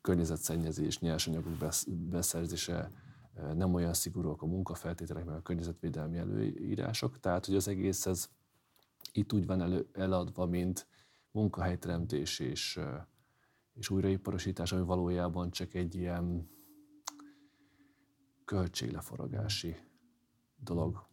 környezetszennyezés, 0.00 0.98
nyersanyagok 0.98 1.52
beszerzése, 1.86 2.90
nem 3.54 3.74
olyan 3.74 3.94
szigorúak 3.94 4.42
a 4.42 4.46
munkafeltételek, 4.46 5.24
meg 5.24 5.34
a 5.34 5.42
környezetvédelmi 5.42 6.18
előírások, 6.18 7.20
tehát 7.20 7.46
hogy 7.46 7.54
az 7.54 7.68
egész 7.68 8.06
ez 8.06 8.28
itt 9.16 9.32
úgy 9.32 9.46
van 9.46 9.60
elő, 9.60 9.88
eladva, 9.92 10.46
mint 10.46 10.86
munkahelyteremtés 11.30 12.38
és, 12.38 12.80
és 13.74 13.90
újraiparosítás, 13.90 14.72
ami 14.72 14.84
valójában 14.84 15.50
csak 15.50 15.74
egy 15.74 15.94
ilyen 15.94 16.48
költségleforgatási 18.44 19.76
dolog. 20.56 21.06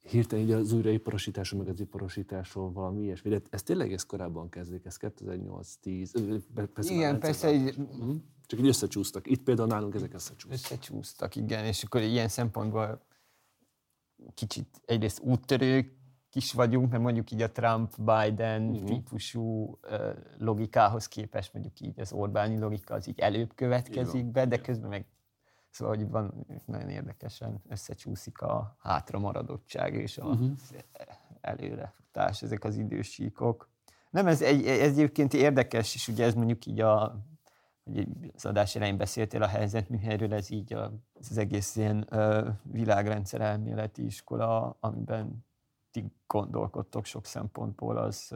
Hirtelen 0.00 0.44
így 0.44 0.50
az 0.50 0.72
újraiparosításról, 0.72 1.60
meg 1.60 1.70
az 1.70 1.80
iparosításról 1.80 2.72
valami 2.72 3.02
ilyesmi. 3.02 3.30
De 3.30 3.40
ez 3.50 3.62
tényleg 3.62 3.92
ez 3.92 4.02
korábban 4.02 4.48
kezdődik, 4.48 4.84
ez 4.84 4.96
2008-10. 5.00 6.42
Persze 6.74 6.94
igen, 6.94 7.20
persze. 7.20 7.52
Így... 7.52 7.76
Mhm. 7.76 8.14
Csak 8.46 8.58
így 8.58 8.66
összecsúsztak. 8.66 9.26
Itt 9.26 9.42
például 9.42 9.68
nálunk 9.68 9.94
ezek 9.94 10.14
összecsúsztak. 10.14 10.52
Összecsúsztak, 10.52 11.36
igen. 11.36 11.64
És 11.64 11.82
akkor 11.82 12.00
ilyen 12.00 12.28
szempontból 12.28 13.06
kicsit 14.34 14.80
egyrészt 14.84 15.20
úttörők 15.20 15.97
is 16.34 16.52
vagyunk, 16.52 16.90
mert 16.90 17.02
mondjuk 17.02 17.30
így 17.30 17.42
a 17.42 17.52
Trump-Biden 17.52 18.62
uh-huh. 18.62 18.88
típusú 18.88 19.78
uh, 19.82 20.16
logikához 20.38 21.08
képest 21.08 21.52
mondjuk 21.52 21.80
így 21.80 22.00
az 22.00 22.12
Orbáni 22.12 22.58
logika 22.58 22.94
az 22.94 23.08
így 23.08 23.18
előbb 23.18 23.54
következik 23.54 24.24
be, 24.24 24.46
de 24.46 24.60
közben 24.60 24.88
meg 24.88 25.06
Szóval, 25.70 25.96
hogy 25.96 26.08
van, 26.08 26.46
nagyon 26.64 26.88
érdekesen 26.88 27.62
összecsúszik 27.68 28.40
a 28.40 28.76
hátramaradottság 28.78 29.94
és 29.94 30.18
a 30.18 30.24
uh-huh. 30.24 30.50
előrefutás, 31.40 32.42
ezek 32.42 32.64
az 32.64 32.76
idősíkok. 32.76 33.68
Nem, 34.10 34.26
ez, 34.26 34.42
egy, 34.42 34.66
ez 34.66 34.90
egyébként 34.90 35.34
érdekes, 35.34 35.94
és 35.94 36.08
ugye 36.08 36.24
ez 36.24 36.34
mondjuk 36.34 36.66
így 36.66 36.80
a, 36.80 37.24
hogy 37.84 38.08
az 38.34 38.44
adás 38.44 38.76
elején 38.76 38.96
beszéltél 38.96 39.42
a 39.42 39.46
helyzetműhelyről, 39.46 40.34
ez 40.34 40.50
így 40.50 40.72
a, 40.72 40.92
az 41.14 41.38
egész 41.38 41.76
ilyen 41.76 42.06
ö, 42.08 42.48
világrendszer 42.62 43.40
elméleti 43.40 44.04
iskola, 44.04 44.76
amiben 44.80 45.46
ti 45.90 46.12
gondolkodtok 46.26 47.04
sok 47.04 47.24
szempontból, 47.24 47.96
az, 47.96 48.34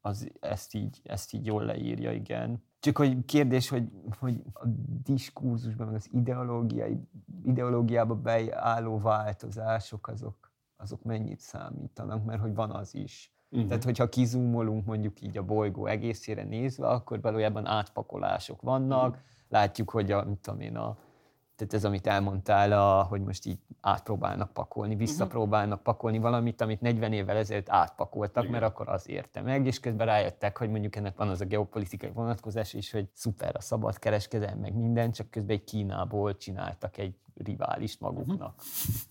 az 0.00 0.30
ezt, 0.40 0.74
így, 0.74 1.00
ezt 1.04 1.32
így 1.32 1.46
jól 1.46 1.64
leírja, 1.64 2.12
igen. 2.12 2.62
Csak 2.80 2.96
hogy 2.96 3.24
kérdés, 3.24 3.68
hogy, 3.68 3.88
hogy 4.18 4.42
a 4.52 4.66
diskurzusban, 5.02 5.86
meg 5.86 5.96
az 5.96 6.08
ideológiai, 6.12 6.98
ideológiába 7.44 8.14
beálló 8.14 8.98
változások, 8.98 10.08
azok, 10.08 10.52
azok 10.76 11.02
mennyit 11.02 11.40
számítanak, 11.40 12.24
mert 12.24 12.40
hogy 12.40 12.54
van 12.54 12.70
az 12.70 12.94
is. 12.94 13.34
Uh-huh. 13.50 13.68
Tehát, 13.68 13.84
hogyha 13.84 14.08
kizúmolunk 14.08 14.84
mondjuk 14.86 15.20
így 15.20 15.38
a 15.38 15.42
bolygó 15.42 15.86
egészére 15.86 16.42
nézve, 16.44 16.88
akkor 16.88 17.20
valójában 17.20 17.66
átpakolások 17.66 18.62
vannak. 18.62 19.08
Uh-huh. 19.08 19.24
Látjuk, 19.48 19.90
hogy 19.90 20.12
a, 20.12 20.24
mit 20.24 20.38
tudom 20.38 20.60
én, 20.60 20.76
a 20.76 20.96
tehát 21.60 21.74
ez, 21.74 21.84
amit 21.84 22.06
elmondtál, 22.06 22.72
a, 22.72 23.02
hogy 23.02 23.20
most 23.20 23.46
így 23.46 23.58
átpróbálnak 23.80 24.52
pakolni, 24.52 24.94
mhm. 24.94 25.02
visszapróbálnak 25.02 25.82
pakolni 25.82 26.18
valamit, 26.18 26.60
amit 26.60 26.80
40 26.80 27.12
évvel 27.12 27.36
ezelőtt 27.36 27.68
átpakoltak, 27.68 28.42
Igen. 28.42 28.54
mert 28.60 28.72
akkor 28.72 28.88
az 28.88 29.08
érte 29.08 29.40
meg, 29.40 29.66
és 29.66 29.80
közben 29.80 30.06
rájöttek, 30.06 30.56
hogy 30.56 30.70
mondjuk 30.70 30.96
ennek 30.96 31.16
van 31.16 31.28
az 31.28 31.40
a 31.40 31.44
geopolitikai 31.44 32.10
vonatkozás 32.10 32.74
is, 32.74 32.90
hogy 32.90 33.08
szuper 33.12 33.56
a 33.56 33.60
szabad 33.60 33.98
kereskedelem, 33.98 34.58
meg 34.58 34.74
minden, 34.74 35.12
csak 35.12 35.30
közben 35.30 35.56
egy 35.56 35.64
Kínából 35.64 36.36
csináltak 36.36 36.98
egy 36.98 37.14
riválist 37.34 38.00
maguknak. 38.00 38.54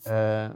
Uh-huh. 0.06 0.50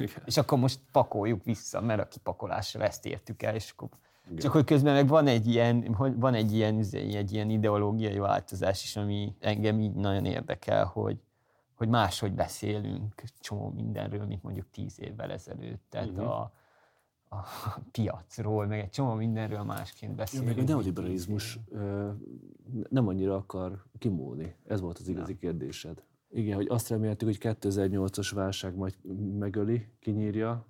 Uh, 0.00 0.10
és 0.24 0.36
akkor 0.36 0.58
most 0.58 0.80
pakoljuk 0.92 1.44
vissza, 1.44 1.80
mert 1.80 2.00
a 2.00 2.08
kipakolásra 2.08 2.84
ezt 2.84 3.06
értük 3.06 3.42
el, 3.42 3.54
és 3.54 3.70
akkor 3.70 3.88
igen. 4.26 4.38
Csak 4.38 4.52
hogy 4.52 4.64
közben 4.64 4.94
meg 4.94 5.08
van 5.08 5.26
egy 5.26 5.46
ilyen, 5.46 5.96
van 6.16 6.34
egy 6.34 6.52
ilyen, 6.52 6.84
egy 6.92 7.32
ilyen 7.32 7.50
ideológiai 7.50 8.18
változás 8.18 8.82
is, 8.82 8.96
ami 8.96 9.34
engem 9.40 9.80
így 9.80 9.92
nagyon 9.92 10.24
érdekel, 10.24 10.84
hogy, 10.84 11.16
hogy 11.82 11.90
máshogy 11.90 12.32
beszélünk 12.32 13.22
csomó 13.40 13.70
mindenről, 13.70 14.26
mint 14.26 14.42
mondjuk 14.42 14.70
tíz 14.70 15.00
évvel 15.00 15.30
ezelőtt. 15.30 15.82
Tehát 15.88 16.08
uh-huh. 16.08 16.30
a, 16.30 16.52
a 17.28 17.44
piacról, 17.90 18.66
meg 18.66 18.78
egy 18.78 18.90
csomó 18.90 19.14
mindenről 19.14 19.62
másként 19.62 20.14
beszélünk. 20.14 20.48
Ja, 20.48 20.54
meg 20.54 20.64
a 20.64 20.68
neoliberalizmus 20.68 21.58
nem 22.88 23.08
annyira 23.08 23.36
akar 23.36 23.84
kimúlni. 23.98 24.54
Ez 24.66 24.80
volt 24.80 24.98
az 24.98 25.08
igazi 25.08 25.36
kérdésed. 25.36 26.02
Igen, 26.30 26.56
hogy 26.56 26.66
azt 26.68 26.88
reméltük, 26.88 27.28
hogy 27.28 27.38
2008-as 27.40 28.30
válság 28.34 28.74
majd 28.74 28.96
megöli, 29.38 29.88
kinyírja, 30.00 30.66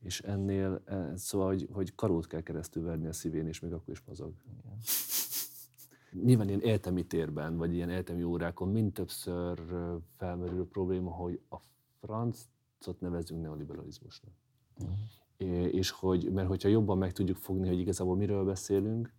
és 0.00 0.20
ennél, 0.20 0.82
e, 0.84 1.16
szóval, 1.16 1.46
hogy, 1.46 1.68
hogy 1.72 1.94
karót 1.94 2.26
kell 2.26 2.40
keresztül 2.40 2.84
verni 2.84 3.06
a 3.06 3.12
szívén, 3.12 3.46
és 3.46 3.60
még 3.60 3.72
akkor 3.72 3.92
is 3.92 4.02
mozog. 4.06 4.34
Igen 4.58 4.78
nyilván 6.22 6.48
ilyen 6.48 6.60
éltemi 6.60 7.06
térben, 7.06 7.56
vagy 7.56 7.74
ilyen 7.74 7.90
éltemi 7.90 8.22
órákon 8.22 8.68
mind 8.68 8.92
többször 8.92 9.58
felmerül 10.16 10.68
probléma, 10.68 11.10
hogy 11.10 11.40
a 11.50 11.56
francot 12.00 13.00
nevezünk 13.00 13.42
neoliberalizmusnak. 13.42 14.32
Uh-huh. 14.78 15.74
És 15.74 15.90
hogy, 15.90 16.32
mert 16.32 16.48
hogyha 16.48 16.68
jobban 16.68 16.98
meg 16.98 17.12
tudjuk 17.12 17.36
fogni, 17.36 17.68
hogy 17.68 17.78
igazából 17.78 18.16
miről 18.16 18.44
beszélünk, 18.44 19.12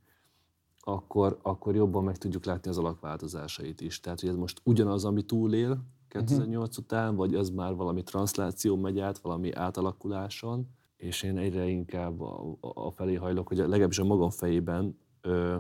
akkor, 0.80 1.40
akkor 1.42 1.76
jobban 1.76 2.04
meg 2.04 2.18
tudjuk 2.18 2.46
látni 2.46 2.70
az 2.70 2.78
alakváltozásait 2.78 3.82
is. 3.82 4.00
Tehát, 4.00 4.20
hogy 4.20 4.30
ez 4.30 4.36
most 4.36 4.62
ugyanaz, 4.64 5.06
ami 5.06 5.24
túlél 5.24 5.84
2008 6.08 6.50
uh-huh. 6.50 6.70
Mhm. 6.70 6.84
után, 6.84 7.16
vagy 7.16 7.36
az 7.36 7.50
már 7.50 7.76
valami 7.76 8.04
transzláció 8.04 8.76
megy 8.76 9.00
át, 9.00 9.18
valami 9.18 9.52
átalakuláson, 9.52 10.68
és 10.98 11.24
én 11.24 11.38
egyre 11.38 11.68
inkább 11.68 12.22
a, 12.22 12.58
a 12.60 12.92
felé 12.92 13.16
hajlok, 13.16 13.48
hogy 13.48 13.58
legalábbis 13.58 14.00
a 14.00 14.04
magam 14.04 14.30
fejében 14.30 14.98
ö, 15.22 15.58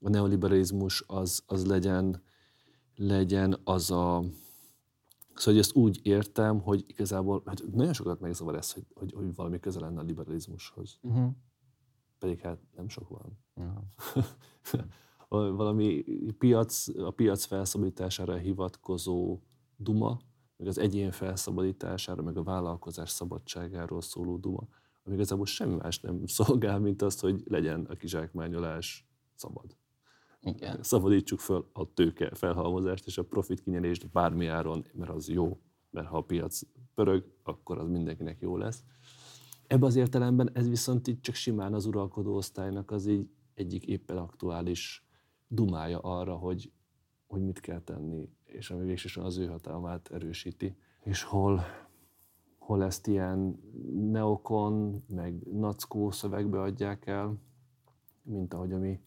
a 0.00 0.08
neoliberalizmus 0.08 1.04
az, 1.06 1.42
az 1.46 1.66
legyen, 1.66 2.22
legyen 2.96 3.60
az 3.64 3.90
a... 3.90 4.22
Szóval, 5.34 5.54
hogy 5.54 5.58
ezt 5.58 5.74
úgy 5.74 6.00
értem, 6.02 6.60
hogy 6.60 6.84
igazából 6.86 7.42
hát 7.46 7.62
nagyon 7.72 7.92
sokat 7.92 8.20
megzavar 8.20 8.54
ez, 8.54 8.72
hogy, 8.72 8.86
hogy, 8.94 9.12
hogy 9.12 9.34
valami 9.34 9.60
közel 9.60 9.82
lenne 9.82 10.00
a 10.00 10.02
liberalizmushoz. 10.02 10.98
Uh-huh. 11.02 11.30
Pedig 12.18 12.40
hát 12.40 12.58
nem 12.76 12.88
sok 12.88 13.08
van. 13.08 13.38
Uh-huh. 13.54 14.24
valami 15.56 16.04
piac, 16.38 16.88
a 16.98 17.10
piac 17.10 17.44
felszabadítására 17.44 18.36
hivatkozó 18.36 19.40
duma, 19.76 20.20
meg 20.56 20.68
az 20.68 20.78
egyén 20.78 21.10
felszabadítására, 21.10 22.22
meg 22.22 22.36
a 22.36 22.42
vállalkozás 22.42 23.10
szabadságáról 23.10 24.00
szóló 24.00 24.36
duma, 24.36 24.68
ami 25.04 25.14
igazából 25.14 25.46
semmi 25.46 25.74
más 25.74 26.00
nem 26.00 26.26
szolgál, 26.36 26.78
mint 26.78 27.02
az, 27.02 27.20
hogy 27.20 27.42
legyen 27.44 27.84
a 27.84 27.94
kizsákmányolás 27.94 29.06
szabad. 29.34 29.76
Igen. 30.40 30.82
Szabadítsuk 30.82 31.38
fel 31.38 31.64
a 31.72 31.92
tőke 31.94 32.34
felhalmozást 32.34 33.06
és 33.06 33.18
a 33.18 33.24
profit 33.24 33.60
kinyerést 33.60 34.10
bármi 34.10 34.46
áron, 34.46 34.84
mert 34.92 35.10
az 35.10 35.28
jó, 35.28 35.58
mert 35.90 36.06
ha 36.06 36.16
a 36.16 36.22
piac 36.22 36.60
pörög, 36.94 37.24
akkor 37.42 37.78
az 37.78 37.88
mindenkinek 37.88 38.40
jó 38.40 38.56
lesz. 38.56 38.84
Ebben 39.66 39.88
az 39.88 39.96
értelemben 39.96 40.50
ez 40.52 40.68
viszont 40.68 41.08
így 41.08 41.20
csak 41.20 41.34
simán 41.34 41.74
az 41.74 41.86
uralkodó 41.86 42.34
osztálynak 42.34 42.90
az 42.90 43.06
így 43.06 43.28
egyik 43.54 43.86
éppen 43.86 44.16
aktuális 44.16 45.06
dumája 45.48 45.98
arra, 45.98 46.34
hogy, 46.36 46.72
hogy 47.26 47.42
mit 47.42 47.60
kell 47.60 47.80
tenni, 47.80 48.28
és 48.44 48.70
ami 48.70 48.84
végsősorban 48.84 49.32
az 49.32 49.38
ő 49.38 49.46
hatalmát 49.46 50.10
erősíti. 50.12 50.76
És 51.02 51.22
hol, 51.22 51.62
hol 52.58 52.84
ezt 52.84 53.06
ilyen 53.06 53.60
neokon, 54.10 55.04
meg 55.08 55.46
nackó 55.52 56.10
szövegbe 56.10 56.60
adják 56.60 57.06
el, 57.06 57.38
mint 58.22 58.54
ahogy 58.54 58.72
a 58.72 58.78
mi 58.78 59.00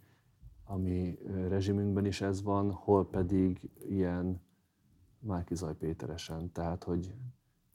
ami 0.72 1.18
rezsimünkben 1.48 2.06
is 2.06 2.22
ez 2.22 2.44
van, 2.44 2.72
hol 2.72 3.08
pedig 3.10 3.70
ilyen 3.90 4.42
Márkizaj 5.20 5.76
Péteresen. 5.76 6.52
Tehát, 6.52 6.84
hogy, 6.84 7.14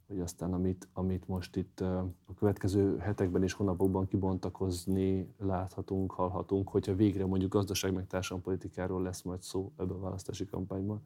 hogy 0.07 0.21
aztán 0.21 0.53
amit, 0.53 0.89
amit 0.93 1.29
most 1.29 1.57
itt 1.57 1.81
a 1.81 2.35
következő 2.37 2.99
hetekben 2.99 3.43
és 3.43 3.53
hónapokban 3.53 4.07
kibontakozni 4.07 5.35
láthatunk, 5.39 6.13
hallhatunk, 6.13 6.69
hogyha 6.69 6.95
végre 6.95 7.27
mondjuk 7.27 7.53
gazdaság 7.53 7.93
meg 7.95 8.07
társadalompolitikáról 8.07 9.03
lesz 9.03 9.23
majd 9.23 9.43
szó 9.43 9.73
ebben 9.77 9.97
a 9.97 10.01
választási 10.01 10.47
kampányban. 10.47 11.03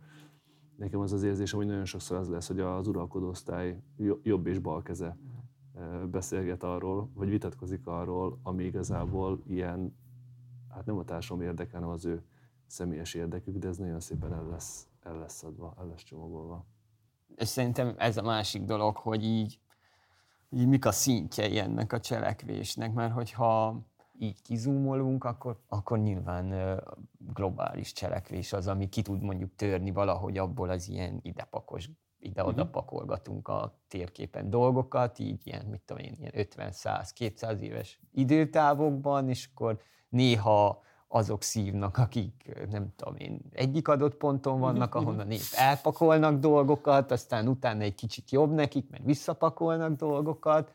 Nekem 0.76 1.01
az 1.01 1.12
az 1.12 1.22
érzésem, 1.22 1.59
hogy 1.59 1.68
nagyon 1.68 1.84
sokszor 1.84 2.16
az 2.16 2.28
lesz, 2.28 2.47
hogy 2.47 2.61
az 2.61 2.86
uralkodó 2.86 3.28
osztály 3.28 3.82
jobb 4.22 4.47
és 4.47 4.59
bal 4.59 4.82
keze 4.82 5.16
beszélget 6.11 6.62
arról, 6.62 7.11
vagy 7.14 7.28
vitatkozik 7.28 7.86
arról, 7.86 8.38
ami 8.43 8.64
igazából 8.64 9.43
ilyen, 9.47 9.95
hát 10.71 10.87
nem 10.87 10.99
a 10.99 11.05
társadalom 11.05 11.49
érdeke, 11.49 11.73
hanem 11.73 11.89
az 11.89 12.05
ő 12.05 12.23
személyes 12.66 13.14
érdekük, 13.14 13.57
de 13.57 13.68
ez 13.68 13.77
nagyon 13.77 14.01
szépen 14.01 14.33
el 14.33 14.47
lesz, 14.51 14.87
el 15.03 15.18
lesz 15.18 15.43
adva, 15.43 15.75
el 15.79 15.87
lesz 15.87 16.03
csomagolva. 16.03 16.66
És 17.37 17.49
szerintem 17.49 17.95
ez 17.99 18.16
a 18.16 18.23
másik 18.23 18.62
dolog, 18.62 18.97
hogy 18.97 19.25
így, 19.25 19.59
így 20.51 20.66
mik 20.66 20.85
a 20.85 20.93
szintjei 20.93 21.59
ennek 21.59 21.93
a 21.93 22.01
cselekvésnek, 22.01 22.93
mert 22.93 23.12
hogyha 23.12 23.81
így 24.18 24.43
kizúmolunk, 24.43 25.25
akkor, 25.25 25.59
akkor 25.68 25.99
nyilván 25.99 26.81
globális 27.35 27.93
cselekvés 27.93 28.53
az, 28.53 28.66
ami 28.66 28.89
ki 28.89 29.03
tud 29.03 29.23
mondjuk 29.23 29.55
törni 29.55 29.91
valahogy 29.91 30.39
abból 30.39 30.71
az 30.71 30.89
ilyen 30.89 31.18
idepakos 31.23 31.91
ide-oda 32.18 32.62
mhm. 32.62 32.73
pakolgatunk 32.73 33.49
a 33.49 33.79
térképen 33.89 34.51
dolgokat, 34.51 35.18
így 35.18 35.47
ilyen, 35.47 35.66
mit 35.66 35.81
tudom 35.81 36.03
én, 36.03 36.14
ilyen 36.18 36.33
50-100-200 36.35 37.59
éves 37.59 38.01
időtávokban, 38.12 39.29
és 39.29 39.49
akkor 39.53 39.81
néha 40.11 40.83
azok 41.09 41.43
szívnak, 41.43 41.99
akik 41.99 42.57
nem 42.71 42.93
tudom 42.97 43.17
én, 43.17 43.41
egyik 43.53 43.89
adott 43.89 44.15
ponton 44.15 44.61
vannak, 44.61 44.95
ahonnan 44.95 45.31
épp 45.41 45.41
elpakolnak 45.53 46.39
dolgokat, 46.39 47.11
aztán 47.11 47.49
utána 47.49 47.83
egy 47.83 47.95
kicsit 47.95 48.31
jobb 48.31 48.53
nekik, 48.53 48.91
mert 48.91 49.05
visszapakolnak 49.05 49.97
dolgokat, 49.97 50.75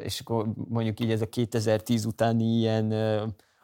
és 0.00 0.20
akkor 0.20 0.48
mondjuk 0.68 1.00
így 1.00 1.10
ez 1.10 1.22
a 1.22 1.28
2010 1.28 2.04
utáni 2.04 2.44
ilyen 2.44 2.94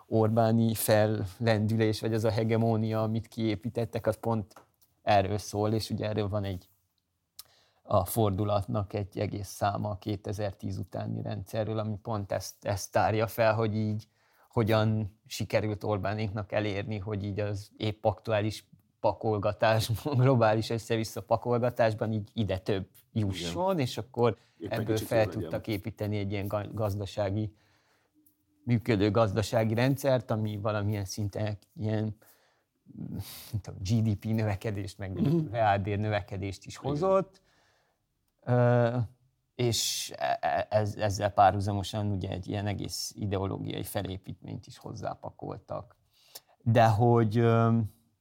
Orbáni 0.07 0.75
fellendülés, 0.75 2.01
vagy 2.01 2.15
az 2.15 2.25
a 2.25 2.31
hegemónia, 2.31 3.03
amit 3.03 3.29
kiépítettek, 3.29 4.07
az 4.07 4.17
pont 4.21 4.53
erről 5.03 5.39
szól, 5.39 5.73
és 5.73 5.91
ugye 5.91 6.09
erről 6.09 6.29
van 6.29 6.45
egy 6.45 6.69
a 7.83 8.05
fordulatnak 8.05 8.93
egy 8.93 9.19
egész 9.19 9.49
száma 9.49 9.91
a 9.91 9.99
2010 9.99 10.79
utáni 10.79 11.23
rendszerről, 11.23 11.79
ami 11.79 11.99
pont 12.03 12.33
ezt, 12.33 12.65
ezt 12.65 12.93
tárja 12.93 13.27
fel, 13.27 13.55
hogy 13.55 13.77
így 13.77 14.09
hogyan 14.55 15.19
sikerült 15.27 15.85
Orbánéknak 15.85 16.53
elérni, 16.53 16.99
hogy 16.99 17.25
így 17.25 17.41
az 17.41 17.71
épp 17.77 18.05
aktuális 18.05 18.65
pakolgatás, 19.01 19.91
globális 20.05 20.71
össze-vissza 20.71 21.23
pakolgatásban 21.23 22.13
így 22.13 22.29
ide 22.33 22.59
több 22.59 22.89
jusson, 23.13 23.73
Igen. 23.73 23.79
és 23.79 23.99
akkor 23.99 24.39
Épp 24.59 24.71
ebből 24.71 24.97
fel 24.97 25.27
tudtak 25.27 25.67
építeni 25.67 26.19
egy 26.19 26.33
ilyen 26.33 26.71
gazdasági, 26.73 27.55
működő 28.65 29.11
gazdasági 29.11 29.75
rendszert, 29.75 30.31
ami 30.31 30.57
valamilyen 30.57 31.05
szinten 31.05 31.59
ilyen 31.77 32.17
tudom, 33.61 33.81
GDP 33.81 34.25
növekedést, 34.25 34.99
meg 34.99 35.13
uh-huh. 35.13 35.51
reálbér 35.51 35.99
növekedést 35.99 36.67
is 36.67 36.77
hozott, 36.77 37.43
és 39.55 40.13
e, 40.17 40.39
e, 40.41 40.67
ez, 40.71 40.95
ezzel 40.95 41.31
párhuzamosan 41.31 42.11
ugye 42.11 42.29
egy 42.29 42.49
ilyen 42.49 42.67
egész 42.67 43.13
ideológiai 43.17 43.83
felépítményt 43.83 44.67
is 44.67 44.79
hozzápakoltak. 44.79 45.97
De 46.63 46.87
hogy... 46.87 47.37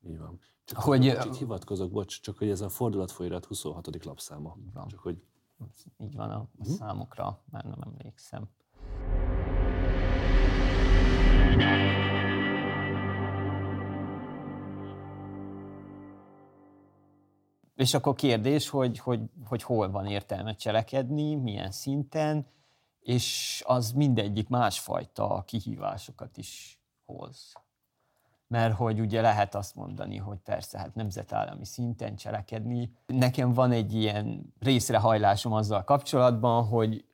Így 0.06 0.18
van. 0.18 0.40
Csak 0.66 0.80
hogy, 0.80 1.10
hogy 1.10 1.38
hivatkozok, 1.38 1.92
bocs, 1.92 2.22
csak 2.22 2.38
hogy 2.38 2.50
ez 2.50 2.62
a 2.62 2.70
fordulatfolyirat 2.70 3.46
26. 3.46 4.06
lapszáma. 4.06 4.58
Így 4.60 4.74
van. 4.74 4.88
Csak 4.88 5.00
hogy... 5.00 5.24
Így 5.98 6.16
van 6.16 6.30
a, 6.30 6.36
a 6.36 6.64
hm? 6.64 6.72
számokra, 6.72 7.44
már 7.52 7.64
nem 7.64 7.82
emlékszem. 7.82 8.50
És 17.76 17.94
akkor 17.94 18.16
kérdés, 18.16 18.70
hogy, 18.70 19.00
hogy, 19.00 19.20
hogy 19.46 19.64
hol 19.64 19.92
van 19.92 20.06
értelme 20.06 20.56
cselekedni, 20.56 21.36
milyen 21.36 21.72
szinten, 21.72 22.46
és 23.00 23.62
az 23.66 23.92
mindegyik 23.92 24.50
másfajta 24.50 25.44
kihívásokat 25.46 26.38
is 26.38 26.80
hoz. 27.06 27.54
Mert 28.48 28.76
hogy 28.76 29.00
ugye 29.00 29.22
lehet 29.22 29.56
azt 29.56 29.76
mondani, 29.76 30.18
hogy 30.18 30.38
persze, 30.38 30.78
hát 30.78 30.96
nemzetállami 30.96 31.66
szinten 31.66 32.16
cselekedni. 32.16 32.92
Nekem 33.06 33.54
van 33.54 33.72
egy 33.72 33.94
ilyen 33.94 34.54
részrehajlásom 34.60 35.54
azzal 35.54 35.84
kapcsolatban, 35.84 36.66
hogy, 36.66 37.06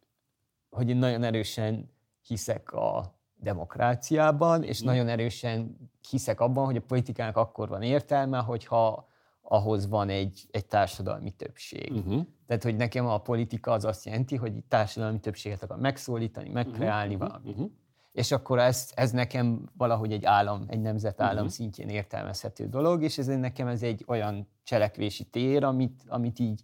hogy 0.70 0.90
én 0.90 0.98
nagyon 0.98 1.24
erősen 1.24 1.92
hiszek 2.22 2.72
a 2.74 3.14
demokráciában, 3.36 4.64
és 4.64 4.84
mm. 4.84 4.86
nagyon 4.86 5.08
erősen 5.08 5.78
hiszek 6.10 6.40
abban, 6.40 6.66
hogy 6.66 6.76
a 6.76 6.82
politikának 6.82 7.38
akkor 7.38 7.70
van 7.70 7.82
értelme, 7.82 8.38
hogyha 8.40 9.09
ahhoz 9.52 9.88
van 9.88 10.10
egy, 10.10 10.48
egy 10.52 10.66
társadalmi 10.66 11.32
többség. 11.32 11.92
Uh-huh. 11.92 12.26
Tehát, 12.48 12.64
hogy 12.64 12.76
nekem 12.76 13.08
a 13.08 13.18
politika 13.18 13.72
az 13.72 13.86
azt 13.86 14.06
jelenti, 14.06 14.36
hogy 14.36 14.54
társadalmi 14.68 15.20
többséget 15.20 15.64
akar 15.64 15.78
megszólítani, 15.78 16.50
megkreálni 16.50 17.14
uh-huh. 17.14 17.30
valamit. 17.30 17.54
Uh-huh. 17.54 17.72
És 18.12 18.32
akkor 18.32 18.60
ez, 18.60 18.92
ez 18.96 19.12
nekem 19.12 19.70
valahogy 19.78 20.12
egy 20.12 20.26
állam, 20.26 20.66
egy 20.68 20.82
nemzetállam 20.82 21.36
uh-huh. 21.36 21.50
szintjén 21.50 21.90
értelmezhető 21.90 22.68
dolog, 22.68 23.04
és 23.04 23.18
ez 23.18 23.28
nekem 23.28 23.68
ez 23.68 23.84
egy 23.84 24.04
olyan 24.08 24.48
cselekvési 24.64 25.24
tér, 25.24 25.64
amit, 25.64 26.04
amit 26.08 26.40
így 26.40 26.64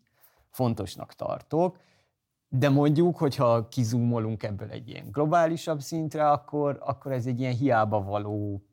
fontosnak 0.49 1.13
tartok. 1.13 1.77
De 2.49 2.69
mondjuk, 2.69 3.17
hogyha 3.17 3.67
kizúmolunk 3.67 4.43
ebből 4.43 4.69
egy 4.69 4.89
ilyen 4.89 5.11
globálisabb 5.11 5.79
szintre, 5.79 6.29
akkor, 6.29 6.79
akkor 6.81 7.11
ez 7.11 7.25
egy 7.25 7.39
ilyen 7.39 7.53
hiába 7.55 8.03
való 8.03 8.63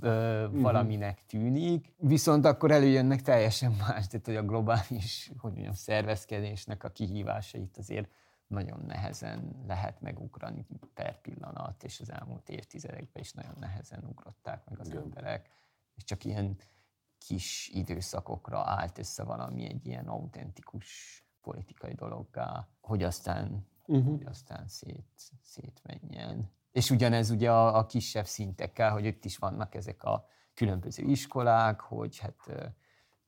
ö, 0.00 0.44
uh-huh. 0.44 0.60
valaminek 0.60 1.26
tűnik, 1.26 1.92
viszont 1.96 2.44
akkor 2.44 2.70
előjönnek 2.70 3.22
teljesen 3.22 3.72
más, 3.72 4.06
tehát 4.06 4.26
hogy 4.26 4.36
a 4.36 4.42
globális 4.42 5.30
hogy 5.38 5.52
mondjam, 5.52 5.74
szervezkedésnek 5.74 6.84
a 6.84 6.88
kihívásait 6.88 7.76
azért 7.78 8.10
nagyon 8.46 8.84
nehezen 8.86 9.62
lehet 9.66 10.00
megugrani 10.00 10.66
per 10.94 11.20
pillanat, 11.20 11.84
és 11.84 12.00
az 12.00 12.10
elmúlt 12.10 12.48
évtizedekben 12.48 13.22
is 13.22 13.32
nagyon 13.32 13.54
nehezen 13.60 14.04
ugrották 14.04 14.64
meg 14.68 14.80
az 14.80 14.86
Igen. 14.86 15.02
emberek, 15.02 15.48
és 15.94 16.04
csak 16.04 16.24
ilyen 16.24 16.56
kis 17.18 17.70
időszakokra 17.74 18.58
állt 18.58 18.98
össze 18.98 19.22
valami 19.22 19.64
egy 19.64 19.86
ilyen 19.86 20.08
autentikus 20.08 20.86
politikai 21.40 21.94
dologgá, 21.94 22.68
hogy 22.80 23.02
aztán, 23.02 23.66
uh-huh. 23.86 24.06
hogy 24.06 24.26
aztán 24.26 24.68
szét, 24.68 25.32
szétmenjen. 25.42 26.50
És 26.78 26.90
ugyanez 26.90 27.30
ugye 27.30 27.50
a, 27.50 27.78
a 27.78 27.86
kisebb 27.86 28.26
szintekkel, 28.26 28.90
hogy 28.90 29.04
itt 29.04 29.24
is 29.24 29.36
vannak 29.36 29.74
ezek 29.74 30.02
a 30.02 30.24
különböző 30.54 31.02
iskolák, 31.02 31.80
hogy 31.80 32.18
hát 32.18 32.72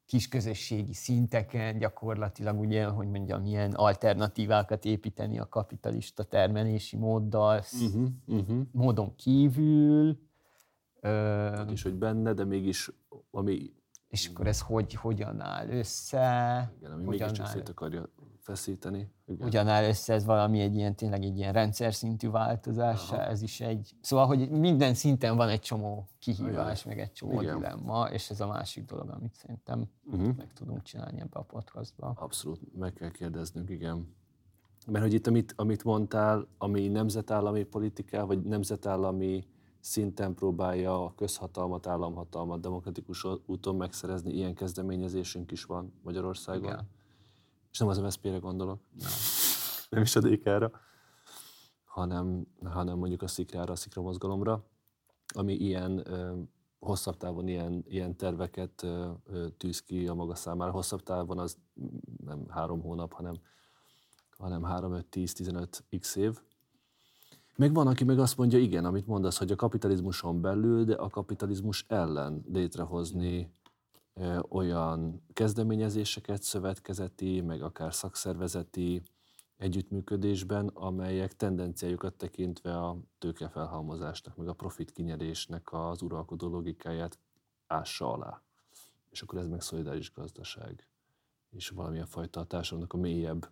kis 0.07 0.29
közösségi 0.29 0.95
szinteken 0.95 1.79
gyakorlatilag 1.79 2.61
ugye, 2.61 2.85
hogy 2.85 3.09
mondjam, 3.09 3.43
milyen 3.43 3.73
alternatívákat 3.73 4.85
építeni 4.85 5.39
a 5.39 5.49
kapitalista 5.49 6.25
termelési 6.25 6.97
móddal, 6.97 7.63
uh-huh, 7.83 8.09
uh-huh. 8.27 8.63
módon 8.73 9.15
kívül. 9.15 10.19
Tehát 11.01 11.71
is, 11.71 11.83
hogy 11.83 11.95
benne, 11.95 12.33
de 12.33 12.45
mégis 12.45 12.91
ami... 13.31 13.73
És 14.09 14.29
akkor 14.29 14.47
ez 14.47 14.61
hogy, 14.61 14.95
hogyan 14.95 15.41
áll 15.41 15.69
össze? 15.69 16.73
Igen, 16.79 16.93
ami 16.93 17.05
mégiscsak 17.05 17.47
szét 17.47 17.69
akarja 17.69 18.09
feszíteni. 18.41 19.09
Igen. 19.27 19.47
Ugyanáll 19.47 19.85
össze 19.85 20.15
ez 20.15 20.25
valami 20.25 20.61
egy 20.61 20.75
ilyen, 20.75 20.95
tényleg 20.95 21.25
egy 21.25 21.37
ilyen 21.37 21.53
rendszer 21.53 21.95
szintű 21.95 22.31
változás, 22.31 23.11
Aha. 23.11 23.23
ez 23.23 23.43
is 23.43 23.61
egy... 23.61 23.95
Szóval, 24.01 24.27
hogy 24.27 24.51
minden 24.51 24.95
szinten 24.95 25.37
van 25.37 25.49
egy 25.49 25.61
csomó 25.61 26.09
kihívás, 26.19 26.85
Igen. 26.85 26.97
meg 26.97 27.07
egy 27.07 27.13
csomó 27.13 27.41
Igen. 27.41 27.57
dilemma, 27.57 28.09
és 28.09 28.31
ez 28.31 28.41
a 28.41 28.47
másik 28.47 28.85
dolog, 28.85 29.09
amit 29.09 29.35
szerintem 29.35 29.91
uh-huh. 30.05 30.37
meg 30.37 30.53
tudunk 30.53 30.83
csinálni 30.83 31.21
ebbe 31.21 31.39
a 31.39 31.43
podcastba. 31.43 32.13
Abszolút, 32.17 32.61
meg 32.79 32.93
kell 32.93 33.11
kérdeznünk, 33.11 33.71
igen. 33.71 34.15
Mert 34.87 35.05
hogy 35.05 35.15
itt, 35.15 35.27
amit, 35.27 35.53
amit 35.57 35.85
mondtál, 35.85 36.47
ami 36.59 36.89
nemzetállami 36.89 37.63
politika, 37.63 38.27
vagy 38.27 38.43
nemzetállami 38.43 39.45
szinten 39.81 40.35
próbálja 40.35 41.05
a 41.05 41.15
közhatalmat, 41.15 41.87
államhatalmat 41.87 42.61
demokratikus 42.61 43.27
úton 43.47 43.77
megszerezni, 43.77 44.33
ilyen 44.33 44.55
kezdeményezésünk 44.55 45.51
is 45.51 45.65
van 45.65 45.93
Magyarországon. 46.03 46.71
Igen 46.73 46.99
és 47.71 47.79
nem 47.79 47.89
az 47.89 47.99
MSZP-re 47.99 48.39
gondolok, 48.39 48.81
nem, 48.99 49.11
nem 49.91 50.03
is 50.03 50.17
a 50.17 50.21
DK-ra, 50.21 50.71
hanem, 51.85 52.47
hanem 52.65 52.99
mondjuk 52.99 53.23
a 53.23 53.29
szikrára, 53.29 53.73
a 53.73 53.77
szikra 53.77 54.03
mozgalomra, 54.03 54.65
ami 55.35 55.55
ilyen 55.55 56.11
ö, 56.13 56.41
hosszabb 56.79 57.17
távon 57.17 57.49
ilyen, 57.49 57.85
ilyen 57.89 58.17
terveket 58.17 58.83
ö, 58.83 59.11
ö, 59.25 59.49
tűz 59.49 59.83
ki 59.83 60.07
a 60.07 60.15
maga 60.15 60.35
számára. 60.35 60.71
Hosszabb 60.71 61.03
távon 61.03 61.39
az 61.39 61.57
nem 62.25 62.49
három 62.49 62.81
hónap, 62.81 63.13
hanem, 63.13 63.35
hanem 64.37 64.63
3, 64.63 64.93
5, 64.93 65.07
10, 65.07 65.33
15 65.33 65.85
x 66.01 66.17
év. 66.17 66.39
Meg 67.57 67.75
van, 67.75 67.87
aki 67.87 68.05
meg 68.05 68.19
azt 68.19 68.37
mondja, 68.37 68.59
igen, 68.59 68.85
amit 68.85 69.07
mondasz, 69.07 69.39
hogy 69.39 69.51
a 69.51 69.57
kapitalizmuson 69.57 70.41
belül, 70.41 70.85
de 70.85 70.95
a 70.95 71.09
kapitalizmus 71.09 71.85
ellen 71.89 72.45
létrehozni 72.53 73.55
olyan 74.49 75.23
kezdeményezéseket 75.33 76.43
szövetkezeti, 76.43 77.41
meg 77.41 77.63
akár 77.63 77.95
szakszervezeti 77.95 79.03
együttműködésben, 79.57 80.67
amelyek 80.67 81.37
tendenciájukat 81.37 82.15
tekintve 82.15 82.79
a 82.79 82.99
tőkefelhalmozásnak, 83.19 84.37
meg 84.37 84.49
a 84.49 84.53
profit 84.53 84.91
kinyerésnek 84.91 85.73
az 85.73 86.03
uralkodó 86.03 86.49
logikáját 86.49 87.19
ássa 87.67 88.13
alá. 88.13 88.43
És 89.11 89.23
akkor 89.23 89.39
ez 89.39 89.47
meg 89.47 89.61
szolidáris 89.61 90.13
gazdaság. 90.13 90.87
És 91.51 91.69
valamilyen 91.69 92.07
fajta 92.07 92.41
a 92.41 92.45
társadalomnak 92.45 92.93
a 92.93 92.97
mélyebb 92.97 93.51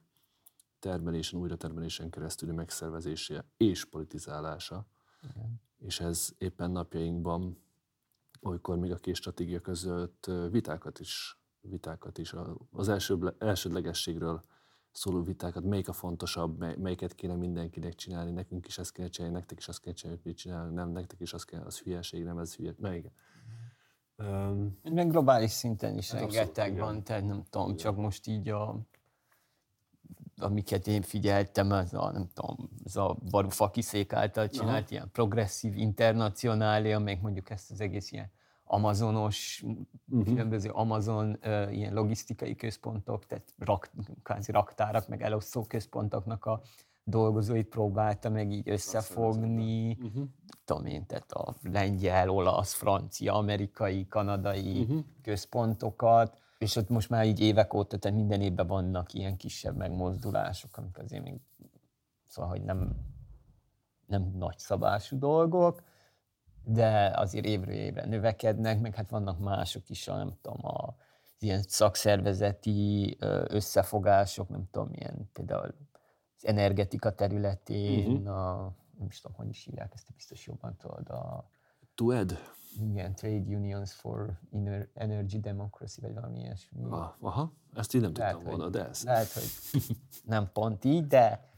termelésen, 0.78 1.40
újratermelésen 1.40 2.10
keresztüli 2.10 2.52
megszervezése 2.52 3.44
és 3.56 3.84
politizálása. 3.84 4.86
Igen. 5.22 5.60
És 5.78 6.00
ez 6.00 6.28
éppen 6.38 6.70
napjainkban, 6.70 7.62
olykor 8.42 8.78
még 8.78 8.92
a 8.92 8.96
két 8.96 9.14
stratégia 9.14 9.60
között 9.60 10.30
vitákat 10.50 10.98
is, 10.98 11.40
vitákat 11.60 12.18
is 12.18 12.34
az 12.70 12.88
első, 12.88 13.34
elsődlegességről 13.38 14.42
szóló 14.92 15.22
vitákat, 15.22 15.64
melyik 15.64 15.88
a 15.88 15.92
fontosabb, 15.92 16.78
melyiket 16.78 17.14
kéne 17.14 17.34
mindenkinek 17.34 17.94
csinálni, 17.94 18.30
nekünk 18.30 18.66
is 18.66 18.78
ezt 18.78 18.92
kéne 18.92 19.08
csinálni, 19.08 19.36
nektek 19.36 19.58
is 19.58 19.68
azt 19.68 19.80
kéne 19.80 19.94
csinálni, 19.94 20.20
mit 20.24 20.36
csinálni, 20.36 20.74
nem, 20.74 20.88
nektek 20.90 21.20
is 21.20 21.32
azt 21.32 21.44
kéne, 21.44 21.62
az 21.62 21.78
hülyeség, 21.78 22.24
nem 22.24 22.38
ez 22.38 22.54
hülye. 22.54 22.74
Na 22.78 22.94
igen. 22.94 23.12
Um, 24.16 24.78
Meg 24.82 25.10
globális 25.10 25.50
szinten 25.50 25.96
is 25.96 26.10
hát 26.10 26.20
rengeteg 26.20 26.70
abszolút, 26.70 26.78
van, 26.78 27.02
tehát 27.02 27.26
nem 27.26 27.42
tudom, 27.50 27.66
igen. 27.66 27.76
csak 27.78 27.96
most 27.96 28.26
így 28.26 28.48
a 28.48 28.80
amiket 30.38 30.86
én 30.86 31.02
figyeltem, 31.02 31.70
az 31.70 31.94
a, 31.94 32.10
nem 32.12 32.28
tudom, 32.34 32.70
az 32.84 32.96
a 32.96 33.16
Varoufakis 33.30 33.94
által 34.08 34.48
csinált 34.48 34.84
Aha. 34.84 34.90
ilyen 34.90 35.08
progresszív 35.12 35.76
internacionália, 35.76 36.98
még 36.98 37.18
mondjuk 37.20 37.50
ezt 37.50 37.70
az 37.70 37.80
egész 37.80 38.12
ilyen 38.12 38.30
amazonos, 38.64 39.64
uh-huh. 40.08 40.26
különböző 40.26 40.70
Amazon 40.70 41.38
uh, 41.44 41.76
ilyen 41.76 41.94
logisztikai 41.94 42.56
központok, 42.56 43.26
tehát 43.26 43.54
rak, 43.58 43.90
kázi 44.22 44.52
raktárak, 44.52 45.08
meg 45.08 45.22
elosztó 45.22 45.64
központoknak 45.64 46.44
a 46.44 46.62
dolgozóit 47.04 47.68
próbálta 47.68 48.28
meg 48.28 48.52
így 48.52 48.68
összefogni, 48.68 49.98
uh-huh. 50.02 50.24
tudom 50.64 50.86
én, 50.86 51.06
tehát 51.06 51.32
a 51.32 51.54
lengyel, 51.62 52.28
olasz, 52.28 52.72
francia, 52.72 53.34
amerikai, 53.34 54.06
kanadai 54.06 54.80
uh-huh. 54.80 55.04
központokat, 55.22 56.38
és 56.58 56.76
ott 56.76 56.88
most 56.88 57.10
már 57.10 57.26
így 57.26 57.40
évek 57.40 57.74
óta, 57.74 57.98
tehát 57.98 58.16
minden 58.16 58.40
évben 58.40 58.66
vannak 58.66 59.12
ilyen 59.12 59.36
kisebb 59.36 59.76
megmozdulások, 59.76 60.76
amik 60.76 60.98
azért 60.98 61.22
még, 61.22 61.40
szóval, 62.26 62.50
hogy 62.50 62.62
nem, 62.62 62.96
nem 64.06 64.32
nagy 64.36 64.58
szabású 64.58 65.18
dolgok, 65.18 65.82
de 66.64 67.12
azért 67.14 67.44
évről 67.44 67.74
évre 67.74 68.06
növekednek, 68.06 68.80
meg 68.80 68.94
hát 68.94 69.10
vannak 69.10 69.38
mások 69.38 69.90
is, 69.90 70.08
a, 70.08 70.16
nem 70.16 70.38
tudom, 70.42 70.66
a, 70.66 70.96
ilyen 71.38 71.62
szakszervezeti 71.62 73.16
összefogások, 73.46 74.48
nem 74.48 74.68
tudom, 74.70 74.88
ilyen 74.92 75.30
például 75.32 75.74
az 76.36 76.46
energetika 76.46 77.14
területén, 77.14 78.10
uh-huh. 78.10 78.36
a, 78.36 78.74
nem 78.98 79.06
is 79.06 79.20
tudom, 79.20 79.36
hogy 79.36 79.48
is 79.48 79.64
hívják, 79.64 79.92
ezt 79.94 80.12
biztos 80.14 80.46
jobban 80.46 80.76
tudod, 80.76 81.08
a... 81.08 81.50
TUED? 81.94 82.38
Igen, 82.80 83.14
Trade 83.14 83.56
Unions 83.56 83.92
for 83.92 84.38
Energy 84.94 85.40
Democracy, 85.40 86.00
vagy 86.00 86.14
valami 86.14 86.38
ilyesmi. 86.38 86.82
Ah, 86.90 87.12
aha, 87.20 87.52
ezt 87.74 87.94
így 87.94 88.00
nem 88.00 88.12
lehet, 88.14 88.34
tudtam 88.34 88.50
volna, 88.50 88.70
de 88.70 88.88
ez. 88.88 89.04
Lehet, 89.04 89.32
hogy 89.32 89.42
nem 90.24 90.50
pont 90.52 90.84
így, 90.84 91.06
de 91.06 91.48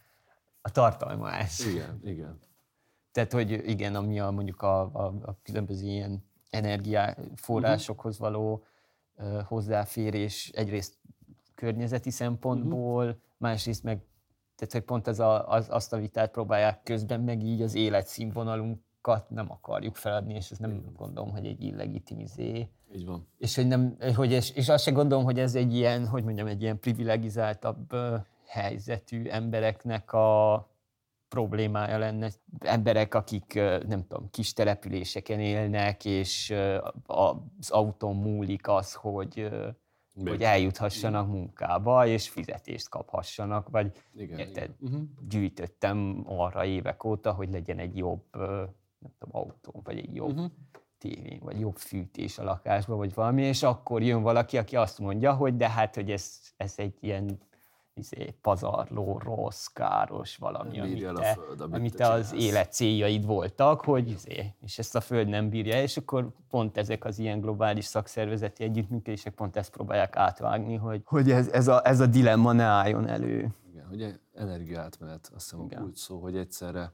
a 0.63 0.71
tartalma 0.71 1.33
ez. 1.33 1.67
Igen, 1.67 2.01
igen. 2.05 2.39
Tehát, 3.13 3.33
hogy 3.33 3.51
igen, 3.51 3.95
ami 3.95 4.21
a, 4.21 4.31
mondjuk 4.31 4.63
a, 4.63 4.81
a, 4.81 5.05
a 5.23 5.39
különböző 5.43 5.87
ilyen 5.87 6.25
energiaforrásokhoz 6.51 8.19
való 8.19 8.65
uh, 9.17 9.43
hozzáférés 9.43 10.49
egyrészt 10.49 10.99
környezeti 11.55 12.11
szempontból, 12.11 13.05
uh-huh. 13.05 13.21
másrészt 13.37 13.83
meg 13.83 14.03
tehát, 14.61 14.75
hogy 14.75 14.85
pont 14.85 15.09
ez 15.09 15.19
a, 15.19 15.49
az, 15.49 15.67
azt 15.71 15.93
a 15.93 15.97
vitát 15.97 16.31
próbálják 16.31 16.83
közben 16.83 17.21
meg 17.21 17.43
így 17.43 17.63
az 17.63 17.75
életszínvonalunkat 19.09 19.31
nem 19.31 19.51
akarjuk 19.51 19.97
feladni, 19.97 20.35
és 20.35 20.51
ez 20.51 20.59
nem 20.59 20.93
gondolom, 20.97 21.31
hogy 21.31 21.47
egy 21.47 21.63
illegitimizé. 21.63 22.69
Így 22.95 23.07
van. 23.07 23.27
És, 23.39 23.57
hogy 23.57 23.67
nem, 23.67 23.97
hogy 24.15 24.33
és, 24.33 24.51
és 24.51 24.69
azt 24.69 24.85
sem 24.85 24.95
gondolom, 24.95 25.25
hogy 25.25 25.39
ez 25.39 25.55
egy 25.55 25.75
ilyen, 25.75 26.07
hogy 26.07 26.25
mondjam, 26.25 26.47
egy 26.47 26.63
ilyen 26.63 26.81
privilegizáltabb 26.81 27.95
helyzetű 28.47 29.29
embereknek 29.29 30.13
a, 30.13 30.69
problémája 31.29 31.99
lenne. 31.99 32.31
Emberek, 32.59 33.15
akik 33.15 33.55
nem 33.87 34.07
tudom, 34.09 34.31
kis 34.31 34.53
településeken 34.53 35.41
élnek, 35.41 36.05
és 36.05 36.55
az 37.07 37.71
autón 37.71 38.17
múlik 38.17 38.69
az, 38.69 38.95
hogy, 38.95 39.49
hogy 40.25 40.43
eljuthassanak 40.43 41.27
igen. 41.27 41.37
munkába, 41.37 42.07
és 42.07 42.29
fizetést 42.29 42.89
kaphassanak, 42.89 43.69
vagy 43.69 43.93
igen, 44.15 44.39
érted, 44.39 44.75
igen. 44.81 44.93
Uh-huh. 44.93 45.09
gyűjtöttem 45.29 46.23
arra 46.27 46.65
évek 46.65 47.05
óta, 47.05 47.33
hogy 47.33 47.51
legyen 47.51 47.79
egy 47.79 47.97
jobb 47.97 48.25
nem 49.01 49.13
tudom, 49.19 49.43
autó, 49.43 49.81
vagy 49.85 49.99
egy 49.99 50.15
jobb 50.15 50.31
uh-huh. 50.31 50.51
tévé, 50.99 51.39
vagy 51.43 51.61
jobb 51.61 51.77
fűtés 51.77 52.39
a 52.39 52.45
lakásba, 52.45 52.97
vagy 52.97 53.15
valami, 53.15 53.43
és 53.43 53.63
akkor 53.63 54.03
jön 54.03 54.23
valaki, 54.23 54.59
aki 54.59 54.77
azt 54.77 54.99
mondja, 54.99 55.35
hogy 55.35 55.57
de 55.57 55.71
hát, 55.71 55.95
hogy 55.95 56.11
ez, 56.11 56.41
ez 56.57 56.75
egy 56.77 56.97
ilyen 57.01 57.39
izé, 57.95 58.35
pazarló, 58.41 59.21
rossz, 59.25 59.67
káros 59.67 60.37
valami, 60.37 60.77
nem 60.77 60.87
amit, 60.87 61.15
te, 61.15 61.35
föld, 61.35 61.61
amit, 61.61 61.75
amit 61.75 61.97
te, 61.97 62.05
te 62.05 62.11
az 62.11 62.33
élet 62.33 62.73
céljaid 62.73 63.27
voltak, 63.27 63.81
hogy 63.81 64.09
izé, 64.09 64.55
és 64.61 64.79
ezt 64.79 64.97
a 64.97 65.01
föld 65.01 65.29
nem 65.29 65.49
bírja, 65.49 65.83
és 65.83 65.97
akkor 65.97 66.29
pont 66.49 66.77
ezek 66.77 67.05
az 67.05 67.19
ilyen 67.19 67.41
globális 67.41 67.85
szakszervezeti 67.85 68.65
együttműködések 68.65 69.35
pont 69.35 69.57
ezt 69.57 69.71
próbálják 69.71 70.17
átvágni, 70.17 70.77
hogy, 70.77 71.03
hogy 71.05 71.31
ez, 71.31 71.49
ez, 71.49 71.69
a, 71.69 71.87
ez 71.87 72.01
a 72.01 72.07
dilemma 72.07 72.53
ne 72.53 72.65
álljon 72.65 73.07
elő. 73.07 73.55
Igen, 73.71 73.87
hogy 73.87 74.21
energiátmenet, 74.35 75.31
azt 75.35 75.51
hiszem 75.51 75.65
Igen. 75.65 75.83
úgy 75.83 75.95
szó, 75.95 76.21
hogy 76.21 76.37
egyszerre 76.37 76.93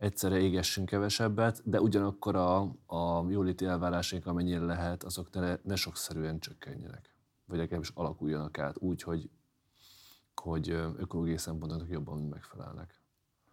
egyszerre 0.00 0.38
égessünk 0.38 0.88
kevesebbet, 0.88 1.62
de 1.64 1.80
ugyanakkor 1.80 2.36
a, 2.36 2.60
a 2.86 3.30
jóléti 3.30 3.64
elvárásaink, 3.64 4.26
amennyire 4.26 4.64
lehet, 4.64 5.04
azok 5.04 5.30
ne, 5.30 5.56
ne 5.62 5.76
sokszerűen 5.76 6.38
csökkenjenek. 6.38 7.14
Vagy 7.44 7.58
legalábbis 7.58 7.90
alakuljanak 7.94 8.58
át 8.58 8.78
úgy, 8.78 9.02
hogy 9.02 9.30
hogy 10.40 10.70
ökológiai 10.70 11.36
szempontoknak 11.36 11.90
jobban 11.90 12.18
megfelelnek. 12.18 13.00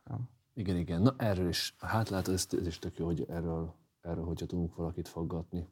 Ja. 0.06 0.30
Igen, 0.54 0.76
igen. 0.76 1.02
Na 1.02 1.14
erről 1.18 1.48
is, 1.48 1.76
hát 1.80 2.10
látod, 2.10 2.34
ez, 2.34 2.48
ez 2.52 2.68
is 2.68 2.80
tök 2.80 2.98
jó, 2.98 3.06
hogy 3.06 3.26
erről, 3.30 3.74
erről 4.02 4.26
hogyha 4.26 4.46
tudunk 4.46 4.76
valakit 4.76 5.08
faggatni 5.08 5.68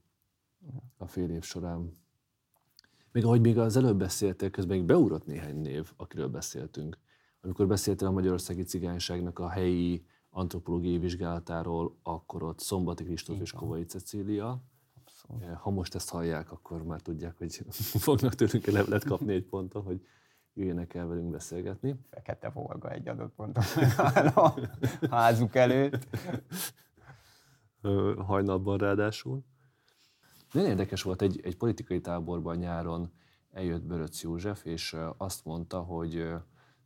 a 0.97 1.07
fél 1.07 1.29
év 1.29 1.43
során. 1.43 1.91
Még 3.11 3.25
ahogy 3.25 3.41
még 3.41 3.57
az 3.57 3.77
előbb 3.77 3.97
beszéltél, 3.97 4.49
közben 4.49 4.77
még 4.77 4.85
beugrott 4.85 5.25
néhány 5.25 5.55
név, 5.55 5.91
akiről 5.97 6.27
beszéltünk. 6.27 6.97
Amikor 7.41 7.67
beszéltél 7.67 8.07
a 8.07 8.11
magyarországi 8.11 8.63
cigányságnak 8.63 9.39
a 9.39 9.49
helyi 9.49 10.05
antropológiai 10.35 10.97
vizsgálatáról, 10.97 11.97
akkor 12.03 12.43
ott 12.43 12.59
Szombati 12.59 13.03
Kristóf 13.03 13.39
és 13.39 13.51
Kovai 13.51 13.85
Cecília. 13.85 14.63
Abszolút. 14.93 15.57
Ha 15.57 15.69
most 15.69 15.95
ezt 15.95 16.09
hallják, 16.09 16.51
akkor 16.51 16.83
már 16.83 17.01
tudják, 17.01 17.37
hogy 17.37 17.55
fognak 18.07 18.33
tőlünk 18.33 18.65
levelet 18.65 19.03
kapni 19.03 19.33
egy 19.33 19.45
ponton, 19.45 19.83
hogy 19.83 20.05
jöjjenek 20.53 20.93
el 20.93 21.07
velünk 21.07 21.29
beszélgetni. 21.29 21.95
Fekete 22.09 22.49
Volga 22.49 22.91
egy 22.91 23.07
adott 23.07 23.33
ponton 23.33 23.63
a 24.35 24.53
házuk 25.15 25.55
előtt. 25.55 26.07
Hajnalban 28.17 28.77
ráadásul. 28.77 29.43
Nagyon 30.51 30.69
érdekes 30.69 31.01
volt, 31.01 31.21
egy, 31.21 31.39
egy 31.43 31.57
politikai 31.57 32.01
táborban 32.01 32.57
nyáron 32.57 33.11
eljött 33.51 33.83
Böröc 33.83 34.21
József, 34.21 34.65
és 34.65 34.95
azt 35.17 35.45
mondta, 35.45 35.79
hogy 35.79 36.27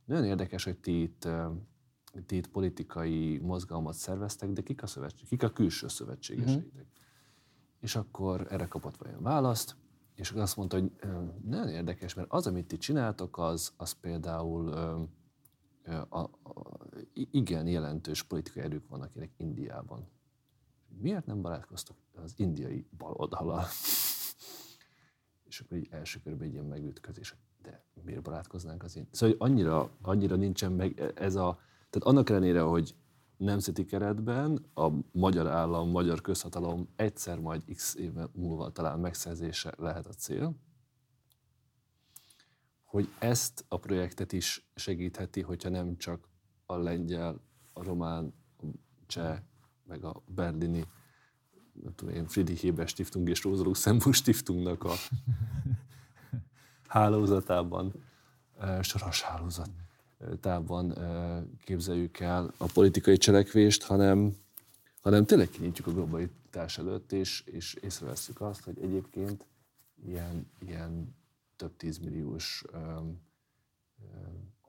nagyon 0.04 0.24
érdekes, 0.24 0.64
hogy 0.64 0.78
ti 0.78 1.02
itt, 1.02 1.28
itt 2.28 2.48
politikai 2.48 3.38
mozgalmat 3.38 3.94
szerveztek, 3.94 4.50
de 4.50 4.62
kik 4.62 4.82
a, 4.82 4.86
szövetség, 4.86 5.28
kik 5.28 5.42
a 5.42 5.50
külső 5.50 5.88
szövetségeseitek? 5.88 6.72
Mm-hmm. 6.74 6.86
És 7.80 7.96
akkor 7.96 8.46
erre 8.50 8.66
kapott 8.66 8.96
vajon 8.96 9.22
választ, 9.22 9.76
és 10.14 10.30
azt 10.30 10.56
mondta, 10.56 10.78
hogy 10.78 10.92
nagyon 11.44 11.68
érdekes, 11.68 12.14
mert 12.14 12.28
az, 12.30 12.46
amit 12.46 12.66
ti 12.66 12.76
csináltok, 12.76 13.38
az, 13.38 13.72
az 13.76 13.92
például 13.92 14.72
a, 16.08 16.18
a, 16.18 16.30
igen 17.12 17.66
jelentős 17.66 18.22
politikai 18.22 18.62
erők 18.62 18.88
vannak 18.88 19.08
akinek 19.08 19.30
Indiában. 19.36 20.08
Miért 20.98 21.26
nem 21.26 21.42
barátkoztok 21.42 21.96
az 22.12 22.34
indiai 22.36 22.86
baloldalal? 22.96 23.64
és 25.50 25.60
akkor 25.60 25.76
így 25.76 25.88
első 25.90 26.20
körben 26.20 26.46
egy 26.46 26.52
ilyen 26.52 26.64
megütközés, 26.64 27.36
de 27.62 27.84
miért 28.04 28.22
barátkoznánk 28.22 28.82
az 28.82 28.96
én? 28.96 29.08
Szóval 29.10 29.36
annyira, 29.38 29.90
annyira 30.02 30.36
nincsen 30.36 30.72
meg 30.72 31.00
e, 31.00 31.12
ez 31.14 31.34
a... 31.34 31.58
Tehát 31.90 32.08
annak 32.08 32.30
ellenére, 32.30 32.60
hogy 32.60 32.94
nemzeti 33.36 33.84
keretben 33.84 34.70
a 34.74 34.88
magyar 35.12 35.46
állam, 35.46 35.90
magyar 35.90 36.20
közhatalom 36.20 36.88
egyszer 36.96 37.38
majd 37.38 37.62
x 37.74 37.94
éve 37.94 38.28
múlva 38.32 38.70
talán 38.70 39.00
megszerzése 39.00 39.74
lehet 39.76 40.06
a 40.06 40.12
cél, 40.12 40.54
hogy 42.84 43.08
ezt 43.18 43.64
a 43.68 43.76
projektet 43.78 44.32
is 44.32 44.70
segítheti, 44.74 45.40
hogyha 45.40 45.68
nem 45.68 45.96
csak 45.96 46.28
a 46.66 46.76
lengyel, 46.76 47.40
a 47.72 47.82
román, 47.82 48.34
a 48.58 48.64
cseh, 49.06 49.38
meg 49.84 50.04
a 50.04 50.22
berlini, 50.26 50.84
nem 51.72 51.94
tudom 51.94 52.14
én, 52.14 52.26
Friedrich 52.26 52.62
Heber 52.62 52.88
Stiftung 52.88 53.28
és 53.28 53.42
Rosa 53.42 53.62
Luxemburg 53.62 54.14
Stiftungnak 54.14 54.84
a 54.84 54.92
hálózatában, 56.88 57.92
soros 58.80 59.22
hálózat 59.22 59.70
távban 60.40 60.94
képzeljük 61.64 62.18
el 62.18 62.52
a 62.56 62.66
politikai 62.72 63.16
cselekvést, 63.16 63.82
hanem, 63.82 64.36
hanem 65.00 65.24
tényleg 65.24 65.48
kinyitjuk 65.48 65.86
a 65.86 65.92
globalitás 65.92 66.78
előtt, 66.78 67.12
és, 67.12 67.42
és 67.46 67.74
észreveszünk 67.74 68.40
azt, 68.40 68.64
hogy 68.64 68.78
egyébként 68.80 69.46
ilyen, 70.06 70.50
ilyen 70.58 71.16
több 71.56 71.76
tízmilliós 71.76 72.64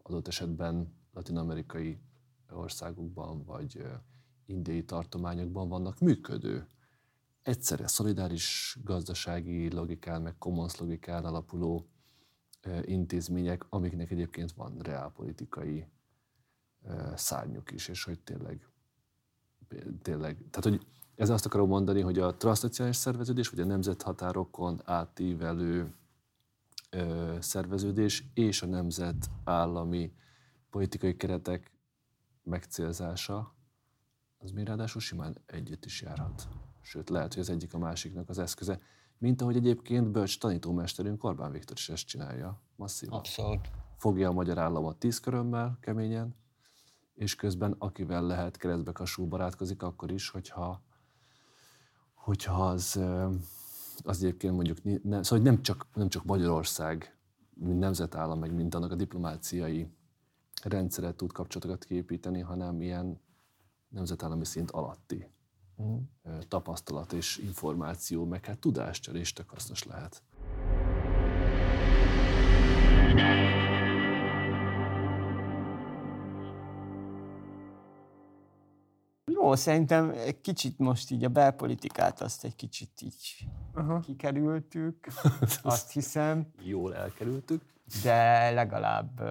adott 0.04 0.28
esetben 0.28 0.94
latin-amerikai 1.14 1.98
országokban 2.50 3.44
vagy 3.44 3.86
indiai 4.46 4.84
tartományokban 4.84 5.70
vannak 5.70 6.00
működő, 6.00 6.68
egyszerre 7.42 7.88
szolidáris 7.88 8.78
gazdasági 8.84 9.72
logikán, 9.72 10.22
meg 10.22 10.38
commons 10.38 10.78
logikán 10.78 11.26
alapuló 11.26 11.91
intézmények, 12.86 13.66
amiknek 13.70 14.12
egyébként 14.12 14.52
van 14.52 14.78
reálpolitikai 14.80 15.88
szárnyuk 17.16 17.72
is, 17.72 17.88
és 17.88 18.04
hogy 18.04 18.20
tényleg, 18.20 18.68
tényleg, 20.02 20.38
tehát 20.50 20.64
hogy 20.64 20.86
ez 21.16 21.30
azt 21.30 21.46
akarom 21.46 21.68
mondani, 21.68 22.02
hogy 22.02 22.20
a 22.20 22.38
transznacionális 22.38 22.98
szerveződés, 22.98 23.50
vagy 23.50 23.60
a 23.60 23.66
nemzethatárokon 23.66 24.82
átívelő 24.86 25.94
ö, 26.90 27.36
szerveződés 27.40 28.24
és 28.34 28.62
a 28.62 28.66
nemzetállami 28.66 30.14
politikai 30.70 31.16
keretek 31.16 31.72
megcélzása, 32.44 33.54
az 34.38 34.52
még 34.52 34.66
ráadásul 34.66 35.02
simán 35.02 35.38
együtt 35.46 35.86
is 35.86 36.02
járhat. 36.02 36.48
Sőt, 36.82 37.10
lehet, 37.10 37.34
hogy 37.34 37.42
az 37.42 37.50
egyik 37.50 37.74
a 37.74 37.78
másiknak 37.78 38.30
az 38.30 38.38
eszköze. 38.38 38.82
Mint 39.22 39.42
ahogy 39.42 39.56
egyébként 39.56 40.12
bölcs 40.12 40.40
tanítómesterünk 40.40 41.24
Orbán 41.24 41.52
Viktor 41.52 41.78
is 41.78 41.90
ezt 41.90 42.06
csinálja 42.06 42.62
masszívan. 42.76 43.18
Abszolút. 43.18 43.70
Fogja 43.98 44.30
a 44.30 44.32
magyar 44.32 44.58
államot 44.58 44.98
tíz 44.98 45.20
körömmel 45.20 45.78
keményen, 45.82 46.36
és 47.14 47.36
közben 47.36 47.76
akivel 47.78 48.24
lehet 48.24 48.58
keresztbe 48.58 48.92
kasul 48.92 49.26
barátkozik, 49.26 49.84
akkor 49.84 50.12
is, 50.12 50.30
hogyha, 50.30 50.82
hogyha 52.14 52.68
az, 52.68 53.00
az 53.98 54.24
egyébként 54.24 54.54
mondjuk, 54.54 55.04
ne, 55.04 55.24
szóval 55.24 55.46
nem 55.46 55.62
csak, 55.62 55.88
nem 55.94 56.10
csak 56.10 56.24
Magyarország, 56.24 57.18
mint 57.54 57.80
nemzetállam, 57.80 58.40
meg 58.40 58.54
mint 58.54 58.76
annak 58.76 58.92
a 58.92 58.96
diplomáciai 58.96 59.88
rendszeret 60.64 61.16
tud 61.16 61.32
kapcsolatokat 61.32 61.84
képíteni, 61.84 62.40
hanem 62.40 62.82
ilyen 62.82 63.22
nemzetállami 63.90 64.46
szint 64.46 64.72
alatti 64.72 65.32
tapasztalat 66.48 67.14
és 67.14 67.38
információ, 67.38 68.26
meg 68.26 68.46
hát 68.46 68.60
tudáscserés 68.60 69.34
tök 69.34 69.50
hasznos 69.50 69.84
lehet. 69.84 70.24
Jó, 79.26 79.56
szerintem 79.56 80.10
egy 80.10 80.42
kicsit 80.42 80.78
most 80.78 81.12
így 81.12 81.24
a 81.24 81.30
belpolitikát 81.30 82.22
azt 82.22 82.44
egy 82.44 82.56
kicsit 82.56 83.02
így 83.02 83.48
Aha. 83.74 84.00
kikerültük, 84.00 85.08
azt 85.62 85.92
hiszem. 85.92 86.48
Jól 86.62 86.96
elkerültük. 86.96 87.62
De 88.04 88.50
legalább 88.50 89.22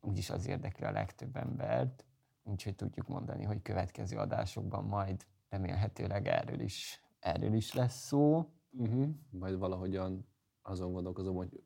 úgyis 0.00 0.30
az 0.30 0.46
érdekli 0.46 0.84
a 0.84 0.90
legtöbb 0.90 1.36
embert, 1.36 2.04
úgyhogy 2.48 2.74
tudjuk 2.74 3.08
mondani, 3.08 3.44
hogy 3.44 3.62
következő 3.62 4.16
adásokban 4.16 4.84
majd 4.84 5.26
remélhetőleg 5.48 6.28
erről 6.28 6.60
is, 6.60 7.02
erről 7.18 7.52
is 7.52 7.72
lesz 7.72 8.06
szó. 8.06 8.50
Uh-huh. 8.70 9.08
Majd 9.30 9.58
valahogyan 9.58 10.28
azon 10.62 10.92
gondolkozom, 10.92 11.36
hogy 11.36 11.62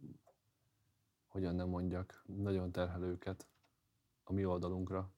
hogyan 1.26 1.55
nem 1.55 1.68
mondjak 1.68 2.24
nagyon 2.26 2.72
terhelőket 2.72 3.47
a 4.24 4.33
mi 4.33 4.45
oldalunkra. 4.45 5.11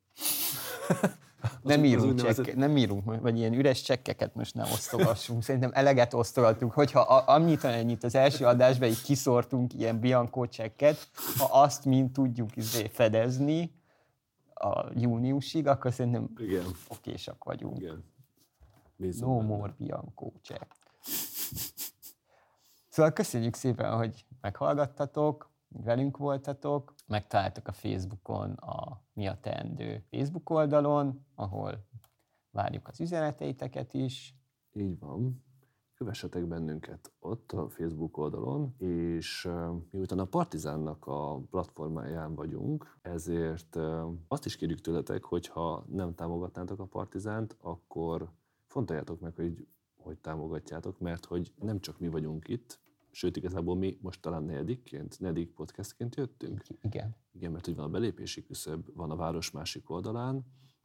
nem, 1.62 1.84
írunk 1.84 2.20
csekk, 2.20 2.54
nem 2.54 2.76
írunk, 2.76 3.20
vagy 3.20 3.36
ilyen 3.38 3.52
üres 3.52 3.82
csekkeket 3.82 4.34
most 4.34 4.54
nem 4.54 4.64
osztogassunk. 4.72 5.42
Szerintem 5.42 5.70
eleget 5.74 6.14
osztogatunk, 6.14 6.72
hogyha 6.72 7.00
annyit, 7.00 7.64
annyit 7.64 8.04
az 8.04 8.14
első 8.14 8.46
adásban 8.46 8.88
így 8.88 9.02
kiszortunk 9.02 9.74
ilyen 9.74 10.00
Bianco 10.00 10.46
csekket, 10.46 11.08
ha 11.38 11.60
azt 11.60 11.84
mind 11.84 12.12
tudjuk 12.12 12.56
izé 12.56 12.86
fedezni 12.86 13.82
a 14.64 14.90
júniusig, 14.94 15.66
akkor 15.66 15.92
szerintem 15.92 16.30
Igen. 16.36 16.64
okésak 16.88 17.44
vagyunk. 17.44 17.80
Igen. 17.80 18.04
no 18.96 19.36
benne. 19.36 19.48
more 19.48 19.74
Bianco 19.78 20.32
csekk. 20.42 20.72
Szóval 22.88 23.12
köszönjük 23.12 23.54
szépen, 23.54 23.96
hogy 23.96 24.26
meghallgattatok, 24.40 25.50
velünk 25.68 26.16
voltatok. 26.16 26.94
Megtaláltok 27.06 27.68
a 27.68 27.72
Facebookon 27.72 28.52
a 28.52 29.02
Mi 29.12 29.26
a 29.26 29.38
Teendő 29.40 30.04
Facebook 30.10 30.50
oldalon, 30.50 31.26
ahol 31.34 31.86
várjuk 32.50 32.88
az 32.88 33.00
üzeneteiteket 33.00 33.94
is. 33.94 34.34
Így 34.72 34.98
van. 34.98 35.44
Kövessetek 35.94 36.46
bennünket 36.46 37.12
ott 37.20 37.52
a 37.52 37.68
Facebook 37.68 38.16
oldalon, 38.16 38.74
és 38.78 39.48
miután 39.90 40.18
a 40.18 40.24
Partizánnak 40.24 41.06
a 41.06 41.40
platformáján 41.50 42.34
vagyunk, 42.34 42.98
ezért 43.02 43.76
azt 44.28 44.44
is 44.44 44.56
kérjük 44.56 44.80
tőletek, 44.80 45.24
hogy 45.24 45.46
ha 45.46 45.84
nem 45.88 46.14
támogatnátok 46.14 46.80
a 46.80 46.86
Partizánt, 46.86 47.56
akkor 47.60 48.32
fontoljátok 48.66 49.20
meg, 49.20 49.34
hogy 49.34 49.66
hogy 49.96 50.18
támogatjátok, 50.18 50.98
mert 50.98 51.24
hogy 51.24 51.52
nem 51.60 51.80
csak 51.80 51.98
mi 51.98 52.08
vagyunk 52.08 52.48
itt, 52.48 52.82
Sőt, 53.14 53.36
igazából 53.36 53.76
mi 53.76 53.98
most 54.00 54.20
talán 54.20 54.42
negyedikként, 54.42 55.20
negyedik 55.20 55.50
podcastként 55.50 56.14
jöttünk. 56.14 56.62
Igen. 56.80 57.16
Igen, 57.32 57.52
mert 57.52 57.64
hogy 57.64 57.74
van 57.74 57.84
a 57.84 57.88
belépési 57.88 58.42
küszöb, 58.42 58.94
van 58.94 59.10
a 59.10 59.16
város 59.16 59.50
másik 59.50 59.90
oldalán, 59.90 60.44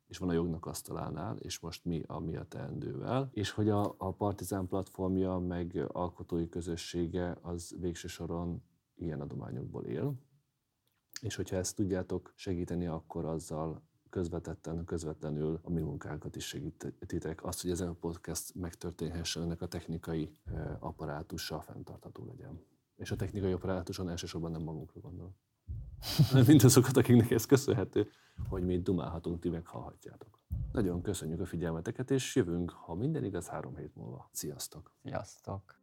és 0.09 0.17
van 0.17 0.29
a 0.29 0.33
jognak 0.33 0.65
asztalánál, 0.65 1.37
és 1.37 1.59
most 1.59 1.85
mi 1.85 2.03
a 2.07 2.19
mi 2.19 2.35
a 2.35 2.43
teendővel, 2.43 3.29
és 3.31 3.51
hogy 3.51 3.69
a, 3.69 3.95
a 3.97 4.11
Partizán 4.11 4.67
platformja, 4.67 5.37
meg 5.37 5.85
alkotói 5.87 6.49
közössége 6.49 7.37
az 7.41 7.75
végső 7.79 8.07
soron 8.07 8.63
ilyen 8.95 9.21
adományokból 9.21 9.85
él. 9.85 10.13
És 11.21 11.35
hogyha 11.35 11.55
ezt 11.55 11.75
tudjátok 11.75 12.33
segíteni, 12.35 12.87
akkor 12.87 13.25
azzal 13.25 13.81
közvetetten, 14.09 14.85
közvetlenül 14.85 15.59
a 15.63 15.69
mi 15.69 15.81
munkánkat 15.81 16.35
is 16.35 16.47
segítitek. 16.47 17.43
Azt, 17.43 17.61
hogy 17.61 17.71
ez 17.71 17.81
a 17.81 17.95
podcast 17.99 18.55
megtörténhessen, 18.55 19.43
ennek 19.43 19.61
a 19.61 19.67
technikai 19.67 20.31
apparátusa 20.79 21.61
fenntartható 21.61 22.25
legyen. 22.25 22.63
És 22.95 23.11
a 23.11 23.15
technikai 23.15 23.51
apparátuson 23.51 24.09
elsősorban 24.09 24.51
nem 24.51 24.61
magunkra 24.61 24.99
gondolok. 24.99 25.33
Mint 26.47 26.63
azokat, 26.63 26.97
akiknek 26.97 27.31
ez 27.31 27.45
köszönhető, 27.45 28.09
hogy 28.49 28.63
mi 28.63 28.79
dumálhatunk, 28.79 29.39
ti 29.39 29.49
meghallhatjátok. 29.49 30.39
Nagyon 30.71 31.01
köszönjük 31.01 31.39
a 31.39 31.45
figyelmeteket, 31.45 32.11
és 32.11 32.35
jövünk, 32.35 32.69
ha 32.71 32.93
minden 32.93 33.23
igaz, 33.23 33.47
három 33.47 33.75
hét 33.75 33.95
múlva. 33.95 34.29
Sziasztok! 34.31 34.91
Sziasztok! 35.03 35.78